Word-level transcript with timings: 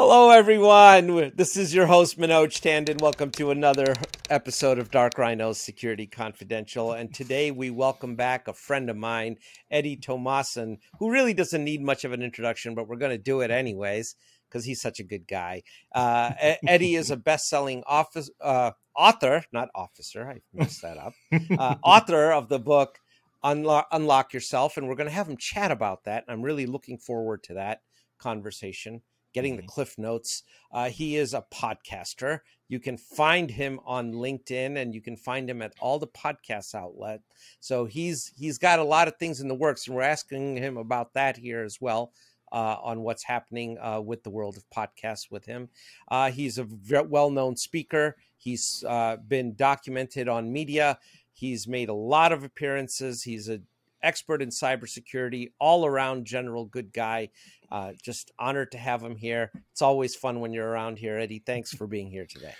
Hello, 0.00 0.30
everyone. 0.30 1.32
This 1.34 1.56
is 1.56 1.74
your 1.74 1.86
host, 1.86 2.20
Manoj 2.20 2.60
Tandon. 2.60 3.02
Welcome 3.02 3.32
to 3.32 3.50
another 3.50 3.96
episode 4.30 4.78
of 4.78 4.92
Dark 4.92 5.14
Rhiino's 5.14 5.60
Security 5.60 6.06
Confidential. 6.06 6.92
And 6.92 7.12
today 7.12 7.50
we 7.50 7.70
welcome 7.70 8.14
back 8.14 8.46
a 8.46 8.52
friend 8.52 8.90
of 8.90 8.96
mine, 8.96 9.38
Eddie 9.72 9.96
Tomasin, 9.96 10.76
who 11.00 11.10
really 11.10 11.34
doesn't 11.34 11.64
need 11.64 11.82
much 11.82 12.04
of 12.04 12.12
an 12.12 12.22
introduction, 12.22 12.76
but 12.76 12.86
we're 12.86 12.94
going 12.94 13.10
to 13.10 13.18
do 13.18 13.40
it 13.40 13.50
anyways 13.50 14.14
because 14.48 14.64
he's 14.64 14.80
such 14.80 15.00
a 15.00 15.02
good 15.02 15.26
guy. 15.26 15.64
Uh, 15.92 16.30
Eddie 16.64 16.94
is 16.94 17.10
a 17.10 17.16
best 17.16 17.48
selling 17.48 17.82
office, 17.84 18.30
uh, 18.40 18.70
author, 18.96 19.42
not 19.52 19.68
officer, 19.74 20.30
I 20.30 20.42
messed 20.52 20.82
that 20.82 20.96
up, 20.96 21.14
uh, 21.58 21.74
author 21.82 22.30
of 22.30 22.48
the 22.48 22.60
book 22.60 23.00
Unlock, 23.42 23.88
Unlock 23.90 24.32
Yourself. 24.32 24.76
And 24.76 24.86
we're 24.86 24.94
going 24.94 25.08
to 25.08 25.14
have 25.14 25.28
him 25.28 25.36
chat 25.36 25.72
about 25.72 26.04
that. 26.04 26.22
I'm 26.28 26.42
really 26.42 26.66
looking 26.66 26.98
forward 26.98 27.42
to 27.42 27.54
that 27.54 27.80
conversation 28.20 29.02
getting 29.38 29.54
the 29.54 29.62
mm-hmm. 29.62 29.68
cliff 29.68 29.96
notes. 29.96 30.42
Uh, 30.72 30.88
he 30.88 31.16
is 31.16 31.32
a 31.32 31.44
podcaster. 31.54 32.40
You 32.66 32.80
can 32.80 32.98
find 32.98 33.52
him 33.52 33.78
on 33.86 34.12
LinkedIn 34.12 34.76
and 34.76 34.92
you 34.92 35.00
can 35.00 35.16
find 35.16 35.48
him 35.48 35.62
at 35.62 35.74
all 35.78 36.00
the 36.00 36.08
podcast 36.08 36.74
outlet. 36.74 37.20
So 37.60 37.84
he's 37.84 38.32
he's 38.36 38.58
got 38.58 38.80
a 38.80 38.84
lot 38.84 39.06
of 39.06 39.16
things 39.16 39.40
in 39.40 39.46
the 39.46 39.54
works, 39.54 39.86
and 39.86 39.94
we're 39.94 40.02
asking 40.02 40.56
him 40.56 40.76
about 40.76 41.14
that 41.14 41.36
here 41.36 41.62
as 41.62 41.80
well. 41.80 42.12
Uh, 42.50 42.78
on 42.82 43.02
what's 43.02 43.24
happening 43.24 43.76
uh, 43.78 44.00
with 44.00 44.22
the 44.22 44.30
world 44.30 44.56
of 44.56 44.64
podcasts 44.70 45.30
with 45.30 45.44
him. 45.44 45.68
Uh, 46.10 46.30
he's 46.30 46.56
a 46.56 46.66
well 47.04 47.28
known 47.28 47.54
speaker. 47.54 48.16
He's 48.38 48.82
uh, 48.88 49.18
been 49.28 49.54
documented 49.54 50.28
on 50.28 50.50
media. 50.50 50.98
He's 51.34 51.68
made 51.68 51.90
a 51.90 51.94
lot 51.94 52.32
of 52.32 52.44
appearances. 52.44 53.22
He's 53.22 53.48
an 53.48 53.66
expert 54.02 54.42
in 54.42 54.48
cybersecurity, 54.48 55.52
all 55.58 55.86
around 55.86 56.26
general 56.26 56.64
good 56.64 56.92
guy. 56.92 57.30
Uh, 57.70 57.92
just 58.02 58.32
honored 58.38 58.72
to 58.72 58.78
have 58.78 59.02
him 59.02 59.16
here. 59.16 59.50
It's 59.72 59.82
always 59.82 60.14
fun 60.14 60.40
when 60.40 60.52
you're 60.52 60.68
around 60.68 60.98
here, 60.98 61.18
Eddie. 61.18 61.42
Thanks 61.44 61.72
for 61.72 61.86
being 61.86 62.10
here 62.10 62.26
today. 62.26 62.54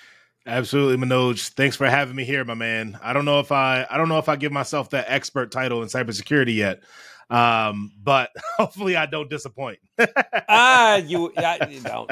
Absolutely, 0.46 0.96
Manoj. 0.96 1.48
Thanks 1.50 1.76
for 1.76 1.88
having 1.88 2.16
me 2.16 2.24
here, 2.24 2.44
my 2.44 2.54
man. 2.54 2.98
I 3.02 3.12
don't 3.12 3.24
know 3.24 3.40
if 3.40 3.52
I 3.52 3.86
I 3.90 3.98
don't 3.98 4.08
know 4.08 4.18
if 4.18 4.28
I 4.28 4.36
give 4.36 4.52
myself 4.52 4.90
that 4.90 5.04
expert 5.08 5.50
title 5.50 5.82
in 5.82 5.88
cybersecurity 5.88 6.54
yet, 6.54 6.80
um, 7.28 7.92
but 8.02 8.30
hopefully 8.56 8.96
I 8.96 9.06
don't 9.06 9.28
disappoint. 9.28 9.78
ah, 10.48 10.96
you, 10.96 11.32
you 11.68 11.80
don't. 11.80 12.10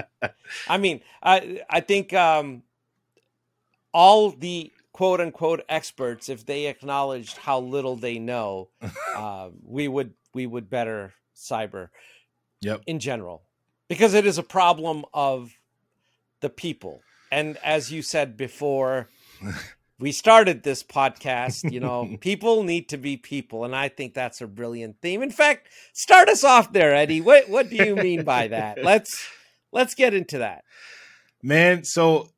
I 0.69 0.77
mean, 0.77 1.00
I 1.22 1.62
I 1.70 1.80
think 1.80 2.12
um, 2.12 2.62
all 3.94 4.30
the 4.30 4.70
quote 4.97 5.20
unquote 5.20 5.62
experts, 5.69 6.30
if 6.30 6.47
they 6.47 6.66
acknowledged 6.66 7.36
how 7.36 7.61
little 7.61 7.97
they 7.97 8.19
know, 8.19 8.70
uh, 9.14 9.50
we 9.62 9.88
would 9.88 10.14
we 10.33 10.47
would 10.47 10.70
better 10.70 11.12
cyber 11.36 11.91
yep. 12.62 12.80
in 12.86 12.98
general 12.98 13.42
because 13.88 14.14
it 14.14 14.25
is 14.25 14.38
a 14.38 14.42
problem 14.42 15.05
of 15.12 15.53
the 16.41 16.48
people. 16.48 17.03
And 17.30 17.58
as 17.62 17.92
you 17.92 18.00
said 18.00 18.38
before, 18.38 19.11
we 19.98 20.12
started 20.12 20.62
this 20.62 20.83
podcast, 20.83 21.70
you 21.70 21.81
know, 21.81 22.16
people 22.20 22.62
need 22.62 22.88
to 22.88 22.97
be 22.97 23.19
people. 23.19 23.66
And 23.66 23.77
I 23.77 23.91
think 23.91 24.14
that's 24.14 24.41
a 24.41 24.47
brilliant 24.47 25.03
theme. 25.03 25.22
In 25.22 25.31
fact, 25.31 25.69
start 25.92 26.31
us 26.31 26.42
off 26.42 26.72
there, 26.72 26.94
Eddie. 26.94 27.20
What 27.20 27.50
what 27.50 27.69
do 27.69 27.77
you 27.77 27.97
mean 27.97 28.25
by 28.25 28.48
that? 28.48 28.83
Let's 28.83 29.28
let's 29.72 29.94
get 29.94 30.14
into 30.14 30.38
that. 30.38 30.64
Man, 31.42 31.84
so 31.84 32.31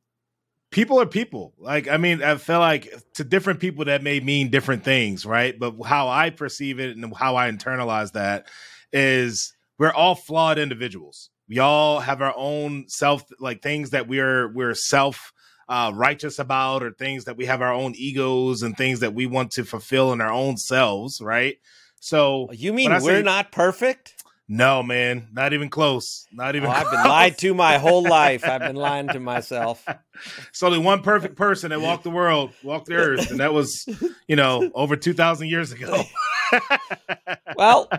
people 0.71 0.99
are 0.99 1.05
people. 1.05 1.53
Like, 1.57 1.87
I 1.87 1.97
mean, 1.97 2.21
I 2.23 2.35
feel 2.35 2.59
like 2.59 2.93
to 3.15 3.23
different 3.23 3.59
people 3.59 3.85
that 3.85 4.03
may 4.03 4.19
mean 4.19 4.49
different 4.49 4.83
things, 4.83 5.25
right? 5.25 5.57
But 5.57 5.75
how 5.85 6.09
I 6.09 6.29
perceive 6.29 6.79
it 6.79 6.95
and 6.95 7.15
how 7.15 7.35
I 7.35 7.49
internalize 7.49 8.13
that 8.13 8.47
is 8.91 9.53
we're 9.77 9.93
all 9.93 10.15
flawed 10.15 10.59
individuals. 10.59 11.29
We 11.47 11.59
all 11.59 11.99
have 11.99 12.21
our 12.21 12.33
own 12.35 12.85
self, 12.87 13.23
like 13.39 13.61
things 13.61 13.89
that 13.91 14.07
we're 14.07 14.51
we're 14.53 14.75
self 14.75 15.33
uh, 15.67 15.91
righteous 15.93 16.39
about, 16.39 16.83
or 16.83 16.91
things 16.91 17.25
that 17.25 17.37
we 17.37 17.45
have 17.45 17.61
our 17.61 17.73
own 17.73 17.93
egos 17.95 18.61
and 18.61 18.75
things 18.77 18.99
that 18.99 19.13
we 19.13 19.25
want 19.25 19.51
to 19.51 19.63
fulfill 19.63 20.13
in 20.13 20.21
our 20.21 20.31
own 20.31 20.57
selves, 20.57 21.21
right? 21.21 21.57
So 21.99 22.49
you 22.51 22.73
mean 22.73 22.91
we're 22.91 22.99
say, 22.99 23.21
not 23.23 23.51
perfect? 23.51 24.18
No, 24.51 24.81
man, 24.81 25.27
not 25.31 25.53
even 25.53 25.69
close. 25.69 26.25
Not 26.31 26.55
even. 26.55 26.69
Oh, 26.69 26.71
I've 26.71 26.89
been 26.89 27.03
lied 27.03 27.37
to 27.37 27.53
my 27.53 27.77
whole 27.77 28.01
life. 28.01 28.43
I've 28.43 28.61
been 28.61 28.75
lying 28.87 29.07
to 29.09 29.19
myself. 29.19 29.85
It's 30.49 30.63
only 30.63 30.79
one 30.79 31.03
perfect 31.03 31.35
person 31.35 31.69
that 31.69 31.79
walked 31.79 32.03
the 32.03 32.09
world, 32.09 32.51
walked 32.63 32.87
the 32.87 32.95
earth, 32.95 33.29
and 33.29 33.39
that 33.41 33.53
was, 33.53 33.87
you 34.27 34.35
know, 34.35 34.71
over 34.73 34.95
two 34.95 35.13
thousand 35.13 35.49
years 35.49 35.71
ago. 35.71 36.01
well, 37.55 37.91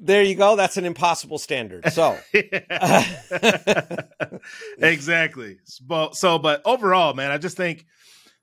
there 0.00 0.22
you 0.22 0.36
go. 0.36 0.54
That's 0.54 0.76
an 0.76 0.84
impossible 0.84 1.38
standard. 1.38 1.92
So, 1.92 2.16
exactly. 4.78 5.58
So, 6.12 6.38
but 6.38 6.62
overall, 6.64 7.14
man, 7.14 7.32
I 7.32 7.38
just 7.38 7.56
think 7.56 7.84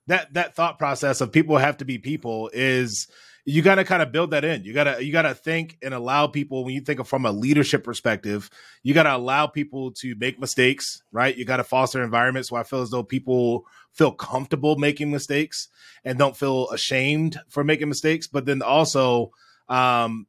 that 0.06 0.34
that 0.34 0.54
thought 0.54 0.78
process 0.78 1.22
of 1.22 1.32
people 1.32 1.56
have 1.56 1.78
to 1.78 1.86
be 1.86 1.96
people 1.96 2.50
is 2.52 3.08
you 3.50 3.62
got 3.62 3.76
to 3.76 3.84
kind 3.84 4.00
of 4.00 4.12
build 4.12 4.30
that 4.30 4.44
in. 4.44 4.62
You 4.62 4.72
got 4.72 4.84
to 4.84 5.04
you 5.04 5.12
got 5.12 5.22
to 5.22 5.34
think 5.34 5.76
and 5.82 5.92
allow 5.92 6.28
people 6.28 6.64
when 6.64 6.72
you 6.72 6.80
think 6.80 7.00
of 7.00 7.08
from 7.08 7.26
a 7.26 7.32
leadership 7.32 7.82
perspective, 7.82 8.48
you 8.84 8.94
got 8.94 9.02
to 9.02 9.16
allow 9.16 9.48
people 9.48 9.90
to 9.92 10.14
make 10.16 10.38
mistakes, 10.38 11.02
right? 11.10 11.36
You 11.36 11.44
got 11.44 11.56
to 11.56 11.64
foster 11.64 12.02
environments 12.02 12.52
where 12.52 12.60
I 12.60 12.64
feel 12.64 12.80
as 12.80 12.90
though 12.90 13.02
people 13.02 13.66
feel 13.92 14.12
comfortable 14.12 14.76
making 14.76 15.10
mistakes 15.10 15.66
and 16.04 16.16
don't 16.16 16.36
feel 16.36 16.70
ashamed 16.70 17.40
for 17.48 17.64
making 17.64 17.88
mistakes, 17.88 18.28
but 18.28 18.46
then 18.46 18.62
also 18.62 19.32
um 19.68 20.28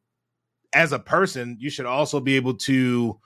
as 0.73 0.91
a 0.91 0.99
person, 0.99 1.57
you 1.59 1.69
should 1.69 1.85
also 1.85 2.19
be 2.19 2.37
able 2.37 2.55
to 2.55 3.19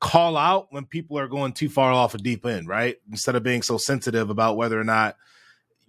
call 0.00 0.36
out 0.36 0.66
when 0.70 0.84
people 0.84 1.18
are 1.18 1.28
going 1.28 1.52
too 1.52 1.68
far 1.70 1.92
off 1.92 2.14
a 2.14 2.18
deep 2.18 2.44
end, 2.44 2.68
right? 2.68 2.96
Instead 3.10 3.36
of 3.36 3.42
being 3.42 3.62
so 3.62 3.78
sensitive 3.78 4.28
about 4.28 4.56
whether 4.56 4.78
or 4.78 4.84
not 4.84 5.16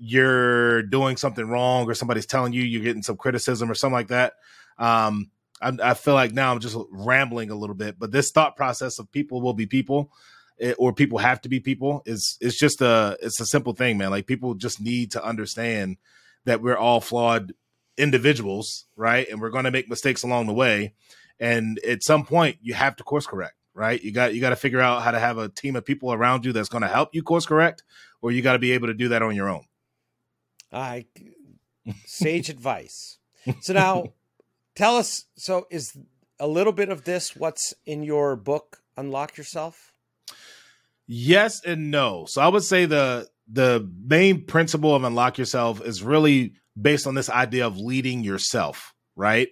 you're 0.03 0.81
doing 0.81 1.15
something 1.15 1.47
wrong 1.47 1.87
or 1.87 1.93
somebody's 1.93 2.25
telling 2.25 2.53
you 2.53 2.63
you're 2.63 2.83
getting 2.83 3.03
some 3.03 3.17
criticism 3.17 3.69
or 3.69 3.75
something 3.75 3.93
like 3.93 4.07
that. 4.07 4.33
Um, 4.79 5.29
I, 5.61 5.77
I 5.83 5.93
feel 5.93 6.15
like 6.15 6.33
now 6.33 6.51
I'm 6.51 6.59
just 6.59 6.75
rambling 6.89 7.51
a 7.51 7.55
little 7.55 7.75
bit, 7.75 7.99
but 7.99 8.11
this 8.11 8.31
thought 8.31 8.55
process 8.55 8.97
of 8.97 9.11
people 9.11 9.41
will 9.41 9.53
be 9.53 9.67
people 9.67 10.11
it, 10.57 10.75
or 10.79 10.93
people 10.93 11.19
have 11.19 11.41
to 11.41 11.49
be 11.49 11.59
people 11.59 12.01
is 12.05 12.37
it's 12.41 12.57
just 12.57 12.81
a 12.81 13.17
it's 13.21 13.39
a 13.39 13.45
simple 13.45 13.73
thing, 13.73 13.97
man. 13.97 14.11
Like 14.11 14.27
people 14.27 14.53
just 14.53 14.81
need 14.81 15.11
to 15.11 15.23
understand 15.23 15.97
that 16.45 16.61
we're 16.61 16.77
all 16.77 16.99
flawed 16.99 17.53
individuals, 17.97 18.85
right? 18.95 19.27
And 19.29 19.39
we're 19.39 19.49
going 19.49 19.65
to 19.65 19.71
make 19.71 19.89
mistakes 19.89 20.23
along 20.23 20.47
the 20.47 20.53
way. 20.53 20.93
And 21.39 21.79
at 21.79 22.03
some 22.03 22.25
point, 22.25 22.57
you 22.61 22.73
have 22.73 22.95
to 22.97 23.03
course 23.03 23.25
correct, 23.25 23.55
right? 23.73 24.01
You 24.01 24.11
got 24.11 24.33
you 24.33 24.41
got 24.41 24.49
to 24.51 24.55
figure 24.55 24.81
out 24.81 25.01
how 25.01 25.11
to 25.11 25.19
have 25.19 25.37
a 25.37 25.49
team 25.49 25.75
of 25.75 25.85
people 25.85 26.13
around 26.13 26.45
you 26.45 26.53
that's 26.53 26.69
going 26.69 26.83
to 26.83 26.87
help 26.87 27.13
you 27.13 27.23
course 27.23 27.45
correct, 27.45 27.83
or 28.21 28.31
you 28.31 28.41
got 28.41 28.53
to 28.53 28.59
be 28.59 28.71
able 28.71 28.87
to 28.87 28.93
do 28.93 29.09
that 29.09 29.21
on 29.21 29.35
your 29.35 29.49
own. 29.49 29.65
I 30.71 31.05
sage 32.05 32.49
advice. 32.49 33.17
So 33.61 33.73
now, 33.73 34.13
tell 34.75 34.97
us. 34.97 35.25
So 35.35 35.67
is 35.69 35.97
a 36.39 36.47
little 36.47 36.73
bit 36.73 36.89
of 36.89 37.03
this 37.03 37.35
what's 37.35 37.73
in 37.85 38.03
your 38.03 38.35
book, 38.35 38.81
Unlock 38.97 39.37
Yourself? 39.37 39.93
Yes 41.07 41.61
and 41.65 41.91
no. 41.91 42.25
So 42.27 42.41
I 42.41 42.47
would 42.47 42.63
say 42.63 42.85
the 42.85 43.27
the 43.51 43.89
main 44.05 44.45
principle 44.45 44.95
of 44.95 45.03
unlock 45.03 45.37
yourself 45.37 45.81
is 45.85 46.01
really 46.01 46.53
based 46.79 47.05
on 47.05 47.15
this 47.15 47.29
idea 47.29 47.67
of 47.67 47.77
leading 47.77 48.23
yourself, 48.23 48.93
right? 49.15 49.49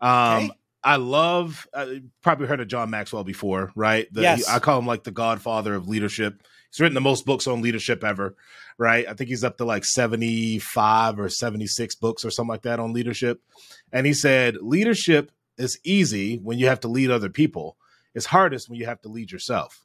Um, 0.00 0.44
okay. 0.46 0.50
I 0.86 0.96
love, 0.96 1.66
uh, 1.74 1.86
probably 2.22 2.46
heard 2.46 2.60
of 2.60 2.68
John 2.68 2.90
Maxwell 2.90 3.24
before, 3.24 3.72
right? 3.74 4.06
The, 4.12 4.22
yes. 4.22 4.46
He, 4.46 4.54
I 4.54 4.60
call 4.60 4.78
him 4.78 4.86
like 4.86 5.02
the 5.02 5.10
godfather 5.10 5.74
of 5.74 5.88
leadership. 5.88 6.44
He's 6.70 6.80
written 6.80 6.94
the 6.94 7.00
most 7.00 7.26
books 7.26 7.48
on 7.48 7.60
leadership 7.60 8.04
ever, 8.04 8.36
right? 8.78 9.04
I 9.08 9.14
think 9.14 9.28
he's 9.28 9.42
up 9.42 9.58
to 9.58 9.64
like 9.64 9.84
75 9.84 11.18
or 11.18 11.28
76 11.28 11.96
books 11.96 12.24
or 12.24 12.30
something 12.30 12.50
like 12.50 12.62
that 12.62 12.78
on 12.78 12.92
leadership. 12.92 13.42
And 13.92 14.06
he 14.06 14.12
said, 14.12 14.58
leadership 14.60 15.32
is 15.58 15.76
easy 15.82 16.36
when 16.36 16.56
you 16.58 16.68
have 16.68 16.78
to 16.80 16.88
lead 16.88 17.10
other 17.10 17.30
people, 17.30 17.76
it's 18.14 18.26
hardest 18.26 18.68
when 18.68 18.78
you 18.78 18.86
have 18.86 19.00
to 19.00 19.08
lead 19.08 19.32
yourself 19.32 19.82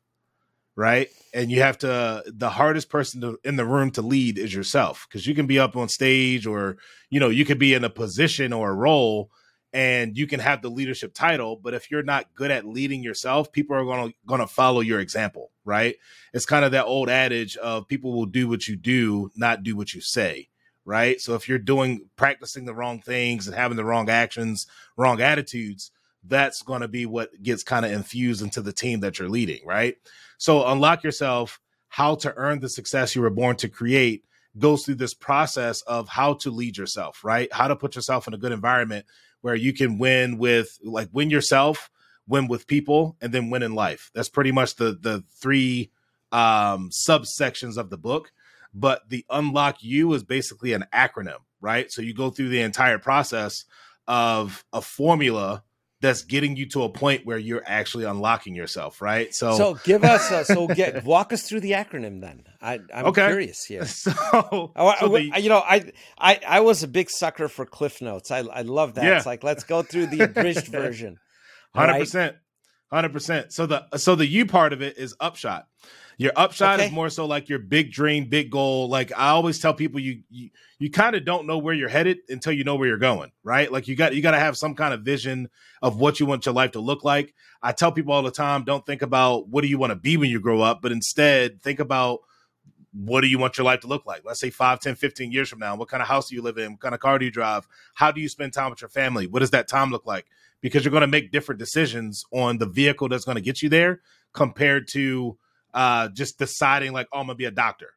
right? 0.76 1.10
And 1.34 1.52
you 1.52 1.62
have 1.62 1.80
to 1.80 2.24
the 2.26 2.50
hardest 2.50 2.90
person 2.90 3.20
to, 3.22 3.40
in 3.44 3.58
the 3.58 3.66
room 3.66 3.92
to 3.92 4.02
lead 4.02 4.38
is 4.38 4.54
yourself 4.54 5.06
because 5.08 5.28
you 5.28 5.36
can 5.36 5.46
be 5.46 5.60
up 5.60 5.76
on 5.76 5.90
stage 5.90 6.48
or 6.48 6.78
you 7.10 7.20
know 7.20 7.28
you 7.28 7.44
could 7.44 7.60
be 7.60 7.74
in 7.74 7.84
a 7.84 7.90
position 7.90 8.54
or 8.54 8.70
a 8.70 8.74
role 8.74 9.30
and 9.74 10.18
you 10.18 10.28
can 10.28 10.40
have 10.40 10.62
the 10.62 10.70
leadership 10.70 11.14
title 11.14 11.56
but 11.56 11.74
if 11.74 11.90
you're 11.90 12.04
not 12.04 12.34
good 12.36 12.52
at 12.52 12.66
leading 12.66 13.02
yourself 13.04 13.52
people 13.52 13.76
are 13.76 13.86
going 13.86 14.10
to 14.10 14.16
going 14.26 14.42
to 14.42 14.48
follow 14.48 14.82
your 14.82 15.00
example 15.00 15.52
right? 15.64 15.96
It's 16.34 16.46
kind 16.46 16.66
of 16.66 16.72
that 16.72 16.86
old 16.86 17.10
adage 17.10 17.56
of 17.58 17.88
people 17.88 18.14
will 18.14 18.26
do 18.26 18.48
what 18.48 18.68
you 18.68 18.76
do 18.76 19.32
not 19.36 19.64
do 19.64 19.76
what 19.76 19.94
you 19.94 20.02
say 20.02 20.50
right? 20.84 21.22
So 21.22 21.36
if 21.36 21.48
you're 21.48 21.60
doing 21.60 22.10
practicing 22.16 22.66
the 22.66 22.74
wrong 22.74 23.02
things 23.02 23.48
and 23.48 23.56
having 23.56 23.78
the 23.78 23.86
wrong 23.86 24.10
actions 24.10 24.68
wrong 24.98 25.22
attitudes 25.22 25.92
that's 26.24 26.62
going 26.62 26.82
to 26.82 26.88
be 26.88 27.06
what 27.06 27.30
gets 27.42 27.64
kind 27.64 27.86
of 27.86 27.92
infused 27.92 28.44
into 28.44 28.62
the 28.62 28.74
team 28.74 29.00
that 29.02 29.20
you're 29.20 29.30
leading 29.30 29.66
right? 29.66 29.96
So 30.38 30.66
unlock 30.68 31.04
yourself, 31.04 31.60
how 31.88 32.16
to 32.16 32.34
earn 32.36 32.60
the 32.60 32.70
success 32.70 33.16
you 33.16 33.22
were 33.22 33.30
born 33.30 33.56
to 33.58 33.70
create 33.70 34.24
goes 34.58 34.84
through 34.84 34.96
this 34.96 35.14
process 35.14 35.82
of 35.84 36.10
how 36.10 36.34
to 36.34 36.52
lead 36.52 36.78
yourself, 36.78 37.24
right? 37.24 37.52
How 37.54 37.68
to 37.68 37.76
put 37.76 37.96
yourself 37.96 38.28
in 38.28 38.34
a 38.34 38.38
good 38.38 38.52
environment 38.52 39.06
where 39.42 39.56
you 39.56 39.74
can 39.74 39.98
win 39.98 40.38
with 40.38 40.78
like 40.84 41.10
win 41.12 41.30
yourself, 41.30 41.90
win 42.28 42.48
with 42.48 42.68
people, 42.68 43.18
and 43.22 43.34
then 43.34 43.50
win 43.50 43.64
in 43.64 43.76
life. 43.76 44.12
That's 44.14 44.30
pretty 44.30 44.52
much 44.52 44.76
the 44.76 44.98
the 45.00 45.24
three 45.40 45.92
um, 46.32 46.90
subsections 46.90 47.78
of 47.78 47.90
the 47.90 47.98
book. 47.98 48.32
But 48.74 49.10
the 49.10 49.26
unlock 49.30 49.84
you 49.84 50.14
is 50.14 50.24
basically 50.24 50.74
an 50.74 50.86
acronym, 50.94 51.40
right? 51.60 51.92
So 51.92 52.02
you 52.02 52.14
go 52.14 52.30
through 52.30 52.50
the 52.50 52.62
entire 52.62 53.00
process 53.00 53.66
of 54.08 54.64
a 54.72 54.82
formula 54.82 55.64
that's 56.02 56.24
getting 56.24 56.56
you 56.56 56.66
to 56.66 56.84
a 56.84 56.90
point 56.90 57.26
where 57.26 57.38
you're 57.38 57.64
actually 57.66 58.06
unlocking 58.06 58.56
yourself, 58.56 59.02
right? 59.02 59.34
So, 59.34 59.56
so 59.56 59.74
give 59.84 60.04
us, 60.04 60.32
a, 60.32 60.44
so 60.44 60.68
get 60.76 61.06
walk 61.06 61.32
us 61.32 61.48
through 61.48 61.62
the 61.62 61.72
acronym 61.72 62.22
then. 62.22 62.44
I, 62.60 62.80
am 62.92 63.06
okay. 63.08 63.28
curious 63.28 63.64
here. 63.64 63.86
So, 64.02 64.12
oh, 64.76 64.94
so 65.00 65.10
the, 65.10 65.40
you 65.40 65.50
know, 65.50 65.60
I, 65.60 65.92
I, 66.18 66.40
I 66.48 66.60
was 66.62 66.82
a 66.82 66.88
big 66.88 67.10
sucker 67.10 67.48
for 67.48 67.66
Cliff 67.66 68.02
Notes. 68.02 68.32
I, 68.32 68.40
I 68.40 68.64
love 68.64 68.96
that. 68.96 69.06
Yeah. 69.06 69.18
It's 69.18 69.26
like 69.28 69.44
let's 69.44 69.64
go 69.64 69.84
through 69.84 70.08
the 70.08 70.22
abridged 70.22 70.68
version. 70.72 71.18
Hundred 71.76 72.00
percent, 72.00 72.36
hundred 72.92 73.14
percent. 73.14 73.54
So 73.54 73.66
the 73.66 73.86
so 73.98 74.16
the 74.16 74.28
U 74.28 74.46
part 74.46 74.74
of 74.74 74.82
it 74.82 74.98
is 74.98 75.16
upshot. 75.20 75.68
Your 76.18 76.34
upshot 76.36 76.76
okay. 76.76 76.88
is 76.88 76.92
more 76.92 77.10
so 77.10 77.26
like 77.26 77.50
your 77.50 77.58
big 77.58 77.92
dream, 77.92 78.26
big 78.26 78.52
goal. 78.52 78.90
Like 78.90 79.12
I 79.18 79.30
always 79.30 79.60
tell 79.60 79.74
people, 79.74 80.00
you 80.00 80.22
you, 80.30 80.50
you 80.78 80.92
kind 80.92 81.16
of 81.16 81.26
don't 81.26 81.48
know 81.48 81.58
where 81.58 81.74
you're 81.74 81.90
headed 81.90 82.20
until 82.30 82.54
you 82.54 82.64
know 82.64 82.76
where 82.76 82.88
you're 82.88 82.98
going, 82.98 83.32
right? 83.44 83.72
Like 83.72 83.88
you 83.88 83.96
got 83.96 84.14
you 84.14 84.22
got 84.22 84.32
to 84.32 84.40
have 84.40 84.56
some 84.56 84.76
kind 84.76 84.94
of 84.94 85.02
vision 85.02 85.50
of 85.82 85.98
what 86.00 86.20
you 86.20 86.26
want 86.26 86.46
your 86.46 86.54
life 86.54 86.74
to 86.74 86.80
look 86.80 87.04
like. 87.04 87.34
I 87.64 87.72
tell 87.72 87.92
people 87.92 88.14
all 88.14 88.22
the 88.22 88.32
time, 88.32 88.66
don't 88.66 88.86
think 88.86 89.02
about 89.02 89.48
what 89.48 89.62
do 89.62 89.68
you 89.68 89.78
want 89.78 89.92
to 89.92 89.96
be 89.96 90.18
when 90.18 90.30
you 90.30 90.40
grow 90.40 90.62
up, 90.62 90.82
but 90.82 90.92
instead 90.92 91.62
think 91.64 91.80
about 91.80 92.20
what 92.94 93.22
do 93.22 93.28
you 93.28 93.40
want 93.40 93.58
your 93.58 93.66
life 93.66 93.82
to 93.82 93.88
look 93.88 94.06
like? 94.06 94.24
Let's 94.26 94.40
say 94.40 94.50
5, 94.50 94.80
10, 94.80 94.96
15 94.96 95.32
years 95.32 95.50
from 95.50 95.60
now. 95.60 95.76
What 95.76 95.88
kind 95.88 96.02
of 96.02 96.08
house 96.08 96.30
do 96.30 96.36
you 96.36 96.42
live 96.42 96.58
in? 96.58 96.72
What 96.74 96.82
kind 96.82 96.94
of 96.94 97.00
car 97.00 97.20
do 97.20 97.26
you 97.26 97.32
drive? 97.32 97.68
How 97.94 98.12
do 98.12 98.20
you 98.20 98.28
spend 98.28 98.54
time 98.54 98.70
with 98.70 98.82
your 98.82 98.90
family? 98.90 99.28
What 99.28 99.40
does 99.40 99.52
that 99.52 99.68
time 99.68 99.92
look 99.92 100.06
like? 100.06 100.26
Because 100.60 100.84
you're 100.84 100.92
going 100.92 101.02
to 101.02 101.08
make 101.08 101.32
different 101.32 101.60
decisions 101.60 102.24
on 102.32 102.58
the 102.58 102.68
vehicle 102.68 103.08
that's 103.10 103.26
going 103.26 103.36
to 103.36 103.42
get 103.42 103.62
you 103.62 103.70
there 103.70 104.02
compared 104.34 104.88
to 104.90 105.38
uh, 105.74 106.10
just 106.10 106.38
deciding 106.38 106.94
like, 106.94 107.08
oh, 107.14 107.20
I'm 107.20 107.28
gonna 107.28 107.36
be 107.36 107.46
a 107.46 107.52
doctor, 107.52 107.94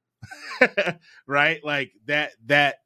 right? 1.26 1.64
Like 1.64 1.93
that 2.06 2.32
that 2.46 2.76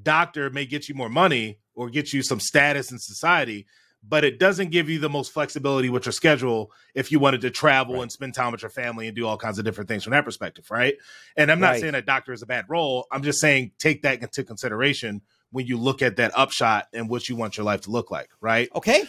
doctor 0.00 0.50
may 0.50 0.66
get 0.66 0.88
you 0.88 0.94
more 0.94 1.08
money 1.08 1.58
or 1.74 1.90
get 1.90 2.12
you 2.12 2.22
some 2.22 2.40
status 2.40 2.90
in 2.90 2.98
society, 2.98 3.66
but 4.06 4.24
it 4.24 4.38
doesn't 4.38 4.70
give 4.70 4.88
you 4.88 4.98
the 4.98 5.08
most 5.08 5.32
flexibility 5.32 5.90
with 5.90 6.06
your 6.06 6.12
schedule 6.12 6.72
if 6.94 7.10
you 7.12 7.18
wanted 7.18 7.40
to 7.42 7.50
travel 7.50 7.94
right. 7.94 8.02
and 8.02 8.12
spend 8.12 8.34
time 8.34 8.52
with 8.52 8.62
your 8.62 8.70
family 8.70 9.06
and 9.06 9.16
do 9.16 9.26
all 9.26 9.36
kinds 9.36 9.58
of 9.58 9.64
different 9.64 9.88
things 9.88 10.04
from 10.04 10.12
that 10.12 10.24
perspective, 10.24 10.70
right? 10.70 10.94
And 11.36 11.50
I'm 11.50 11.60
not 11.60 11.72
right. 11.72 11.80
saying 11.80 11.92
that 11.92 12.06
doctor 12.06 12.32
is 12.32 12.42
a 12.42 12.46
bad 12.46 12.66
role. 12.68 13.06
I'm 13.10 13.22
just 13.22 13.40
saying 13.40 13.72
take 13.78 14.02
that 14.02 14.22
into 14.22 14.44
consideration 14.44 15.22
when 15.50 15.66
you 15.66 15.78
look 15.78 16.02
at 16.02 16.16
that 16.16 16.32
upshot 16.36 16.86
and 16.92 17.08
what 17.08 17.28
you 17.28 17.36
want 17.36 17.56
your 17.56 17.64
life 17.64 17.82
to 17.82 17.90
look 17.90 18.10
like, 18.10 18.30
right? 18.40 18.68
Okay. 18.74 19.04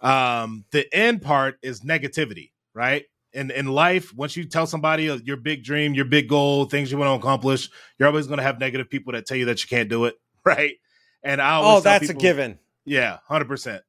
Um, 0.00 0.64
the 0.70 0.92
end 0.92 1.22
part 1.22 1.58
is 1.62 1.82
negativity, 1.82 2.50
right? 2.74 3.04
in 3.32 3.50
in 3.50 3.66
life, 3.66 4.14
once 4.14 4.36
you 4.36 4.44
tell 4.44 4.66
somebody 4.66 5.04
your 5.24 5.36
big 5.36 5.64
dream, 5.64 5.94
your 5.94 6.04
big 6.04 6.28
goal, 6.28 6.66
things 6.66 6.92
you 6.92 6.98
want 6.98 7.08
to 7.08 7.14
accomplish, 7.14 7.68
you're 7.98 8.08
always 8.08 8.26
going 8.26 8.38
to 8.38 8.42
have 8.42 8.58
negative 8.58 8.90
people 8.90 9.12
that 9.12 9.26
tell 9.26 9.36
you 9.36 9.46
that 9.46 9.62
you 9.62 9.68
can't 9.68 9.88
do 9.88 10.04
it, 10.04 10.16
right? 10.44 10.74
And 11.22 11.40
I 11.40 11.52
always 11.54 11.78
oh, 11.78 11.80
that's 11.82 12.06
people, 12.06 12.20
a 12.20 12.22
given. 12.22 12.58
Yeah, 12.84 13.18
hundred 13.26 13.48
percent, 13.48 13.82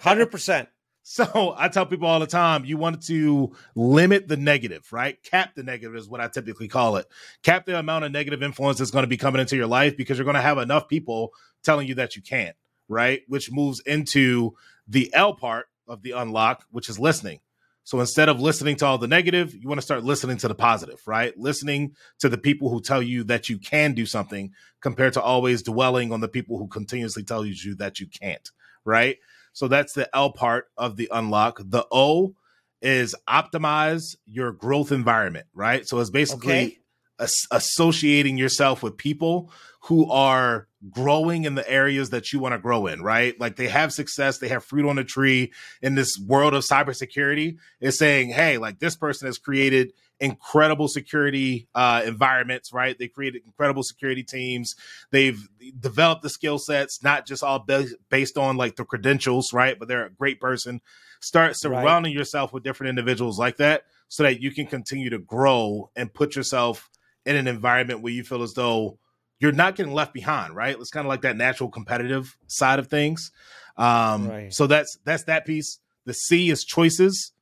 hundred 0.00 0.26
percent. 0.30 0.68
So 1.02 1.54
I 1.56 1.68
tell 1.68 1.86
people 1.86 2.06
all 2.06 2.20
the 2.20 2.26
time, 2.26 2.64
you 2.64 2.76
want 2.76 3.02
to 3.06 3.52
limit 3.74 4.28
the 4.28 4.36
negative, 4.36 4.86
right? 4.92 5.20
Cap 5.22 5.54
the 5.56 5.62
negative 5.62 5.96
is 5.96 6.08
what 6.08 6.20
I 6.20 6.28
typically 6.28 6.68
call 6.68 6.96
it. 6.96 7.06
Cap 7.42 7.66
the 7.66 7.78
amount 7.78 8.04
of 8.04 8.12
negative 8.12 8.42
influence 8.42 8.78
that's 8.78 8.90
going 8.90 9.02
to 9.02 9.08
be 9.08 9.16
coming 9.16 9.40
into 9.40 9.56
your 9.56 9.66
life 9.66 9.96
because 9.96 10.18
you're 10.18 10.24
going 10.24 10.34
to 10.36 10.42
have 10.42 10.58
enough 10.58 10.88
people 10.88 11.30
telling 11.64 11.88
you 11.88 11.94
that 11.96 12.16
you 12.16 12.22
can't, 12.22 12.54
right? 12.88 13.22
Which 13.28 13.50
moves 13.50 13.80
into 13.80 14.52
the 14.86 15.10
L 15.14 15.34
part 15.34 15.66
of 15.88 16.02
the 16.02 16.12
unlock, 16.12 16.64
which 16.70 16.88
is 16.88 16.98
listening. 16.98 17.40
So 17.84 17.98
instead 18.00 18.28
of 18.28 18.40
listening 18.40 18.76
to 18.76 18.86
all 18.86 18.98
the 18.98 19.08
negative, 19.08 19.54
you 19.54 19.68
want 19.68 19.78
to 19.80 19.84
start 19.84 20.04
listening 20.04 20.36
to 20.38 20.48
the 20.48 20.54
positive, 20.54 21.00
right? 21.06 21.36
Listening 21.36 21.96
to 22.20 22.28
the 22.28 22.38
people 22.38 22.68
who 22.68 22.80
tell 22.80 23.02
you 23.02 23.24
that 23.24 23.48
you 23.48 23.58
can 23.58 23.94
do 23.94 24.06
something 24.06 24.52
compared 24.80 25.14
to 25.14 25.22
always 25.22 25.62
dwelling 25.62 26.12
on 26.12 26.20
the 26.20 26.28
people 26.28 26.58
who 26.58 26.68
continuously 26.68 27.22
tell 27.24 27.44
you 27.44 27.74
that 27.76 27.98
you 27.98 28.06
can't, 28.06 28.50
right? 28.84 29.16
So 29.52 29.66
that's 29.66 29.92
the 29.94 30.08
L 30.14 30.32
part 30.32 30.66
of 30.76 30.96
the 30.96 31.08
unlock. 31.10 31.60
The 31.64 31.86
O 31.90 32.34
is 32.82 33.14
optimize 33.28 34.16
your 34.24 34.52
growth 34.52 34.92
environment, 34.92 35.46
right? 35.54 35.86
So 35.86 35.98
it's 36.00 36.10
basically 36.10 36.52
okay. 36.52 36.78
as- 37.18 37.46
associating 37.50 38.38
yourself 38.38 38.82
with 38.82 38.96
people 38.96 39.50
who 39.82 40.10
are 40.10 40.68
growing 40.88 41.44
in 41.44 41.54
the 41.54 41.68
areas 41.70 42.10
that 42.10 42.32
you 42.32 42.38
want 42.38 42.54
to 42.54 42.58
grow 42.58 42.86
in, 42.86 43.02
right? 43.02 43.38
Like 43.38 43.56
they 43.56 43.68
have 43.68 43.92
success, 43.92 44.38
they 44.38 44.48
have 44.48 44.64
fruit 44.64 44.88
on 44.88 44.96
the 44.96 45.04
tree 45.04 45.52
in 45.82 45.94
this 45.94 46.18
world 46.18 46.54
of 46.54 46.64
cybersecurity. 46.64 47.56
Is 47.80 47.98
saying, 47.98 48.30
hey, 48.30 48.56
like 48.58 48.78
this 48.78 48.96
person 48.96 49.26
has 49.26 49.38
created 49.38 49.92
incredible 50.20 50.88
security 50.88 51.68
uh, 51.74 52.02
environments, 52.04 52.72
right? 52.72 52.98
They 52.98 53.08
created 53.08 53.42
incredible 53.44 53.82
security 53.82 54.22
teams. 54.22 54.74
They've 55.10 55.40
developed 55.78 56.22
the 56.22 56.30
skill 56.30 56.58
sets, 56.58 57.02
not 57.02 57.26
just 57.26 57.42
all 57.42 57.58
be- 57.58 57.94
based 58.08 58.38
on 58.38 58.56
like 58.56 58.76
the 58.76 58.84
credentials, 58.84 59.52
right? 59.52 59.78
But 59.78 59.88
they're 59.88 60.06
a 60.06 60.10
great 60.10 60.40
person. 60.40 60.80
Start 61.20 61.56
surrounding 61.56 62.12
right. 62.12 62.18
yourself 62.18 62.52
with 62.52 62.62
different 62.62 62.90
individuals 62.90 63.38
like 63.38 63.58
that 63.58 63.84
so 64.08 64.22
that 64.22 64.40
you 64.40 64.50
can 64.50 64.66
continue 64.66 65.10
to 65.10 65.18
grow 65.18 65.90
and 65.96 66.12
put 66.12 66.36
yourself 66.36 66.88
in 67.26 67.36
an 67.36 67.46
environment 67.46 68.00
where 68.00 68.12
you 68.12 68.24
feel 68.24 68.42
as 68.42 68.54
though 68.54 68.98
you're 69.40 69.52
not 69.52 69.74
getting 69.74 69.92
left 69.92 70.12
behind, 70.12 70.54
right? 70.54 70.76
It's 70.78 70.90
kind 70.90 71.06
of 71.06 71.08
like 71.08 71.22
that 71.22 71.36
natural 71.36 71.70
competitive 71.70 72.36
side 72.46 72.78
of 72.78 72.88
things. 72.88 73.32
Um, 73.76 74.28
right. 74.28 74.54
So 74.54 74.66
that's 74.66 74.98
that's 75.04 75.24
that 75.24 75.46
piece. 75.46 75.80
The 76.04 76.12
C 76.12 76.50
is 76.50 76.64
choices. 76.64 77.32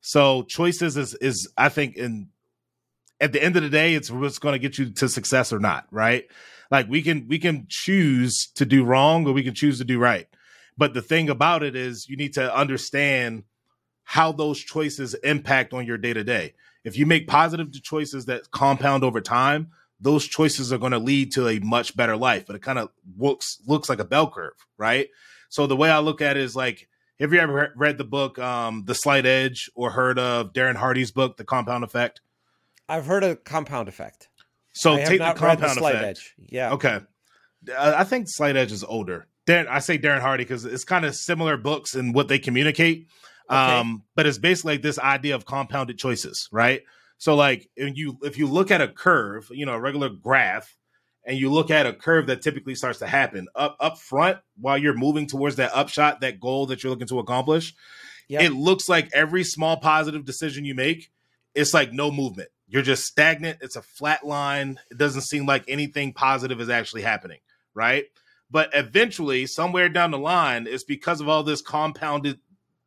So 0.00 0.42
choices 0.42 0.96
is 0.96 1.14
is 1.14 1.52
I 1.56 1.68
think 1.68 1.96
in 1.96 2.28
at 3.20 3.32
the 3.32 3.42
end 3.42 3.56
of 3.56 3.62
the 3.62 3.70
day, 3.70 3.94
it's 3.94 4.10
what's 4.10 4.38
going 4.38 4.54
to 4.54 4.58
get 4.58 4.78
you 4.78 4.90
to 4.90 5.08
success 5.08 5.52
or 5.52 5.58
not, 5.58 5.86
right? 5.90 6.24
Like 6.70 6.88
we 6.88 7.02
can 7.02 7.28
we 7.28 7.38
can 7.38 7.66
choose 7.68 8.50
to 8.54 8.64
do 8.64 8.84
wrong 8.84 9.26
or 9.26 9.32
we 9.32 9.42
can 9.42 9.54
choose 9.54 9.78
to 9.78 9.84
do 9.84 9.98
right. 9.98 10.26
But 10.78 10.94
the 10.94 11.02
thing 11.02 11.30
about 11.30 11.62
it 11.62 11.76
is 11.76 12.08
you 12.08 12.16
need 12.16 12.34
to 12.34 12.54
understand 12.54 13.44
how 14.04 14.32
those 14.32 14.60
choices 14.60 15.14
impact 15.14 15.72
on 15.72 15.86
your 15.86 15.98
day 15.98 16.12
to 16.12 16.24
day. 16.24 16.54
If 16.84 16.96
you 16.96 17.06
make 17.06 17.26
positive 17.26 17.72
choices 17.82 18.26
that 18.26 18.50
compound 18.52 19.02
over 19.02 19.20
time, 19.20 19.72
those 20.00 20.26
choices 20.26 20.72
are 20.72 20.78
going 20.78 20.92
to 20.92 20.98
lead 20.98 21.32
to 21.32 21.48
a 21.48 21.58
much 21.60 21.96
better 21.96 22.16
life. 22.16 22.44
But 22.46 22.56
it 22.56 22.62
kind 22.62 22.78
of 22.78 22.90
looks 23.18 23.58
looks 23.66 23.88
like 23.88 24.00
a 24.00 24.04
bell 24.04 24.30
curve, 24.30 24.54
right? 24.78 25.08
So 25.48 25.66
the 25.66 25.76
way 25.76 25.90
I 25.90 26.00
look 26.00 26.20
at 26.20 26.36
it 26.36 26.42
is 26.42 26.56
like, 26.56 26.88
have 27.20 27.32
you 27.32 27.40
ever 27.40 27.72
read 27.76 27.98
the 27.98 28.04
book 28.04 28.38
um, 28.38 28.84
The 28.84 28.94
Slight 28.94 29.26
Edge 29.26 29.70
or 29.74 29.90
heard 29.90 30.18
of 30.18 30.52
Darren 30.52 30.76
Hardy's 30.76 31.12
book 31.12 31.36
The 31.36 31.44
Compound 31.44 31.84
Effect? 31.84 32.20
I've 32.88 33.06
heard 33.06 33.24
of 33.24 33.44
Compound 33.44 33.88
Effect. 33.88 34.28
So 34.74 34.94
I 34.94 35.04
take 35.04 35.18
the 35.18 35.32
Compound 35.32 35.78
the 35.78 35.84
Effect. 35.84 36.04
Edge. 36.04 36.34
Yeah. 36.38 36.72
Okay. 36.72 37.00
I 37.76 38.04
think 38.04 38.26
Slight 38.28 38.56
Edge 38.56 38.72
is 38.72 38.84
older. 38.84 39.26
Darren, 39.46 39.68
I 39.68 39.78
say 39.78 39.98
Darren 39.98 40.20
Hardy 40.20 40.44
because 40.44 40.64
it's 40.64 40.84
kind 40.84 41.04
of 41.04 41.14
similar 41.14 41.56
books 41.56 41.94
and 41.94 42.14
what 42.14 42.28
they 42.28 42.38
communicate. 42.38 43.06
Okay. 43.50 43.56
Um, 43.56 44.02
but 44.14 44.26
it's 44.26 44.38
basically 44.38 44.74
like 44.74 44.82
this 44.82 44.98
idea 44.98 45.34
of 45.34 45.46
compounded 45.46 45.98
choices, 45.98 46.48
right? 46.52 46.82
So 47.18 47.34
like 47.34 47.68
if 47.76 47.96
you 47.96 48.18
if 48.22 48.38
you 48.38 48.46
look 48.46 48.70
at 48.70 48.80
a 48.80 48.88
curve, 48.88 49.48
you 49.50 49.66
know, 49.66 49.74
a 49.74 49.80
regular 49.80 50.08
graph, 50.08 50.76
and 51.24 51.38
you 51.38 51.50
look 51.50 51.70
at 51.70 51.86
a 51.86 51.92
curve 51.92 52.28
that 52.28 52.42
typically 52.42 52.74
starts 52.74 53.00
to 53.00 53.06
happen 53.06 53.48
up 53.54 53.76
up 53.80 53.98
front 53.98 54.38
while 54.60 54.78
you're 54.78 54.94
moving 54.94 55.26
towards 55.26 55.56
that 55.56 55.72
upshot, 55.74 56.20
that 56.20 56.40
goal 56.40 56.66
that 56.66 56.82
you're 56.82 56.90
looking 56.90 57.08
to 57.08 57.18
accomplish, 57.18 57.74
yep. 58.28 58.42
it 58.42 58.52
looks 58.52 58.88
like 58.88 59.10
every 59.12 59.44
small 59.44 59.76
positive 59.78 60.24
decision 60.24 60.64
you 60.64 60.74
make, 60.74 61.10
it's 61.54 61.74
like 61.74 61.92
no 61.92 62.10
movement. 62.10 62.48
You're 62.68 62.82
just 62.82 63.04
stagnant. 63.04 63.58
It's 63.60 63.76
a 63.76 63.82
flat 63.82 64.26
line. 64.26 64.80
It 64.90 64.98
doesn't 64.98 65.22
seem 65.22 65.46
like 65.46 65.64
anything 65.68 66.12
positive 66.12 66.60
is 66.60 66.68
actually 66.68 67.02
happening, 67.02 67.38
right? 67.74 68.04
But 68.50 68.70
eventually, 68.74 69.46
somewhere 69.46 69.88
down 69.88 70.10
the 70.10 70.18
line, 70.18 70.66
it's 70.68 70.84
because 70.84 71.20
of 71.20 71.28
all 71.28 71.42
this 71.42 71.62
compounded 71.62 72.38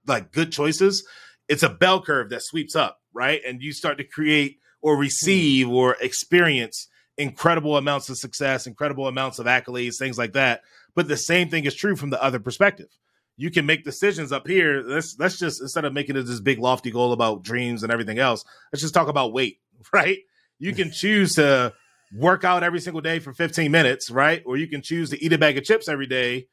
like 0.05 0.31
good 0.31 0.51
choices. 0.51 1.05
It's 1.49 1.63
a 1.63 1.69
bell 1.69 2.01
curve 2.01 2.29
that 2.29 2.43
sweeps 2.43 2.75
up 2.75 2.99
right? 3.13 3.41
And 3.45 3.61
you 3.61 3.71
start 3.71 3.97
to 3.97 4.03
create 4.03 4.59
or 4.81 4.95
hmm. 4.95 5.01
receive 5.01 5.69
or 5.69 5.95
experience 6.01 6.87
incredible 7.17 7.75
amounts 7.77 8.09
of 8.09 8.17
success, 8.17 8.65
incredible 8.65 9.07
amounts 9.07 9.39
of 9.39 9.45
accolades, 9.45 9.97
things 9.97 10.17
like 10.17 10.33
that. 10.33 10.61
But 10.95 11.07
the 11.07 11.17
same 11.17 11.49
thing 11.49 11.65
is 11.65 11.75
true 11.75 11.95
from 11.95 12.09
the 12.09 12.21
other 12.23 12.39
perspective. 12.39 12.87
You 13.35 13.51
can 13.51 13.65
make 13.65 13.83
decisions 13.83 14.31
up 14.31 14.47
here. 14.47 14.83
Let's 14.85 15.15
let's 15.17 15.37
just 15.37 15.61
instead 15.61 15.85
of 15.85 15.93
making 15.93 16.17
it 16.17 16.23
this 16.23 16.41
big 16.41 16.59
lofty 16.59 16.91
goal 16.91 17.13
about 17.13 17.43
dreams 17.43 17.83
and 17.83 17.91
everything 17.91 18.19
else, 18.19 18.43
let's 18.71 18.81
just 18.81 18.93
talk 18.93 19.07
about 19.07 19.33
weight, 19.33 19.59
right? 19.93 20.19
You 20.59 20.73
can 20.73 20.91
choose 20.91 21.35
to 21.35 21.73
work 22.17 22.43
out 22.43 22.63
every 22.63 22.81
single 22.81 23.01
day 23.01 23.19
for 23.19 23.33
15 23.33 23.71
minutes, 23.71 24.09
right? 24.09 24.41
Or 24.45 24.57
you 24.57 24.67
can 24.67 24.81
choose 24.81 25.09
to 25.11 25.23
eat 25.23 25.31
a 25.31 25.37
bag 25.37 25.57
of 25.57 25.63
chips 25.63 25.87
every 25.87 26.07
day 26.07 26.47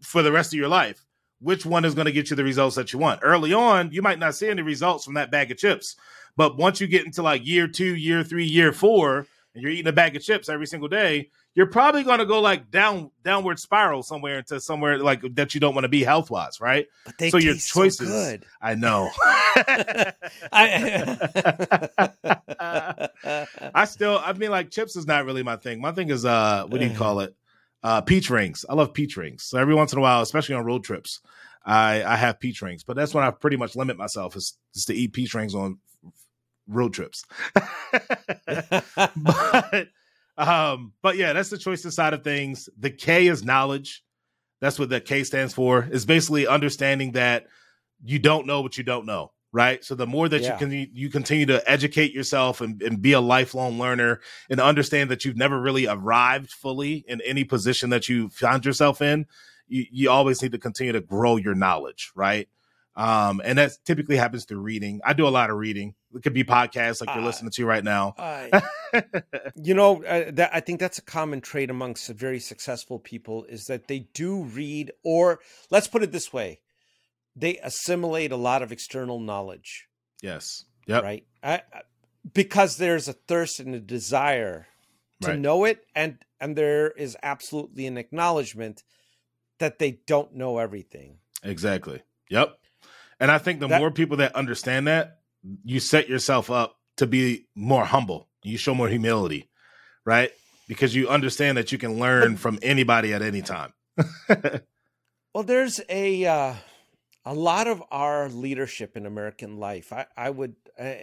for 0.00 0.22
the 0.22 0.32
rest 0.32 0.52
of 0.54 0.58
your 0.58 0.68
life 0.68 1.04
which 1.40 1.64
one 1.64 1.84
is 1.84 1.94
going 1.94 2.06
to 2.06 2.12
get 2.12 2.30
you 2.30 2.36
the 2.36 2.44
results 2.44 2.76
that 2.76 2.92
you 2.92 2.98
want. 2.98 3.20
Early 3.22 3.52
on, 3.52 3.92
you 3.92 4.02
might 4.02 4.18
not 4.18 4.34
see 4.34 4.48
any 4.48 4.62
results 4.62 5.04
from 5.04 5.14
that 5.14 5.30
bag 5.30 5.50
of 5.50 5.58
chips. 5.58 5.96
But 6.36 6.56
once 6.56 6.80
you 6.80 6.86
get 6.86 7.04
into 7.04 7.22
like 7.22 7.46
year 7.46 7.68
two, 7.68 7.96
year 7.96 8.22
three, 8.22 8.44
year 8.44 8.72
four, 8.72 9.26
and 9.54 9.62
you're 9.62 9.72
eating 9.72 9.88
a 9.88 9.92
bag 9.92 10.14
of 10.14 10.22
chips 10.22 10.48
every 10.48 10.66
single 10.66 10.88
day, 10.88 11.30
you're 11.54 11.66
probably 11.66 12.04
going 12.04 12.20
to 12.20 12.26
go 12.26 12.40
like 12.40 12.70
down 12.70 13.10
downward 13.24 13.58
spiral 13.58 14.04
somewhere 14.04 14.38
into 14.38 14.60
somewhere 14.60 14.98
like 14.98 15.22
that 15.34 15.54
you 15.54 15.60
don't 15.60 15.74
want 15.74 15.84
to 15.84 15.88
be 15.88 16.04
health 16.04 16.30
wise, 16.30 16.60
right? 16.60 16.86
But 17.04 17.18
they 17.18 17.30
so 17.30 17.38
your 17.38 17.54
taste 17.54 17.70
so 17.70 17.80
choices. 17.80 18.08
good. 18.08 18.44
I 18.62 18.76
know. 18.76 19.10
I, 20.52 21.08
I 23.74 23.84
still, 23.86 24.20
I 24.22 24.32
mean, 24.34 24.50
like 24.50 24.70
chips 24.70 24.94
is 24.94 25.06
not 25.06 25.24
really 25.24 25.42
my 25.42 25.56
thing. 25.56 25.80
My 25.80 25.90
thing 25.90 26.10
is, 26.10 26.24
uh, 26.24 26.66
what 26.68 26.78
do 26.78 26.86
you 26.86 26.94
call 26.94 27.20
it? 27.20 27.34
Uh, 27.82 28.00
peach 28.00 28.28
rings. 28.28 28.64
I 28.68 28.74
love 28.74 28.92
peach 28.92 29.16
rings. 29.16 29.44
So 29.44 29.58
every 29.58 29.74
once 29.74 29.92
in 29.92 29.98
a 29.98 30.02
while, 30.02 30.20
especially 30.20 30.56
on 30.56 30.64
road 30.64 30.82
trips, 30.84 31.20
I 31.64 32.02
I 32.02 32.16
have 32.16 32.40
peach 32.40 32.60
rings. 32.62 32.82
But 32.82 32.96
that's 32.96 33.14
when 33.14 33.24
I 33.24 33.30
pretty 33.30 33.56
much 33.56 33.76
limit 33.76 33.96
myself 33.96 34.34
is 34.36 34.56
just 34.74 34.88
to 34.88 34.94
eat 34.94 35.12
peach 35.12 35.34
rings 35.34 35.54
on 35.54 35.78
road 36.66 36.92
trips. 36.92 37.24
but 39.16 39.88
um, 40.36 40.92
but 41.02 41.16
yeah, 41.16 41.32
that's 41.32 41.50
the 41.50 41.58
choices 41.58 41.94
side 41.94 42.14
of 42.14 42.24
things. 42.24 42.68
The 42.78 42.90
K 42.90 43.26
is 43.26 43.44
knowledge. 43.44 44.04
That's 44.60 44.78
what 44.78 44.88
the 44.88 45.00
K 45.00 45.24
stands 45.24 45.54
for. 45.54 45.86
Is 45.90 46.06
basically 46.06 46.46
understanding 46.46 47.12
that 47.12 47.46
you 48.04 48.18
don't 48.18 48.46
know 48.46 48.60
what 48.60 48.78
you 48.78 48.84
don't 48.84 49.06
know, 49.06 49.32
right? 49.52 49.84
So 49.84 49.94
the 49.94 50.06
more 50.06 50.28
that 50.28 50.42
Yeah. 50.42 50.52
you 50.52 50.58
can 50.58 50.90
you 50.92 51.10
continue 51.10 51.46
to 51.46 51.62
educate 51.70 52.12
yourself 52.12 52.60
and, 52.60 52.82
and 52.82 53.00
be 53.00 53.12
a 53.12 53.20
lifelong 53.20 53.78
learner 53.78 54.20
and 54.50 54.60
understand 54.60 55.10
that 55.10 55.24
you've 55.24 55.36
never 55.36 55.60
really 55.60 55.86
arrived 55.86 56.50
fully 56.50 57.04
in 57.08 57.20
any 57.22 57.44
position 57.44 57.90
that 57.90 58.08
you 58.08 58.28
found 58.28 58.64
yourself 58.66 59.00
in, 59.00 59.26
you, 59.66 59.86
you 59.90 60.10
always 60.10 60.42
need 60.42 60.52
to 60.52 60.58
continue 60.58 60.92
to 60.92 61.00
grow 61.00 61.36
your 61.36 61.54
knowledge, 61.54 62.12
right? 62.14 62.48
Um, 62.96 63.40
and 63.44 63.58
that 63.58 63.72
typically 63.84 64.16
happens 64.16 64.44
through 64.44 64.58
reading. 64.58 65.00
I 65.04 65.12
do 65.12 65.26
a 65.26 65.30
lot 65.30 65.50
of 65.50 65.56
reading. 65.56 65.94
It 66.14 66.24
could 66.24 66.34
be 66.34 66.42
podcasts 66.42 67.00
like 67.00 67.14
you're 67.14 67.22
Uh, 67.22 67.26
listening 67.26 67.52
to 67.52 67.64
right 67.64 67.84
now. 67.84 68.14
I- 68.18 68.62
you 69.54 69.74
know, 69.74 70.02
uh, 70.04 70.32
that, 70.32 70.50
I 70.52 70.58
think 70.60 70.80
that's 70.80 70.98
a 70.98 71.02
common 71.02 71.40
trait 71.40 71.70
amongst 71.70 72.08
very 72.08 72.40
successful 72.40 72.98
people 72.98 73.44
is 73.44 73.68
that 73.68 73.86
they 73.86 74.00
do 74.14 74.42
read, 74.42 74.90
or 75.04 75.38
let's 75.70 75.86
put 75.86 76.02
it 76.02 76.10
this 76.10 76.32
way, 76.32 76.58
they 77.40 77.58
assimilate 77.58 78.32
a 78.32 78.36
lot 78.36 78.62
of 78.62 78.72
external 78.72 79.20
knowledge, 79.20 79.86
yes. 80.22 80.64
Yep. 80.86 81.02
right? 81.02 81.26
I, 81.42 81.62
because 82.34 82.76
there's 82.78 83.08
a 83.08 83.12
thirst 83.12 83.60
and 83.60 83.74
a 83.74 83.80
desire 83.80 84.66
to 85.22 85.28
Right. 85.30 85.38
know 85.38 85.64
it, 85.64 85.84
and 85.94 86.18
and 86.40 86.56
there 86.56 86.90
is 86.90 87.16
absolutely 87.22 87.86
an 87.86 87.98
acknowledgement 87.98 88.82
that 89.58 89.78
they 89.78 89.92
don't 90.06 90.34
know 90.34 90.58
everything. 90.58 91.18
Exactly. 91.42 92.02
Yep. 92.30 92.56
And 93.20 93.30
I 93.30 93.38
think 93.38 93.60
the 93.60 93.66
That- 93.68 93.80
more 93.80 93.90
people 93.90 94.16
that 94.18 94.34
understand 94.36 94.86
that, 94.86 95.18
you 95.64 95.80
set 95.80 96.08
yourself 96.08 96.50
up 96.50 96.76
to 96.96 97.06
be 97.06 97.46
more 97.54 97.84
humble. 97.84 98.28
You 98.44 98.56
show 98.58 98.74
more 98.74 98.88
humility, 98.88 99.50
right? 100.04 100.30
Because 100.68 100.94
you 100.94 101.08
understand 101.08 101.58
that 101.58 101.72
you 101.72 101.78
can 101.78 101.98
learn 101.98 102.36
from 102.36 102.58
anybody 102.62 103.12
at 103.14 103.22
any 103.22 103.42
time. 103.42 103.72
Well, 105.34 105.44
there's 105.44 105.78
a 105.88 106.24
uh, 106.24 106.54
a 107.28 107.34
lot 107.34 107.66
of 107.66 107.82
our 107.90 108.30
leadership 108.30 108.96
in 108.96 109.04
American 109.04 109.58
life. 109.58 109.92
I, 109.92 110.06
I 110.16 110.30
would, 110.30 110.56
uh, 110.80 110.94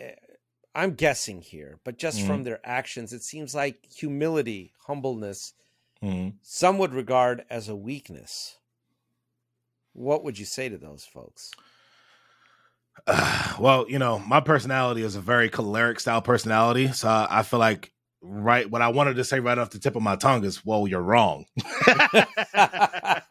I'm 0.74 0.96
guessing 0.96 1.42
here, 1.42 1.78
but 1.84 2.00
just 2.00 2.18
Mm-hmm. 2.18 2.28
from 2.28 2.44
their 2.44 2.60
actions, 2.64 3.14
it 3.14 3.22
seems 3.22 3.54
like 3.54 3.86
humility, 3.86 4.74
humbleness, 4.88 5.54
Mhm. 6.04 6.34
some 6.42 6.78
would 6.80 6.94
regard 6.94 7.46
as 7.50 7.70
a 7.70 7.76
weakness. 7.76 8.58
What 9.94 10.24
would 10.24 10.40
you 10.40 10.46
say 10.46 10.68
to 10.68 10.78
those 10.80 11.06
folks? 11.06 11.52
well, 13.60 13.86
you 13.88 14.00
know, 14.00 14.18
my 14.20 14.40
personality 14.40 15.04
is 15.04 15.16
a 15.16 15.22
very 15.22 15.50
choleric 15.50 16.00
style 16.00 16.24
personality. 16.24 16.92
So 16.92 17.08
I, 17.08 17.28
I 17.30 17.44
feel 17.44 17.60
like 17.60 17.92
right 18.22 18.70
what 18.70 18.82
I 18.82 18.88
wanted 18.88 19.16
to 19.18 19.24
say 19.24 19.40
right 19.40 19.58
off 19.60 19.70
the 19.70 19.80
tip 19.80 19.96
of 19.96 20.02
my 20.02 20.16
tongue 20.16 20.44
is, 20.44 20.66
well, 20.66 20.88
you're 20.88 21.02
wrong. 21.04 21.46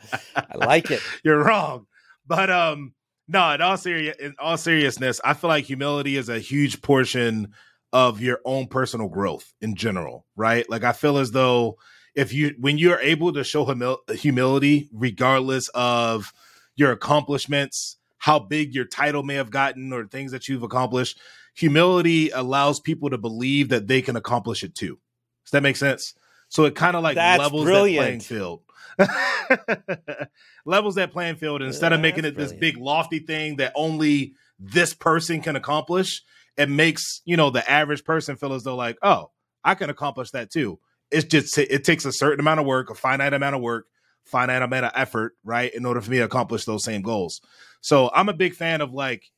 Like 0.68 0.90
it. 0.90 1.02
you're 1.24 1.42
wrong. 1.42 1.86
But 2.26 2.50
um 2.50 2.94
no, 3.26 3.50
in 3.52 3.60
all 3.60 3.76
serious 3.76 4.16
in 4.18 4.34
all 4.38 4.56
seriousness, 4.56 5.20
I 5.24 5.34
feel 5.34 5.48
like 5.48 5.64
humility 5.64 6.16
is 6.16 6.28
a 6.28 6.38
huge 6.38 6.80
portion 6.82 7.52
of 7.92 8.20
your 8.20 8.40
own 8.44 8.66
personal 8.66 9.08
growth 9.08 9.52
in 9.60 9.74
general, 9.74 10.26
right? 10.36 10.68
Like 10.68 10.84
I 10.84 10.92
feel 10.92 11.18
as 11.18 11.30
though 11.30 11.78
if 12.14 12.32
you 12.32 12.54
when 12.58 12.78
you're 12.78 13.00
able 13.00 13.32
to 13.32 13.44
show 13.44 13.64
humil- 13.64 14.08
humility 14.10 14.88
regardless 14.92 15.68
of 15.74 16.32
your 16.76 16.92
accomplishments, 16.92 17.96
how 18.18 18.38
big 18.38 18.74
your 18.74 18.84
title 18.84 19.22
may 19.22 19.34
have 19.34 19.50
gotten 19.50 19.92
or 19.92 20.06
things 20.06 20.32
that 20.32 20.48
you've 20.48 20.62
accomplished, 20.62 21.18
humility 21.54 22.30
allows 22.30 22.80
people 22.80 23.10
to 23.10 23.18
believe 23.18 23.70
that 23.70 23.86
they 23.88 24.02
can 24.02 24.16
accomplish 24.16 24.62
it 24.62 24.74
too. 24.74 24.98
Does 25.44 25.52
that 25.52 25.62
make 25.62 25.76
sense? 25.76 26.14
So 26.48 26.64
it 26.64 26.74
kind 26.74 26.96
of 26.96 27.02
like 27.02 27.16
That's 27.16 27.40
levels 27.40 27.64
brilliant. 27.64 27.96
that 27.96 28.06
playing 28.06 28.20
field. 28.20 28.60
levels 30.66 30.96
that 30.96 31.12
playing 31.12 31.36
field 31.36 31.62
instead 31.62 31.92
of 31.92 32.00
making 32.00 32.24
it 32.24 32.36
this 32.36 32.52
big 32.52 32.76
lofty 32.76 33.20
thing 33.20 33.56
that 33.56 33.72
only 33.74 34.32
this 34.58 34.94
person 34.94 35.40
can 35.40 35.56
accomplish 35.56 36.22
it 36.56 36.68
makes 36.68 37.22
you 37.24 37.36
know 37.36 37.50
the 37.50 37.68
average 37.70 38.04
person 38.04 38.36
feel 38.36 38.52
as 38.52 38.64
though 38.64 38.76
like 38.76 38.98
oh 39.02 39.30
i 39.64 39.74
can 39.74 39.88
accomplish 39.88 40.30
that 40.32 40.50
too 40.50 40.78
it's 41.10 41.24
just 41.24 41.56
it 41.56 41.84
takes 41.84 42.04
a 42.04 42.12
certain 42.12 42.40
amount 42.40 42.58
of 42.60 42.66
work 42.66 42.90
a 42.90 42.94
finite 42.94 43.32
amount 43.32 43.54
of 43.54 43.62
work 43.62 43.86
finite 44.24 44.62
amount 44.62 44.84
of 44.84 44.92
effort 44.94 45.36
right 45.44 45.72
in 45.74 45.86
order 45.86 46.00
for 46.00 46.10
me 46.10 46.18
to 46.18 46.24
accomplish 46.24 46.64
those 46.64 46.84
same 46.84 47.02
goals 47.02 47.40
so 47.80 48.10
i'm 48.12 48.28
a 48.28 48.34
big 48.34 48.54
fan 48.54 48.80
of 48.80 48.92
like 48.92 49.30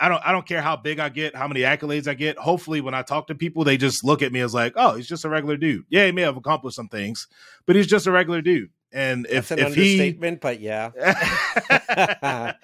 I 0.00 0.08
don't 0.08 0.22
I 0.24 0.32
don't 0.32 0.48
care 0.48 0.62
how 0.62 0.76
big 0.76 0.98
I 0.98 1.10
get, 1.10 1.36
how 1.36 1.46
many 1.46 1.60
accolades 1.60 2.08
I 2.08 2.14
get. 2.14 2.38
Hopefully 2.38 2.80
when 2.80 2.94
I 2.94 3.02
talk 3.02 3.26
to 3.26 3.34
people, 3.34 3.64
they 3.64 3.76
just 3.76 4.02
look 4.02 4.22
at 4.22 4.32
me 4.32 4.40
as 4.40 4.54
like, 4.54 4.72
oh, 4.76 4.96
he's 4.96 5.06
just 5.06 5.26
a 5.26 5.28
regular 5.28 5.58
dude. 5.58 5.84
Yeah, 5.90 6.06
he 6.06 6.12
may 6.12 6.22
have 6.22 6.38
accomplished 6.38 6.76
some 6.76 6.88
things, 6.88 7.28
but 7.66 7.76
he's 7.76 7.86
just 7.86 8.06
a 8.06 8.10
regular 8.10 8.40
dude. 8.40 8.70
And 8.92 9.26
if 9.26 9.48
That's 9.48 9.50
an 9.50 9.58
if 9.58 9.74
he 9.74 9.92
understatement, 9.92 10.40
but 10.40 10.60
yeah. 10.60 10.90
well, 10.96 12.54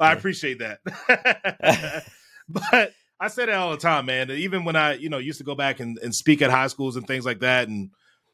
I 0.00 0.12
appreciate 0.12 0.60
that. 0.60 0.80
but 2.48 2.94
I 3.20 3.28
say 3.28 3.46
that 3.46 3.54
all 3.54 3.72
the 3.72 3.76
time, 3.76 4.06
man. 4.06 4.30
Even 4.30 4.64
when 4.64 4.76
I, 4.76 4.94
you 4.94 5.08
know, 5.10 5.18
used 5.18 5.38
to 5.38 5.44
go 5.44 5.54
back 5.54 5.80
and, 5.80 5.98
and 5.98 6.14
speak 6.14 6.40
at 6.40 6.50
high 6.50 6.68
schools 6.68 6.96
and 6.96 7.06
things 7.06 7.26
like 7.26 7.40
that, 7.40 7.68
and 7.68 7.90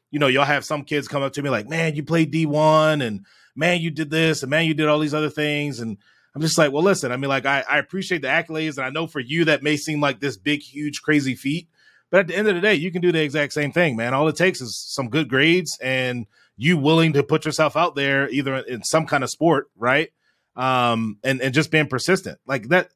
you 0.09 0.19
know, 0.19 0.27
y'all 0.27 0.45
have 0.45 0.63
some 0.63 0.83
kids 0.83 1.07
come 1.07 1.23
up 1.23 1.33
to 1.33 1.41
me 1.41 1.49
like, 1.49 1.67
"Man, 1.67 1.95
you 1.95 2.03
played 2.03 2.31
D 2.31 2.45
one, 2.45 3.01
and 3.01 3.25
man, 3.55 3.81
you 3.81 3.91
did 3.91 4.09
this, 4.09 4.43
and 4.43 4.49
man, 4.49 4.65
you 4.65 4.73
did 4.73 4.87
all 4.87 4.99
these 4.99 5.13
other 5.13 5.29
things," 5.29 5.79
and 5.79 5.97
I'm 6.35 6.41
just 6.41 6.57
like, 6.57 6.71
well, 6.71 6.83
listen, 6.83 7.11
I 7.11 7.17
mean, 7.17 7.29
like, 7.29 7.45
I, 7.45 7.63
I 7.69 7.77
appreciate 7.77 8.21
the 8.21 8.27
accolades, 8.27 8.77
and 8.77 8.85
I 8.85 8.89
know 8.89 9.05
for 9.05 9.19
you 9.19 9.45
that 9.45 9.61
may 9.61 9.77
seem 9.77 10.01
like 10.01 10.19
this 10.19 10.35
big, 10.35 10.61
huge, 10.61 11.01
crazy 11.01 11.35
feat, 11.35 11.67
but 12.09 12.21
at 12.21 12.27
the 12.27 12.35
end 12.35 12.47
of 12.47 12.55
the 12.55 12.61
day, 12.61 12.73
you 12.73 12.91
can 12.91 13.01
do 13.01 13.11
the 13.11 13.21
exact 13.21 13.53
same 13.53 13.71
thing, 13.71 13.95
man. 13.95 14.13
All 14.13 14.27
it 14.27 14.35
takes 14.35 14.59
is 14.59 14.75
some 14.77 15.09
good 15.09 15.29
grades 15.29 15.77
and 15.79 16.25
you 16.55 16.77
willing 16.77 17.13
to 17.13 17.23
put 17.23 17.45
yourself 17.45 17.75
out 17.75 17.95
there, 17.95 18.29
either 18.29 18.57
in 18.57 18.83
some 18.83 19.05
kind 19.05 19.23
of 19.23 19.29
sport, 19.29 19.67
right? 19.75 20.09
Um, 20.55 21.17
and 21.23 21.41
and 21.41 21.53
just 21.53 21.71
being 21.71 21.87
persistent, 21.87 22.39
like 22.45 22.69
that. 22.69 22.89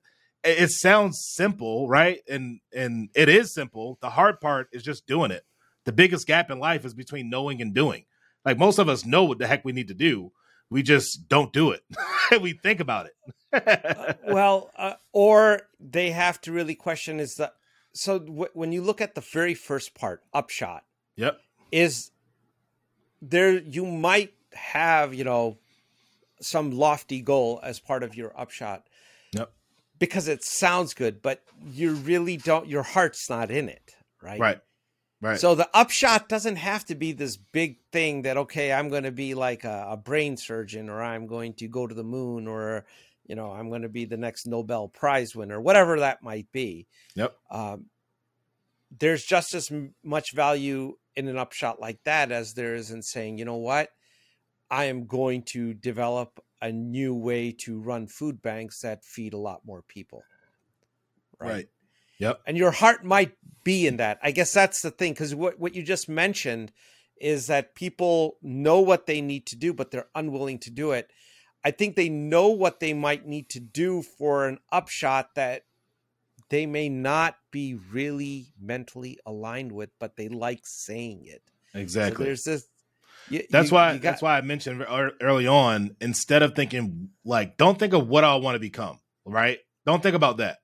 It 0.44 0.70
sounds 0.70 1.20
simple, 1.34 1.90
right? 1.90 2.20
And 2.30 2.60
and 2.74 3.10
it 3.16 3.28
is 3.28 3.54
simple. 3.54 3.98
The 4.02 4.12
hard 4.12 4.40
part 4.40 4.68
is 4.72 4.84
just 4.84 5.08
doing 5.08 5.32
it. 5.32 5.44
The 5.86 5.92
biggest 5.92 6.28
gap 6.28 6.52
in 6.52 6.60
life 6.60 6.86
is 6.86 6.94
between 6.94 7.30
knowing 7.30 7.62
and 7.62 7.74
doing. 7.74 8.06
Like 8.46 8.58
most 8.58 8.78
of 8.78 8.88
us 8.88 9.06
know 9.06 9.24
what 9.24 9.40
the 9.40 9.48
heck 9.48 9.66
we 9.66 9.74
need 9.74 9.88
to 9.90 9.94
do, 9.94 10.32
we 10.70 10.84
just 10.84 11.28
don't 11.28 11.52
do 11.52 11.72
it. 11.72 11.84
we 12.42 12.54
think 12.54 12.80
about 12.80 13.08
it. 13.08 14.20
well, 14.28 14.72
uh, 14.78 14.94
or 15.12 15.64
they 15.80 16.12
have 16.12 16.40
to 16.42 16.52
really 16.52 16.76
question 16.76 17.20
is 17.20 17.36
the 17.36 17.52
so 17.94 18.20
w- 18.20 18.50
when 18.54 18.72
you 18.72 18.82
look 18.82 19.02
at 19.02 19.16
the 19.16 19.22
very 19.22 19.54
first 19.54 19.96
part, 19.96 20.22
upshot, 20.34 20.84
yep. 21.16 21.40
is 21.72 22.12
there 23.22 23.58
you 23.60 23.86
might 23.86 24.34
have 24.54 25.14
you 25.14 25.24
know 25.24 25.58
some 26.42 26.72
lofty 26.72 27.22
goal 27.22 27.60
as 27.64 27.80
part 27.80 28.04
of 28.04 28.16
your 28.16 28.32
upshot 28.40 28.84
Yep. 29.34 29.52
because 30.00 30.28
it 30.28 30.44
sounds 30.44 30.94
good, 30.94 31.22
but 31.22 31.42
you 31.66 31.94
really 31.94 32.38
don't. 32.38 32.68
Your 32.68 32.84
heart's 32.84 33.30
not 33.30 33.52
in 33.52 33.70
it, 33.70 33.96
right? 34.22 34.40
Right. 34.40 34.60
Right. 35.20 35.40
So 35.40 35.56
the 35.56 35.68
upshot 35.74 36.30
doesn't 36.30 36.58
have 36.58 36.86
to 36.86 36.96
be 36.96 37.12
this 37.12 37.38
big 37.38 37.80
thing 37.92 38.22
that 38.22 38.38
okay, 38.38 38.72
I'm 38.72 38.90
going 38.90 39.04
to 39.04 39.12
be 39.12 39.34
like 39.34 39.64
a, 39.64 39.88
a 39.90 39.98
brain 39.98 40.38
surgeon, 40.38 40.90
or 40.90 41.02
I'm 41.02 41.26
going 41.26 41.54
to 41.56 41.68
go 41.68 41.88
to 41.88 41.96
the 41.96 42.04
moon, 42.04 42.48
or 42.48 42.86
you 43.26 43.36
know, 43.36 43.52
I'm 43.52 43.70
going 43.70 43.82
to 43.82 43.90
be 43.90 44.06
the 44.06 44.16
next 44.16 44.46
Nobel 44.46 44.88
Prize 44.88 45.36
winner, 45.36 45.60
whatever 45.60 46.00
that 46.00 46.22
might 46.22 46.52
be. 46.52 46.86
Yep. 47.16 47.36
Um, 47.50 47.86
there's 49.00 49.24
just 49.24 49.56
as 49.56 49.72
much 50.04 50.34
value 50.34 50.98
in 51.18 51.28
an 51.28 51.38
upshot 51.38 51.82
like 51.82 52.04
that 52.06 52.32
as 52.32 52.54
there 52.54 52.76
is 52.76 52.92
in 52.92 53.02
saying, 53.02 53.38
you 53.38 53.46
know 53.46 53.56
what, 53.56 53.90
I 54.70 54.86
am 54.86 55.08
going 55.08 55.44
to 55.54 55.74
develop 55.74 56.40
a 56.62 56.72
new 56.72 57.14
way 57.16 57.52
to 57.64 57.80
run 57.80 58.08
food 58.08 58.42
banks 58.42 58.82
that 58.82 59.04
feed 59.04 59.34
a 59.34 59.38
lot 59.38 59.62
more 59.66 59.82
people. 59.82 60.24
right. 61.40 61.68
Yep. 62.20 62.42
and 62.48 62.58
your 62.58 62.72
heart 62.72 63.06
might 63.06 63.34
be 63.64 63.86
in 63.86 63.98
that. 63.98 64.18
I 64.24 64.32
guess 64.32 64.52
that's 64.52 64.82
the 64.82 64.90
thing 64.90 65.14
because 65.14 65.36
what 65.36 65.60
what 65.60 65.76
you 65.76 65.84
just 65.84 66.10
mentioned 66.10 66.72
is 67.20 67.46
that 67.48 67.76
people 67.76 68.38
know 68.42 68.80
what 68.80 69.06
they 69.06 69.22
need 69.22 69.46
to 69.48 69.56
do, 69.56 69.72
but 69.72 69.92
they're 69.92 70.08
unwilling 70.16 70.58
to 70.60 70.72
do 70.72 70.92
it. 70.92 71.12
I 71.64 71.72
think 71.72 71.96
they 71.96 72.10
know 72.10 72.48
what 72.48 72.80
they 72.80 72.94
might 72.94 73.28
need 73.28 73.50
to 73.50 73.60
do 73.60 74.02
for 74.02 74.48
an 74.48 74.58
upshot 74.72 75.36
that 75.36 75.64
they 76.50 76.66
may 76.66 76.90
not 76.90 77.36
be 77.52 77.76
really 77.92 78.54
mentally 78.60 79.20
aligned 79.26 79.72
with, 79.72 79.90
but 80.00 80.16
they 80.16 80.30
like 80.30 80.62
saying 80.64 81.26
it. 81.26 81.42
Exactly. 81.74 82.18
So 82.18 82.24
there's 82.24 82.44
this. 82.44 82.68
You, 83.30 83.44
that's 83.50 83.72
you, 83.72 83.76
why. 83.76 83.94
you 83.94 84.00
got, 84.00 84.12
that's 84.12 84.22
why 84.22 84.38
I 84.38 84.42
mentioned 84.42 84.86
early 85.22 85.48
on. 85.48 85.96
Instead 86.00 86.44
of 86.44 86.56
thinking 86.56 87.10
like, 87.26 87.58
don't 87.58 87.78
think 87.78 87.94
of 87.94 88.08
what 88.08 88.24
I 88.24 88.36
want 88.36 88.56
to 88.56 88.60
become. 88.60 89.00
Right. 89.26 89.60
Don't 89.86 90.02
think 90.02 90.16
about 90.16 90.38
that. 90.38 90.60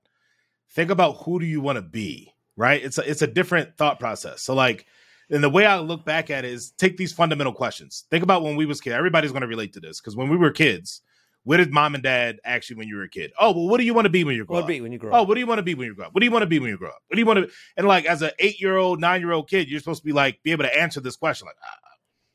Think 0.71 0.89
about 0.89 1.23
who 1.23 1.39
do 1.39 1.45
you 1.45 1.61
want 1.61 1.75
to 1.75 1.81
be. 1.81 2.33
Right. 2.55 2.83
It's 2.83 2.97
a, 2.97 3.09
it's 3.09 3.21
a 3.21 3.27
different 3.27 3.77
thought 3.77 3.99
process. 3.99 4.41
So 4.41 4.53
like, 4.53 4.85
and 5.29 5.43
the 5.43 5.49
way 5.49 5.65
I 5.65 5.79
look 5.79 6.05
back 6.05 6.29
at 6.29 6.45
it 6.45 6.51
is 6.51 6.71
take 6.71 6.95
these 6.97 7.11
fundamental 7.11 7.53
questions. 7.53 8.05
Think 8.09 8.23
about 8.23 8.43
when 8.43 8.55
we 8.55 8.65
was 8.65 8.79
kids. 8.79 8.95
Everybody's 8.95 9.31
going 9.31 9.41
to 9.41 9.47
relate 9.47 9.73
to 9.73 9.79
this 9.79 9.99
because 9.99 10.15
when 10.15 10.29
we 10.29 10.37
were 10.37 10.51
kids, 10.51 11.01
what 11.43 11.57
did 11.57 11.71
mom 11.71 11.93
and 11.93 12.03
dad 12.03 12.39
ask 12.45 12.69
you 12.69 12.77
when 12.77 12.87
you 12.87 12.95
were 12.95 13.03
a 13.03 13.09
kid? 13.09 13.31
Oh, 13.37 13.51
well, 13.51 13.67
what 13.67 13.77
do 13.77 13.83
you 13.83 13.93
want 13.93 14.05
to 14.05 14.09
be 14.09 14.23
when 14.23 14.35
you 14.35 14.45
grow 14.45 14.55
what 14.55 14.63
up? 14.63 14.67
Be 14.67 14.81
when 14.81 14.91
you 14.91 14.97
grow 14.97 15.11
oh, 15.13 15.23
what 15.23 15.33
do 15.33 15.39
you 15.39 15.47
want 15.47 15.59
to 15.59 15.63
be 15.63 15.75
when 15.75 15.87
you 15.87 15.95
grow 15.95 16.05
up? 16.05 16.13
What 16.13 16.21
do 16.21 16.25
you 16.25 16.31
want 16.31 16.43
to 16.43 16.47
be 16.47 16.59
when 16.59 16.69
you 16.69 16.77
grow 16.77 16.89
up? 16.89 17.01
What 17.07 17.15
do 17.15 17.19
you 17.19 17.25
want 17.25 17.39
to? 17.39 17.51
And 17.75 17.87
like 17.87 18.05
as 18.05 18.21
an 18.21 18.31
eight 18.39 18.61
year 18.61 18.77
old, 18.77 19.01
nine 19.01 19.21
year 19.21 19.31
old 19.31 19.49
kid, 19.49 19.69
you're 19.69 19.79
supposed 19.79 20.01
to 20.01 20.05
be 20.05 20.13
like 20.13 20.41
be 20.43 20.51
able 20.51 20.63
to 20.63 20.77
answer 20.77 21.01
this 21.01 21.15
question. 21.15 21.47
Like 21.47 21.57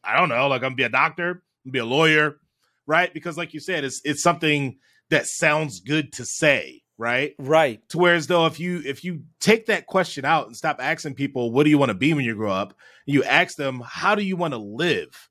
I, 0.05 0.15
I 0.15 0.19
don't 0.19 0.29
know. 0.29 0.49
Like 0.49 0.63
I'm 0.63 0.71
gonna 0.71 0.77
be 0.77 0.83
a 0.85 0.91
doctor, 0.91 1.31
I'm 1.31 1.71
gonna 1.71 1.73
be 1.73 1.79
a 1.79 1.85
lawyer, 1.87 2.39
right? 2.87 3.13
Because 3.13 3.39
like 3.39 3.55
you 3.55 3.61
said, 3.61 3.85
it's 3.85 4.01
it's 4.05 4.23
something 4.23 4.79
that 5.11 5.27
sounds 5.27 5.81
good 5.81 6.13
to 6.15 6.25
say, 6.27 6.83
right? 6.99 7.35
Right. 7.39 7.81
To 7.91 7.99
whereas 7.99 8.27
though 8.27 8.47
if 8.47 8.61
you 8.61 8.83
if 8.85 9.05
you 9.05 9.23
take 9.41 9.67
that 9.67 9.87
question 9.87 10.27
out 10.27 10.47
and 10.47 10.57
stop 10.57 10.81
asking 10.81 11.15
people 11.15 11.51
what 11.51 11.65
do 11.65 11.71
you 11.71 11.79
want 11.79 11.91
to 11.91 11.95
be 11.95 12.13
when 12.13 12.25
you 12.25 12.35
grow 12.35 12.53
up, 12.53 12.75
you 13.07 13.25
ask 13.25 13.57
them 13.57 13.83
how 13.87 14.15
do 14.15 14.23
you 14.23 14.37
want 14.37 14.53
to 14.53 14.59
live 14.59 15.28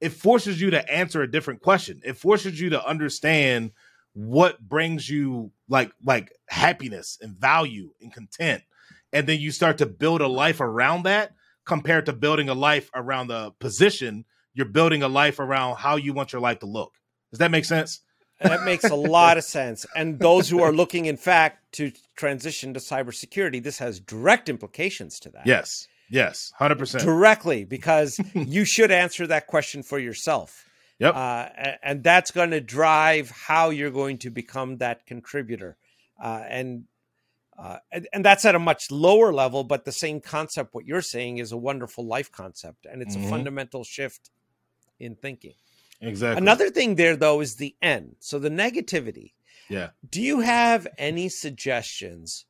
it 0.00 0.10
forces 0.10 0.60
you 0.60 0.70
to 0.70 0.92
answer 0.92 1.22
a 1.22 1.30
different 1.30 1.62
question. 1.62 2.00
It 2.04 2.16
forces 2.16 2.60
you 2.60 2.70
to 2.70 2.84
understand 2.84 3.72
what 4.12 4.60
brings 4.60 5.08
you 5.08 5.52
like 5.68 5.92
like 6.04 6.32
happiness 6.48 7.18
and 7.20 7.36
value 7.36 7.90
and 8.00 8.12
content. 8.12 8.62
And 9.12 9.26
then 9.26 9.40
you 9.40 9.50
start 9.50 9.78
to 9.78 9.86
build 9.86 10.20
a 10.20 10.28
life 10.28 10.60
around 10.60 11.04
that 11.04 11.32
compared 11.64 12.06
to 12.06 12.12
building 12.12 12.48
a 12.48 12.54
life 12.54 12.90
around 12.94 13.28
the 13.28 13.52
position. 13.58 14.24
You're 14.54 14.66
building 14.66 15.02
a 15.02 15.08
life 15.08 15.38
around 15.38 15.76
how 15.76 15.96
you 15.96 16.12
want 16.12 16.32
your 16.32 16.42
life 16.42 16.60
to 16.60 16.66
look. 16.66 16.94
Does 17.30 17.38
that 17.38 17.50
make 17.50 17.64
sense? 17.64 18.00
that 18.40 18.64
makes 18.64 18.84
a 18.84 18.94
lot 18.94 19.36
of 19.36 19.44
sense. 19.44 19.86
And 19.94 20.18
those 20.18 20.48
who 20.48 20.62
are 20.62 20.72
looking, 20.72 21.04
in 21.04 21.16
fact, 21.16 21.72
to 21.72 21.92
transition 22.16 22.74
to 22.74 22.80
cybersecurity, 22.80 23.62
this 23.62 23.78
has 23.78 24.00
direct 24.00 24.48
implications 24.48 25.20
to 25.20 25.30
that. 25.30 25.46
Yes. 25.46 25.86
Yes, 26.10 26.52
hundred 26.56 26.78
percent 26.78 27.04
directly 27.04 27.64
because 27.64 28.20
you 28.34 28.64
should 28.64 28.90
answer 28.90 29.26
that 29.28 29.46
question 29.46 29.82
for 29.82 29.98
yourself. 29.98 30.66
Yep, 30.98 31.14
uh, 31.14 31.48
and 31.82 32.04
that's 32.04 32.30
going 32.30 32.50
to 32.50 32.60
drive 32.60 33.30
how 33.30 33.70
you're 33.70 33.90
going 33.90 34.18
to 34.18 34.30
become 34.30 34.78
that 34.78 35.06
contributor, 35.06 35.78
uh, 36.22 36.42
and, 36.46 36.84
uh, 37.58 37.78
and 37.90 38.08
and 38.12 38.24
that's 38.24 38.44
at 38.44 38.54
a 38.54 38.58
much 38.58 38.90
lower 38.90 39.32
level. 39.32 39.64
But 39.64 39.84
the 39.84 39.92
same 39.92 40.20
concept, 40.20 40.74
what 40.74 40.84
you're 40.84 41.00
saying, 41.00 41.38
is 41.38 41.52
a 41.52 41.56
wonderful 41.56 42.04
life 42.04 42.30
concept, 42.30 42.86
and 42.90 43.00
it's 43.00 43.16
mm-hmm. 43.16 43.26
a 43.26 43.30
fundamental 43.30 43.84
shift 43.84 44.30
in 44.98 45.14
thinking. 45.14 45.54
Exactly. 46.00 46.40
Another 46.40 46.70
thing 46.70 46.94
there, 46.94 47.16
though, 47.16 47.40
is 47.40 47.56
the 47.56 47.74
N. 47.82 48.16
So 48.20 48.38
the 48.38 48.50
negativity. 48.50 49.32
Yeah. 49.68 49.90
Do 50.08 50.20
you 50.20 50.40
have 50.40 50.86
any 50.98 51.28
suggestions? 51.28 52.46